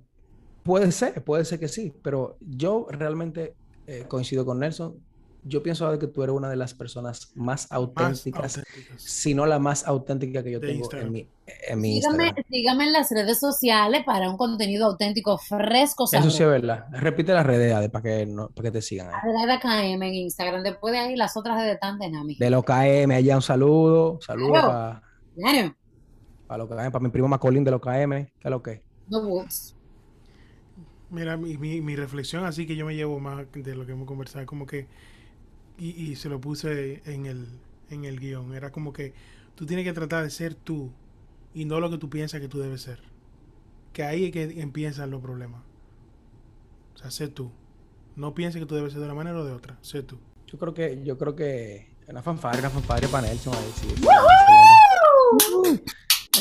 Puede 0.62 0.92
ser, 0.92 1.22
puede 1.24 1.44
ser 1.44 1.60
que 1.60 1.68
sí, 1.68 1.92
pero 2.02 2.36
yo 2.40 2.86
realmente 2.90 3.54
eh, 3.86 4.04
coincido 4.08 4.44
con 4.46 4.58
Nelson. 4.60 4.96
Yo 5.46 5.62
pienso 5.62 5.90
de 5.92 5.98
que 5.98 6.06
tú 6.06 6.22
eres 6.22 6.34
una 6.34 6.48
de 6.48 6.56
las 6.56 6.72
personas 6.72 7.30
más 7.34 7.64
Más 7.64 7.72
auténticas, 7.72 8.62
si 8.96 9.34
no 9.34 9.44
la 9.44 9.58
más 9.58 9.86
auténtica 9.86 10.42
que 10.42 10.52
yo 10.52 10.58
De 10.58 10.68
tengo 10.68 10.78
Instagram. 10.80 11.08
en 11.08 11.12
mi, 11.12 11.28
en 11.68 11.80
mi 11.82 12.00
Síganme, 12.00 12.24
Instagram. 12.24 12.44
síganme 12.48 12.84
en 12.84 12.92
las 12.94 13.10
redes 13.10 13.40
sociales 13.40 14.04
para 14.06 14.30
un 14.30 14.38
contenido 14.38 14.86
auténtico, 14.86 15.36
fresco, 15.36 16.04
Eso 16.10 16.30
sí 16.30 16.42
es 16.42 16.48
verdad. 16.48 16.86
Repite 16.92 17.34
las 17.34 17.44
redes 17.44 17.74
Ade, 17.74 17.90
para 17.90 18.02
que, 18.02 18.24
no, 18.24 18.48
para 18.48 18.68
que 18.68 18.70
te 18.72 18.80
sigan. 18.80 19.08
Adelaida 19.12 19.60
KM 19.60 20.02
en 20.08 20.14
Instagram. 20.14 20.62
Después 20.62 20.92
de 20.92 21.00
ahí, 21.00 21.14
las 21.14 21.36
otras 21.36 21.58
redes 21.60 21.78
tan 21.78 21.98
dinámicas. 21.98 22.38
De 22.38 22.48
los 22.48 22.64
KM, 22.64 23.12
allá 23.14 23.36
un 23.36 23.42
saludo. 23.42 24.18
Saludo 24.22 24.48
Claro. 24.52 24.66
para 24.68 25.02
Claro. 25.36 25.74
los 26.56 26.68
KM, 26.70 26.90
para 26.90 27.02
mi 27.02 27.10
primo 27.10 27.28
Macolín 27.28 27.64
de 27.64 27.70
los 27.70 27.82
KM. 27.82 28.24
¿Qué 28.38 28.48
es 28.48 28.50
lo 28.50 28.62
que? 28.62 28.82
No 29.08 29.20
whoops. 29.20 29.74
Mira, 31.10 31.36
mi, 31.36 31.56
mi, 31.58 31.80
mi 31.80 31.96
reflexión 31.96 32.44
así 32.44 32.66
que 32.66 32.76
yo 32.76 32.86
me 32.86 32.96
llevo 32.96 33.20
más 33.20 33.46
de 33.52 33.74
lo 33.74 33.86
que 33.86 33.92
hemos 33.92 34.06
conversado, 34.06 34.40
es 34.40 34.46
como 34.46 34.66
que, 34.66 34.86
y, 35.78 35.90
y 35.90 36.16
se 36.16 36.28
lo 36.28 36.40
puse 36.40 37.02
en 37.04 37.26
el, 37.26 37.46
en 37.90 38.04
el 38.04 38.18
guion, 38.18 38.54
era 38.54 38.72
como 38.72 38.92
que 38.92 39.12
tú 39.54 39.66
tienes 39.66 39.84
que 39.84 39.92
tratar 39.92 40.24
de 40.24 40.30
ser 40.30 40.54
tú 40.54 40.90
y 41.54 41.64
no 41.66 41.78
lo 41.80 41.90
que 41.90 41.98
tú 41.98 42.10
piensas 42.10 42.40
que 42.40 42.48
tú 42.48 42.58
debes 42.58 42.82
ser. 42.82 43.00
Que 43.92 44.02
ahí 44.02 44.24
es 44.26 44.32
que 44.32 44.60
empiezan 44.60 45.10
los 45.10 45.22
problemas. 45.22 45.62
O 46.94 46.98
sea, 46.98 47.10
sé 47.12 47.28
tú. 47.28 47.52
No 48.16 48.34
pienses 48.34 48.60
que 48.60 48.66
tú 48.66 48.74
debes 48.74 48.92
ser 48.92 49.00
de 49.00 49.06
una 49.06 49.14
manera 49.14 49.38
o 49.38 49.44
de 49.44 49.52
otra. 49.52 49.78
Sé 49.82 50.02
tú. 50.02 50.18
Yo 50.48 50.58
creo 50.58 50.74
que, 50.74 51.00
yo 51.04 51.16
creo 51.16 51.36
que 51.36 51.94
una 52.08 52.22
fanfarria, 52.22 52.60
una 52.60 52.70
fanfarria 52.70 53.08
para 53.08 53.28
Nelson 53.28 53.54
ahí, 53.54 53.72
sí. 53.76 53.88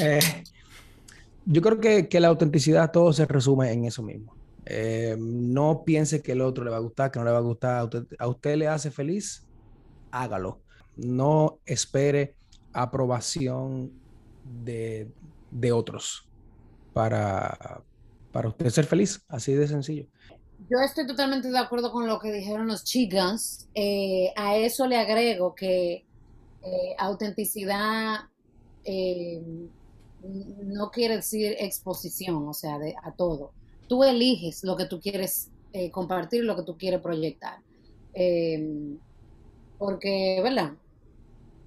Eh, 0.01 0.43
yo 1.45 1.61
creo 1.61 1.79
que, 1.79 2.07
que 2.07 2.19
la 2.19 2.29
autenticidad 2.29 2.91
todo 2.91 3.13
se 3.13 3.25
resume 3.25 3.71
en 3.71 3.85
eso 3.85 4.03
mismo. 4.03 4.35
Eh, 4.65 5.15
no 5.19 5.83
piense 5.85 6.21
que 6.21 6.31
el 6.31 6.41
otro 6.41 6.63
le 6.63 6.71
va 6.71 6.77
a 6.77 6.81
gustar, 6.81 7.11
que 7.11 7.19
no 7.19 7.25
le 7.25 7.31
va 7.31 7.39
a 7.39 7.41
gustar. 7.41 7.77
A 7.77 7.83
usted, 7.83 8.03
a 8.17 8.27
usted 8.27 8.55
le 8.55 8.67
hace 8.67 8.91
feliz, 8.91 9.45
hágalo. 10.11 10.61
No 10.95 11.59
espere 11.65 12.35
aprobación 12.71 13.91
de, 14.63 15.09
de 15.51 15.71
otros 15.71 16.27
para, 16.93 17.83
para 18.31 18.49
usted 18.49 18.69
ser 18.69 18.85
feliz, 18.85 19.21
así 19.27 19.53
de 19.53 19.67
sencillo. 19.67 20.07
Yo 20.69 20.79
estoy 20.79 21.05
totalmente 21.05 21.49
de 21.49 21.57
acuerdo 21.57 21.91
con 21.91 22.07
lo 22.07 22.19
que 22.19 22.31
dijeron 22.31 22.67
los 22.67 22.83
chicas. 22.83 23.67
Eh, 23.75 24.31
a 24.35 24.55
eso 24.55 24.87
le 24.87 24.97
agrego 24.97 25.53
que 25.55 26.05
eh, 26.63 26.95
autenticidad 26.97 28.21
eh, 28.85 29.41
no 30.23 30.91
quiere 30.91 31.17
decir 31.17 31.55
exposición, 31.59 32.47
o 32.47 32.53
sea, 32.53 32.79
de, 32.79 32.95
a 33.03 33.13
todo. 33.15 33.53
Tú 33.87 34.03
eliges 34.03 34.63
lo 34.63 34.75
que 34.77 34.85
tú 34.85 34.99
quieres 35.01 35.51
eh, 35.73 35.91
compartir, 35.91 36.43
lo 36.43 36.55
que 36.55 36.63
tú 36.63 36.77
quieres 36.77 37.01
proyectar. 37.01 37.59
Eh, 38.13 38.97
porque, 39.77 40.39
¿verdad? 40.43 40.73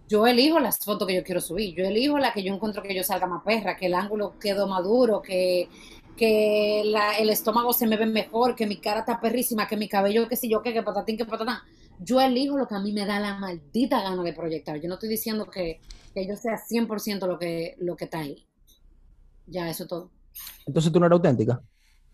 Yo 0.08 0.26
elijo 0.26 0.60
las 0.60 0.78
fotos 0.84 1.08
que 1.08 1.14
yo 1.16 1.24
quiero 1.24 1.40
subir, 1.40 1.74
yo 1.76 1.84
elijo 1.84 2.18
la 2.18 2.32
que 2.32 2.42
yo 2.44 2.54
encuentro 2.54 2.82
que 2.82 2.94
yo 2.94 3.02
salga 3.02 3.26
más 3.26 3.42
perra, 3.44 3.76
que 3.76 3.86
el 3.86 3.94
ángulo 3.94 4.38
quedó 4.38 4.68
maduro, 4.68 5.20
que, 5.22 5.68
que 6.16 6.82
la- 6.86 7.18
el 7.18 7.30
estómago 7.30 7.72
se 7.72 7.86
me 7.88 7.96
ve 7.96 8.06
mejor, 8.06 8.54
que 8.54 8.66
mi 8.66 8.80
cara 8.80 9.00
está 9.00 9.20
perrísima, 9.20 9.66
que 9.66 9.76
mi 9.76 9.88
cabello, 9.88 10.28
qué 10.28 10.36
sé 10.36 10.48
yo, 10.48 10.62
qué, 10.62 10.72
que 10.72 10.82
patatín, 10.84 11.16
que 11.16 11.24
patatán. 11.26 11.58
Yo 11.98 12.20
elijo 12.20 12.56
lo 12.58 12.68
que 12.68 12.74
a 12.76 12.80
mí 12.80 12.92
me 12.92 13.04
da 13.06 13.18
la 13.20 13.38
maldita 13.38 14.02
gana 14.02 14.22
de 14.22 14.32
proyectar. 14.32 14.80
Yo 14.80 14.88
no 14.88 14.94
estoy 14.94 15.08
diciendo 15.08 15.46
que, 15.50 15.80
que 16.14 16.26
yo 16.26 16.36
sea 16.36 16.56
100% 16.58 17.26
lo 17.26 17.38
que, 17.38 17.74
lo 17.78 17.96
que 17.96 18.04
está 18.04 18.20
ahí. 18.20 18.45
Ya, 19.46 19.68
eso 19.70 19.84
es 19.84 19.88
todo. 19.88 20.10
Entonces 20.66 20.92
tú 20.92 21.00
no 21.00 21.06
eres 21.06 21.16
auténtica. 21.16 21.60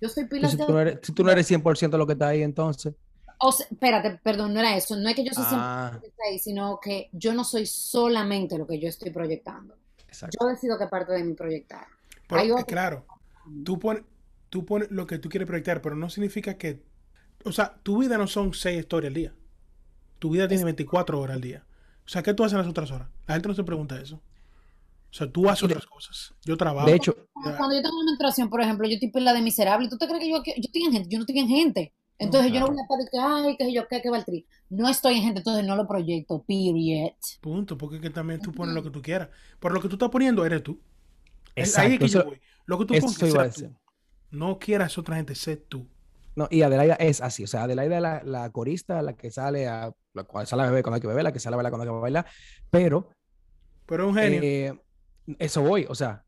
Yo 0.01 0.09
soy 0.09 0.25
pila 0.27 0.51
Entonces, 0.51 0.59
de... 0.59 0.63
si 0.63 0.67
tú 0.67 0.73
no 0.73 0.81
eres, 0.81 0.99
si 1.03 1.13
tú 1.13 1.25
no 1.25 1.31
eres 1.31 1.51
100% 1.51 1.97
lo 1.97 2.07
que 2.07 2.13
está 2.15 2.29
ahí, 2.29 2.43
entonces. 2.43 2.95
O 3.39 3.51
sea, 3.51 3.67
espérate, 3.71 4.21
perdón, 4.23 4.55
no 4.55 4.61
era 4.61 4.77
eso. 4.77 4.97
No 4.97 5.09
es 5.09 5.17
que 5.17 5.25
yo 5.25 5.33
soy 5.33 5.45
100% 5.45 5.49
Ah, 5.57 5.91
lo 5.95 6.01
que 6.01 6.07
está 6.09 6.23
ahí, 6.31 6.39
sino 6.39 6.79
que 6.81 7.09
yo 7.13 7.35
no 7.35 7.45
soy 7.45 7.67
solamente 7.67 8.57
lo 8.59 8.67
que 8.67 8.79
yo 8.79 8.89
estoy 8.89 9.11
proyectando. 9.11 9.77
exacto. 10.07 10.37
Yo 10.41 10.47
decido 10.49 10.79
qué 10.79 10.87
parte 10.87 11.13
de 11.13 11.25
mi 11.25 11.35
proyectar. 11.35 11.87
Pero, 12.29 12.41
Hay 12.41 12.49
eh, 12.49 12.53
otro- 12.53 12.67
claro, 12.67 13.07
tú 13.65 13.79
pones, 13.79 14.05
tú 14.49 14.65
pones 14.65 14.91
lo 14.91 15.07
que 15.07 15.19
tú 15.19 15.29
quieres 15.29 15.47
proyectar, 15.47 15.81
pero 15.83 15.97
no 15.97 16.09
significa 16.11 16.55
que. 16.59 16.83
O 17.45 17.51
sea, 17.53 17.75
tu 17.83 17.99
vida 17.99 18.17
no 18.19 18.27
son 18.29 18.55
seis 18.55 18.79
historias 18.81 19.11
al 19.11 19.15
día. 19.15 19.35
Tu 20.21 20.31
vida 20.31 20.47
tiene 20.47 20.63
24 20.65 21.21
horas 21.21 21.35
al 21.35 21.41
día. 21.41 21.65
O 22.07 22.09
sea, 22.09 22.23
¿qué 22.23 22.35
tú 22.35 22.45
haces 22.45 22.53
en 22.53 22.59
las 22.61 22.69
otras 22.69 22.91
horas? 22.93 23.09
La 23.27 23.35
gente 23.35 23.49
no 23.49 23.55
se 23.55 23.65
pregunta 23.65 24.01
eso. 24.01 24.21
O 25.13 25.15
sea, 25.15 25.31
tú 25.31 25.49
haces 25.49 25.69
De- 25.69 25.75
otras 25.75 25.87
cosas. 25.87 26.35
Yo 26.45 26.57
trabajo. 26.57 26.89
De 26.89 26.95
hecho, 26.97 27.15
Cuando 27.35 27.75
yo 27.77 27.83
tengo 27.83 27.97
una 28.01 28.07
menstruación, 28.13 28.49
por 28.49 28.63
ejemplo, 28.63 28.89
yo 28.89 28.95
estoy 28.95 29.11
pila 29.11 29.35
de 29.35 29.43
miserable. 29.43 29.89
¿Tú 29.89 29.99
te 29.99 30.07
crees 30.07 30.21
que 30.21 30.31
yo, 30.31 30.43
que 30.43 30.55
yo 30.57 30.63
estoy 30.65 30.83
en 30.85 30.93
gente? 30.93 31.09
Yo 31.11 31.19
no 31.19 31.23
estoy 31.25 31.39
en 31.39 31.49
gente. 31.49 31.93
Entonces 32.19 32.53
yo 32.53 32.61
no 32.61 32.69
voy 32.69 32.77
a 32.79 32.83
estar 32.83 32.99
de 32.99 33.05
que, 33.11 33.19
ay, 33.19 33.57
que 33.59 33.73
yo, 33.75 33.89
qué, 33.89 34.01
que 34.01 34.09
va 34.09 34.17
el 34.19 34.25
tri. 34.25 34.47
No 34.71 34.89
estoy 34.89 35.17
en 35.17 35.23
gente, 35.25 35.41
entonces 35.41 35.67
no 35.67 35.77
lo 35.77 35.87
proyecto, 35.89 36.43
period. 36.47 37.11
Punto. 37.41 37.77
Porque 37.77 37.97
es 37.97 38.03
que 38.03 38.11
también 38.11 38.41
tú 38.41 38.53
pones 38.53 38.75
lo 38.75 38.83
que 38.83 38.91
tú 38.91 39.03
quieras. 39.03 39.29
Pero 39.61 39.75
lo 39.75 39.81
que 39.83 39.89
tú 39.89 39.97
estás 39.97 40.09
poniendo 40.09 40.47
eres 40.47 40.63
tú. 40.63 40.81
Es- 41.55 41.77
Ahí 41.79 41.95
es 41.95 42.01
exacto. 42.01 42.07
que 42.07 42.09
yo 42.09 42.25
voy. 42.25 42.41
Lo 42.65 42.79
que 42.79 42.85
tú 42.87 42.95
pongas, 42.95 43.55
tú. 43.55 43.71
No 44.31 44.59
quieras 44.59 44.97
otra 44.97 45.17
gente, 45.17 45.35
sé 45.35 45.57
tú. 45.57 45.87
No, 46.35 46.49
y 46.51 46.63
Adelaida 46.63 46.95
es 46.95 47.21
así, 47.21 47.45
o 47.45 47.47
sea, 47.47 47.65
Adelaida 47.65 47.97
es 47.97 48.03
la, 48.03 48.23
la 48.25 48.51
corista, 48.51 49.03
la 49.03 49.15
que 49.15 49.31
sale 49.31 49.69
a, 49.69 49.93
la 50.15 50.25
cual 50.25 50.47
sale 50.47 50.63
a 50.63 50.67
beber 50.67 50.83
cuando 50.83 50.95
hay 50.95 51.01
que 51.03 51.07
beber, 51.07 51.25
la 51.25 51.33
que 51.33 51.41
sale 51.41 51.53
a 51.55 51.57
bailar 51.59 51.71
cuando 51.73 51.83
hay 51.93 51.95
que 51.95 52.01
bailar, 52.01 52.27
pero 52.71 53.11
Pero 53.85 54.05
es 54.05 54.09
un 54.09 54.15
genio. 54.17 54.41
eh, 54.43 54.81
eso 55.39 55.63
voy, 55.63 55.87
o 55.89 55.95
sea, 55.95 56.25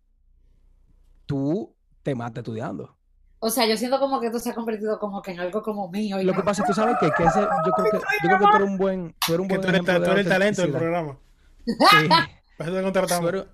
tú 1.26 1.74
te 2.02 2.14
matas 2.14 2.38
estudiando. 2.42 2.96
O 3.38 3.50
sea, 3.50 3.66
yo 3.66 3.76
siento 3.76 3.98
como 4.00 4.20
que 4.20 4.26
esto 4.28 4.38
se 4.38 4.50
ha 4.50 4.54
convertido 4.54 4.98
como 4.98 5.20
que 5.20 5.32
en 5.32 5.40
algo 5.40 5.62
como 5.62 5.90
mío. 5.90 6.18
Y 6.18 6.24
Lo 6.24 6.32
que 6.32 6.42
pasa 6.42 6.62
es 6.62 6.66
que 6.66 6.72
tú 6.72 6.74
sabes 6.80 6.96
que, 6.98 7.10
que 7.10 7.24
ese, 7.24 7.40
yo 7.40 7.72
creo 7.72 7.90
que, 7.90 7.98
yo 7.98 8.28
creo 8.28 8.38
que 8.38 8.44
tú 8.46 8.56
eres 8.56 8.68
un 8.68 8.78
buen, 8.78 9.14
tú 9.26 9.34
eres 9.34 9.40
un 9.42 9.48
que 9.48 9.54
buen 9.58 9.60
tú 9.60 9.68
eres, 9.68 9.74
ejemplo 9.82 9.92
ta- 9.94 9.98
de 10.00 10.04
tú 10.06 10.12
eres 10.12 10.26
el 10.26 10.32
talento 10.32 10.62
del 10.62 10.70
programa. 10.72 11.18
Sí. 11.66 11.74
Para 12.56 12.70
eso 12.70 12.72
te 12.72 12.76
Tú 12.78 12.82
contratamos. 12.84 13.28
eres, 13.28 13.44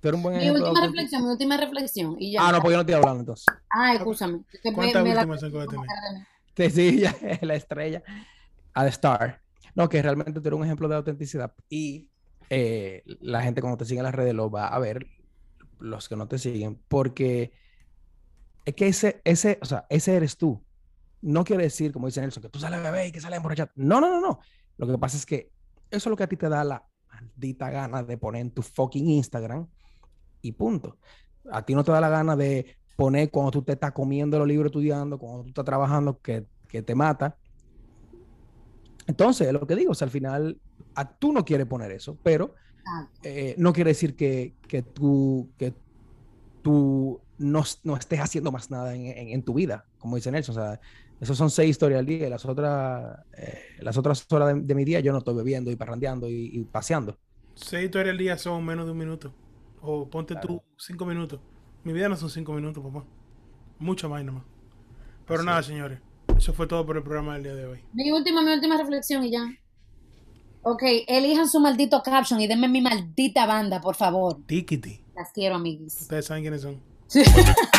tú 0.00 0.08
eres 0.08 0.16
un 0.16 0.22
buen 0.22 0.36
Mi 0.38 0.50
última 0.50 0.80
reflexión, 0.80 1.24
mi 1.24 1.30
última 1.30 1.56
reflexión. 1.56 2.16
Y 2.20 2.32
ya. 2.32 2.46
Ah, 2.46 2.52
no, 2.52 2.58
porque 2.58 2.70
yo 2.72 2.76
no 2.76 2.80
estoy 2.82 2.94
hablando 2.94 3.20
entonces. 3.20 3.46
Ah, 3.70 3.94
escúchame. 3.94 4.40
que 4.62 4.70
me- 4.70 4.74
¿Cuántas 4.74 5.02
me 5.02 5.14
la- 5.14 5.20
últimas 5.22 5.40
son 5.40 5.50
que 5.50 5.56
va 5.56 5.62
a 5.64 5.66
tener? 5.66 5.86
Sí, 6.56 6.70
sí, 6.70 7.00
ya, 7.00 7.16
la 7.42 7.54
estrella. 7.56 8.02
A 8.74 8.82
the 8.84 8.90
star. 8.90 9.40
No, 9.74 9.88
que 9.88 10.00
realmente 10.00 10.40
tú 10.40 10.46
eres 10.48 10.58
un 10.60 10.64
ejemplo 10.64 10.86
de 10.88 10.94
autenticidad. 10.94 11.52
Y 11.68 12.08
eh, 12.50 13.02
la 13.20 13.42
gente 13.42 13.60
cuando 13.60 13.78
te 13.78 13.84
sigue 13.84 13.98
en 13.98 14.04
las 14.04 14.14
redes 14.14 14.34
lo 14.34 14.50
va 14.50 14.68
a 14.68 14.78
ver, 14.78 15.06
los 15.78 16.08
que 16.08 16.16
no 16.16 16.28
te 16.28 16.38
siguen, 16.38 16.80
porque 16.88 17.52
es 18.64 18.74
que 18.74 18.88
ese, 18.88 19.20
ese, 19.24 19.58
o 19.62 19.66
sea, 19.66 19.86
ese 19.88 20.14
eres 20.16 20.36
tú. 20.36 20.62
No 21.20 21.44
quiere 21.44 21.64
decir, 21.64 21.92
como 21.92 22.06
dice 22.06 22.20
Nelson, 22.20 22.42
que 22.42 22.48
tú 22.48 22.58
sales 22.58 22.80
a 22.80 22.82
beber 22.82 23.08
y 23.08 23.12
que 23.12 23.20
sales 23.20 23.34
a 23.34 23.36
emborrachar. 23.38 23.72
No, 23.76 24.00
no, 24.00 24.08
no, 24.08 24.20
no. 24.20 24.40
Lo 24.76 24.86
que 24.86 24.98
pasa 24.98 25.16
es 25.16 25.24
que 25.24 25.50
eso 25.90 26.08
es 26.08 26.10
lo 26.10 26.16
que 26.16 26.24
a 26.24 26.28
ti 26.28 26.36
te 26.36 26.48
da 26.48 26.64
la 26.64 26.86
maldita 27.10 27.70
gana 27.70 28.02
de 28.02 28.18
poner 28.18 28.42
en 28.42 28.50
tu 28.50 28.62
fucking 28.62 29.08
Instagram 29.08 29.66
y 30.42 30.52
punto. 30.52 30.98
A 31.50 31.64
ti 31.64 31.74
no 31.74 31.84
te 31.84 31.92
da 31.92 32.00
la 32.00 32.08
gana 32.08 32.36
de 32.36 32.76
poner 32.96 33.30
cuando 33.30 33.50
tú 33.50 33.62
te 33.62 33.72
estás 33.72 33.92
comiendo 33.92 34.38
los 34.38 34.48
libros 34.48 34.66
estudiando, 34.66 35.18
cuando 35.18 35.42
tú 35.42 35.48
estás 35.48 35.64
trabajando, 35.64 36.20
que, 36.20 36.46
que 36.68 36.82
te 36.82 36.94
mata. 36.94 37.36
Entonces, 39.06 39.46
es 39.48 39.52
lo 39.52 39.66
que 39.66 39.76
digo, 39.76 39.92
o 39.92 39.94
sea, 39.94 40.06
al 40.06 40.10
final, 40.12 40.60
a, 40.94 41.16
tú 41.18 41.32
no 41.32 41.44
quieres 41.44 41.66
poner 41.66 41.92
eso, 41.92 42.18
pero 42.22 42.54
eh, 43.22 43.54
no 43.58 43.72
quiere 43.72 43.90
decir 43.92 44.16
que, 44.16 44.56
que 44.68 44.82
tú, 44.82 45.54
que 45.58 45.78
tú 46.62 47.24
no, 47.38 47.64
no 47.84 47.96
estés 47.96 48.20
haciendo 48.20 48.52
más 48.52 48.70
nada 48.70 48.94
en, 48.94 49.06
en- 49.06 49.28
en 49.30 49.44
tu 49.44 49.54
vida, 49.54 49.86
como 49.98 50.16
dice 50.16 50.30
Nelson. 50.32 50.58
O 50.58 50.60
sea, 50.62 50.80
esos 51.20 51.38
son 51.38 51.50
seis 51.50 51.70
historias 51.70 52.00
al 52.00 52.06
día 52.06 52.26
y 52.26 52.30
las 52.30 52.44
otras, 52.46 53.18
eh, 53.36 53.60
las 53.80 53.96
otras 53.98 54.26
horas 54.32 54.54
de, 54.56 54.62
de 54.62 54.74
mi 54.74 54.84
día 54.84 55.00
yo 55.00 55.12
no 55.12 55.18
estoy 55.18 55.34
bebiendo 55.36 55.70
y 55.70 55.76
parrandeando 55.76 56.28
y, 56.28 56.50
y 56.52 56.64
paseando. 56.66 57.18
Seis 57.54 57.84
historias 57.86 58.12
al 58.12 58.18
día 58.18 58.38
son 58.38 58.64
menos 58.64 58.86
de 58.86 58.92
un 58.92 58.98
minuto. 58.98 59.32
O 59.80 60.08
ponte 60.08 60.36
tú 60.36 60.52
Claro. 60.52 60.64
cinco 60.78 61.04
minutos. 61.06 61.40
Mi 61.84 61.92
vida 61.92 62.08
no 62.08 62.16
son 62.16 62.30
cinco 62.30 62.52
minutos, 62.52 62.82
papá. 62.82 63.04
Mucho 63.78 64.08
más 64.08 64.24
nomás. 64.24 64.44
Pero 65.26 65.42
Así 65.42 65.44
nada, 65.44 65.62
es. 65.62 65.64
señores. 65.64 66.00
Eso 66.36 66.52
fue 66.52 66.66
todo 66.66 66.84
por 66.84 66.96
el 66.96 67.02
programa 67.02 67.34
del 67.34 67.42
día 67.44 67.54
de 67.54 67.66
hoy. 67.66 67.80
Mi 67.92 68.10
última, 68.12 68.42
mi 68.42 68.52
última 68.52 68.76
reflexión 68.76 69.24
y 69.24 69.30
ya. 69.30 69.46
Ok, 70.62 70.82
elijan 71.06 71.48
su 71.48 71.60
maldito 71.60 72.02
caption 72.02 72.40
y 72.40 72.46
denme 72.46 72.68
mi 72.68 72.80
maldita 72.80 73.46
banda, 73.46 73.80
por 73.80 73.94
favor. 73.94 74.38
Tikiti. 74.46 75.00
Las 75.14 75.30
quiero, 75.32 75.56
amiguis. 75.56 76.00
Ustedes 76.00 76.26
saben 76.26 76.42
quiénes 76.42 76.62
son. 76.62 76.80
Sí. 77.06 77.22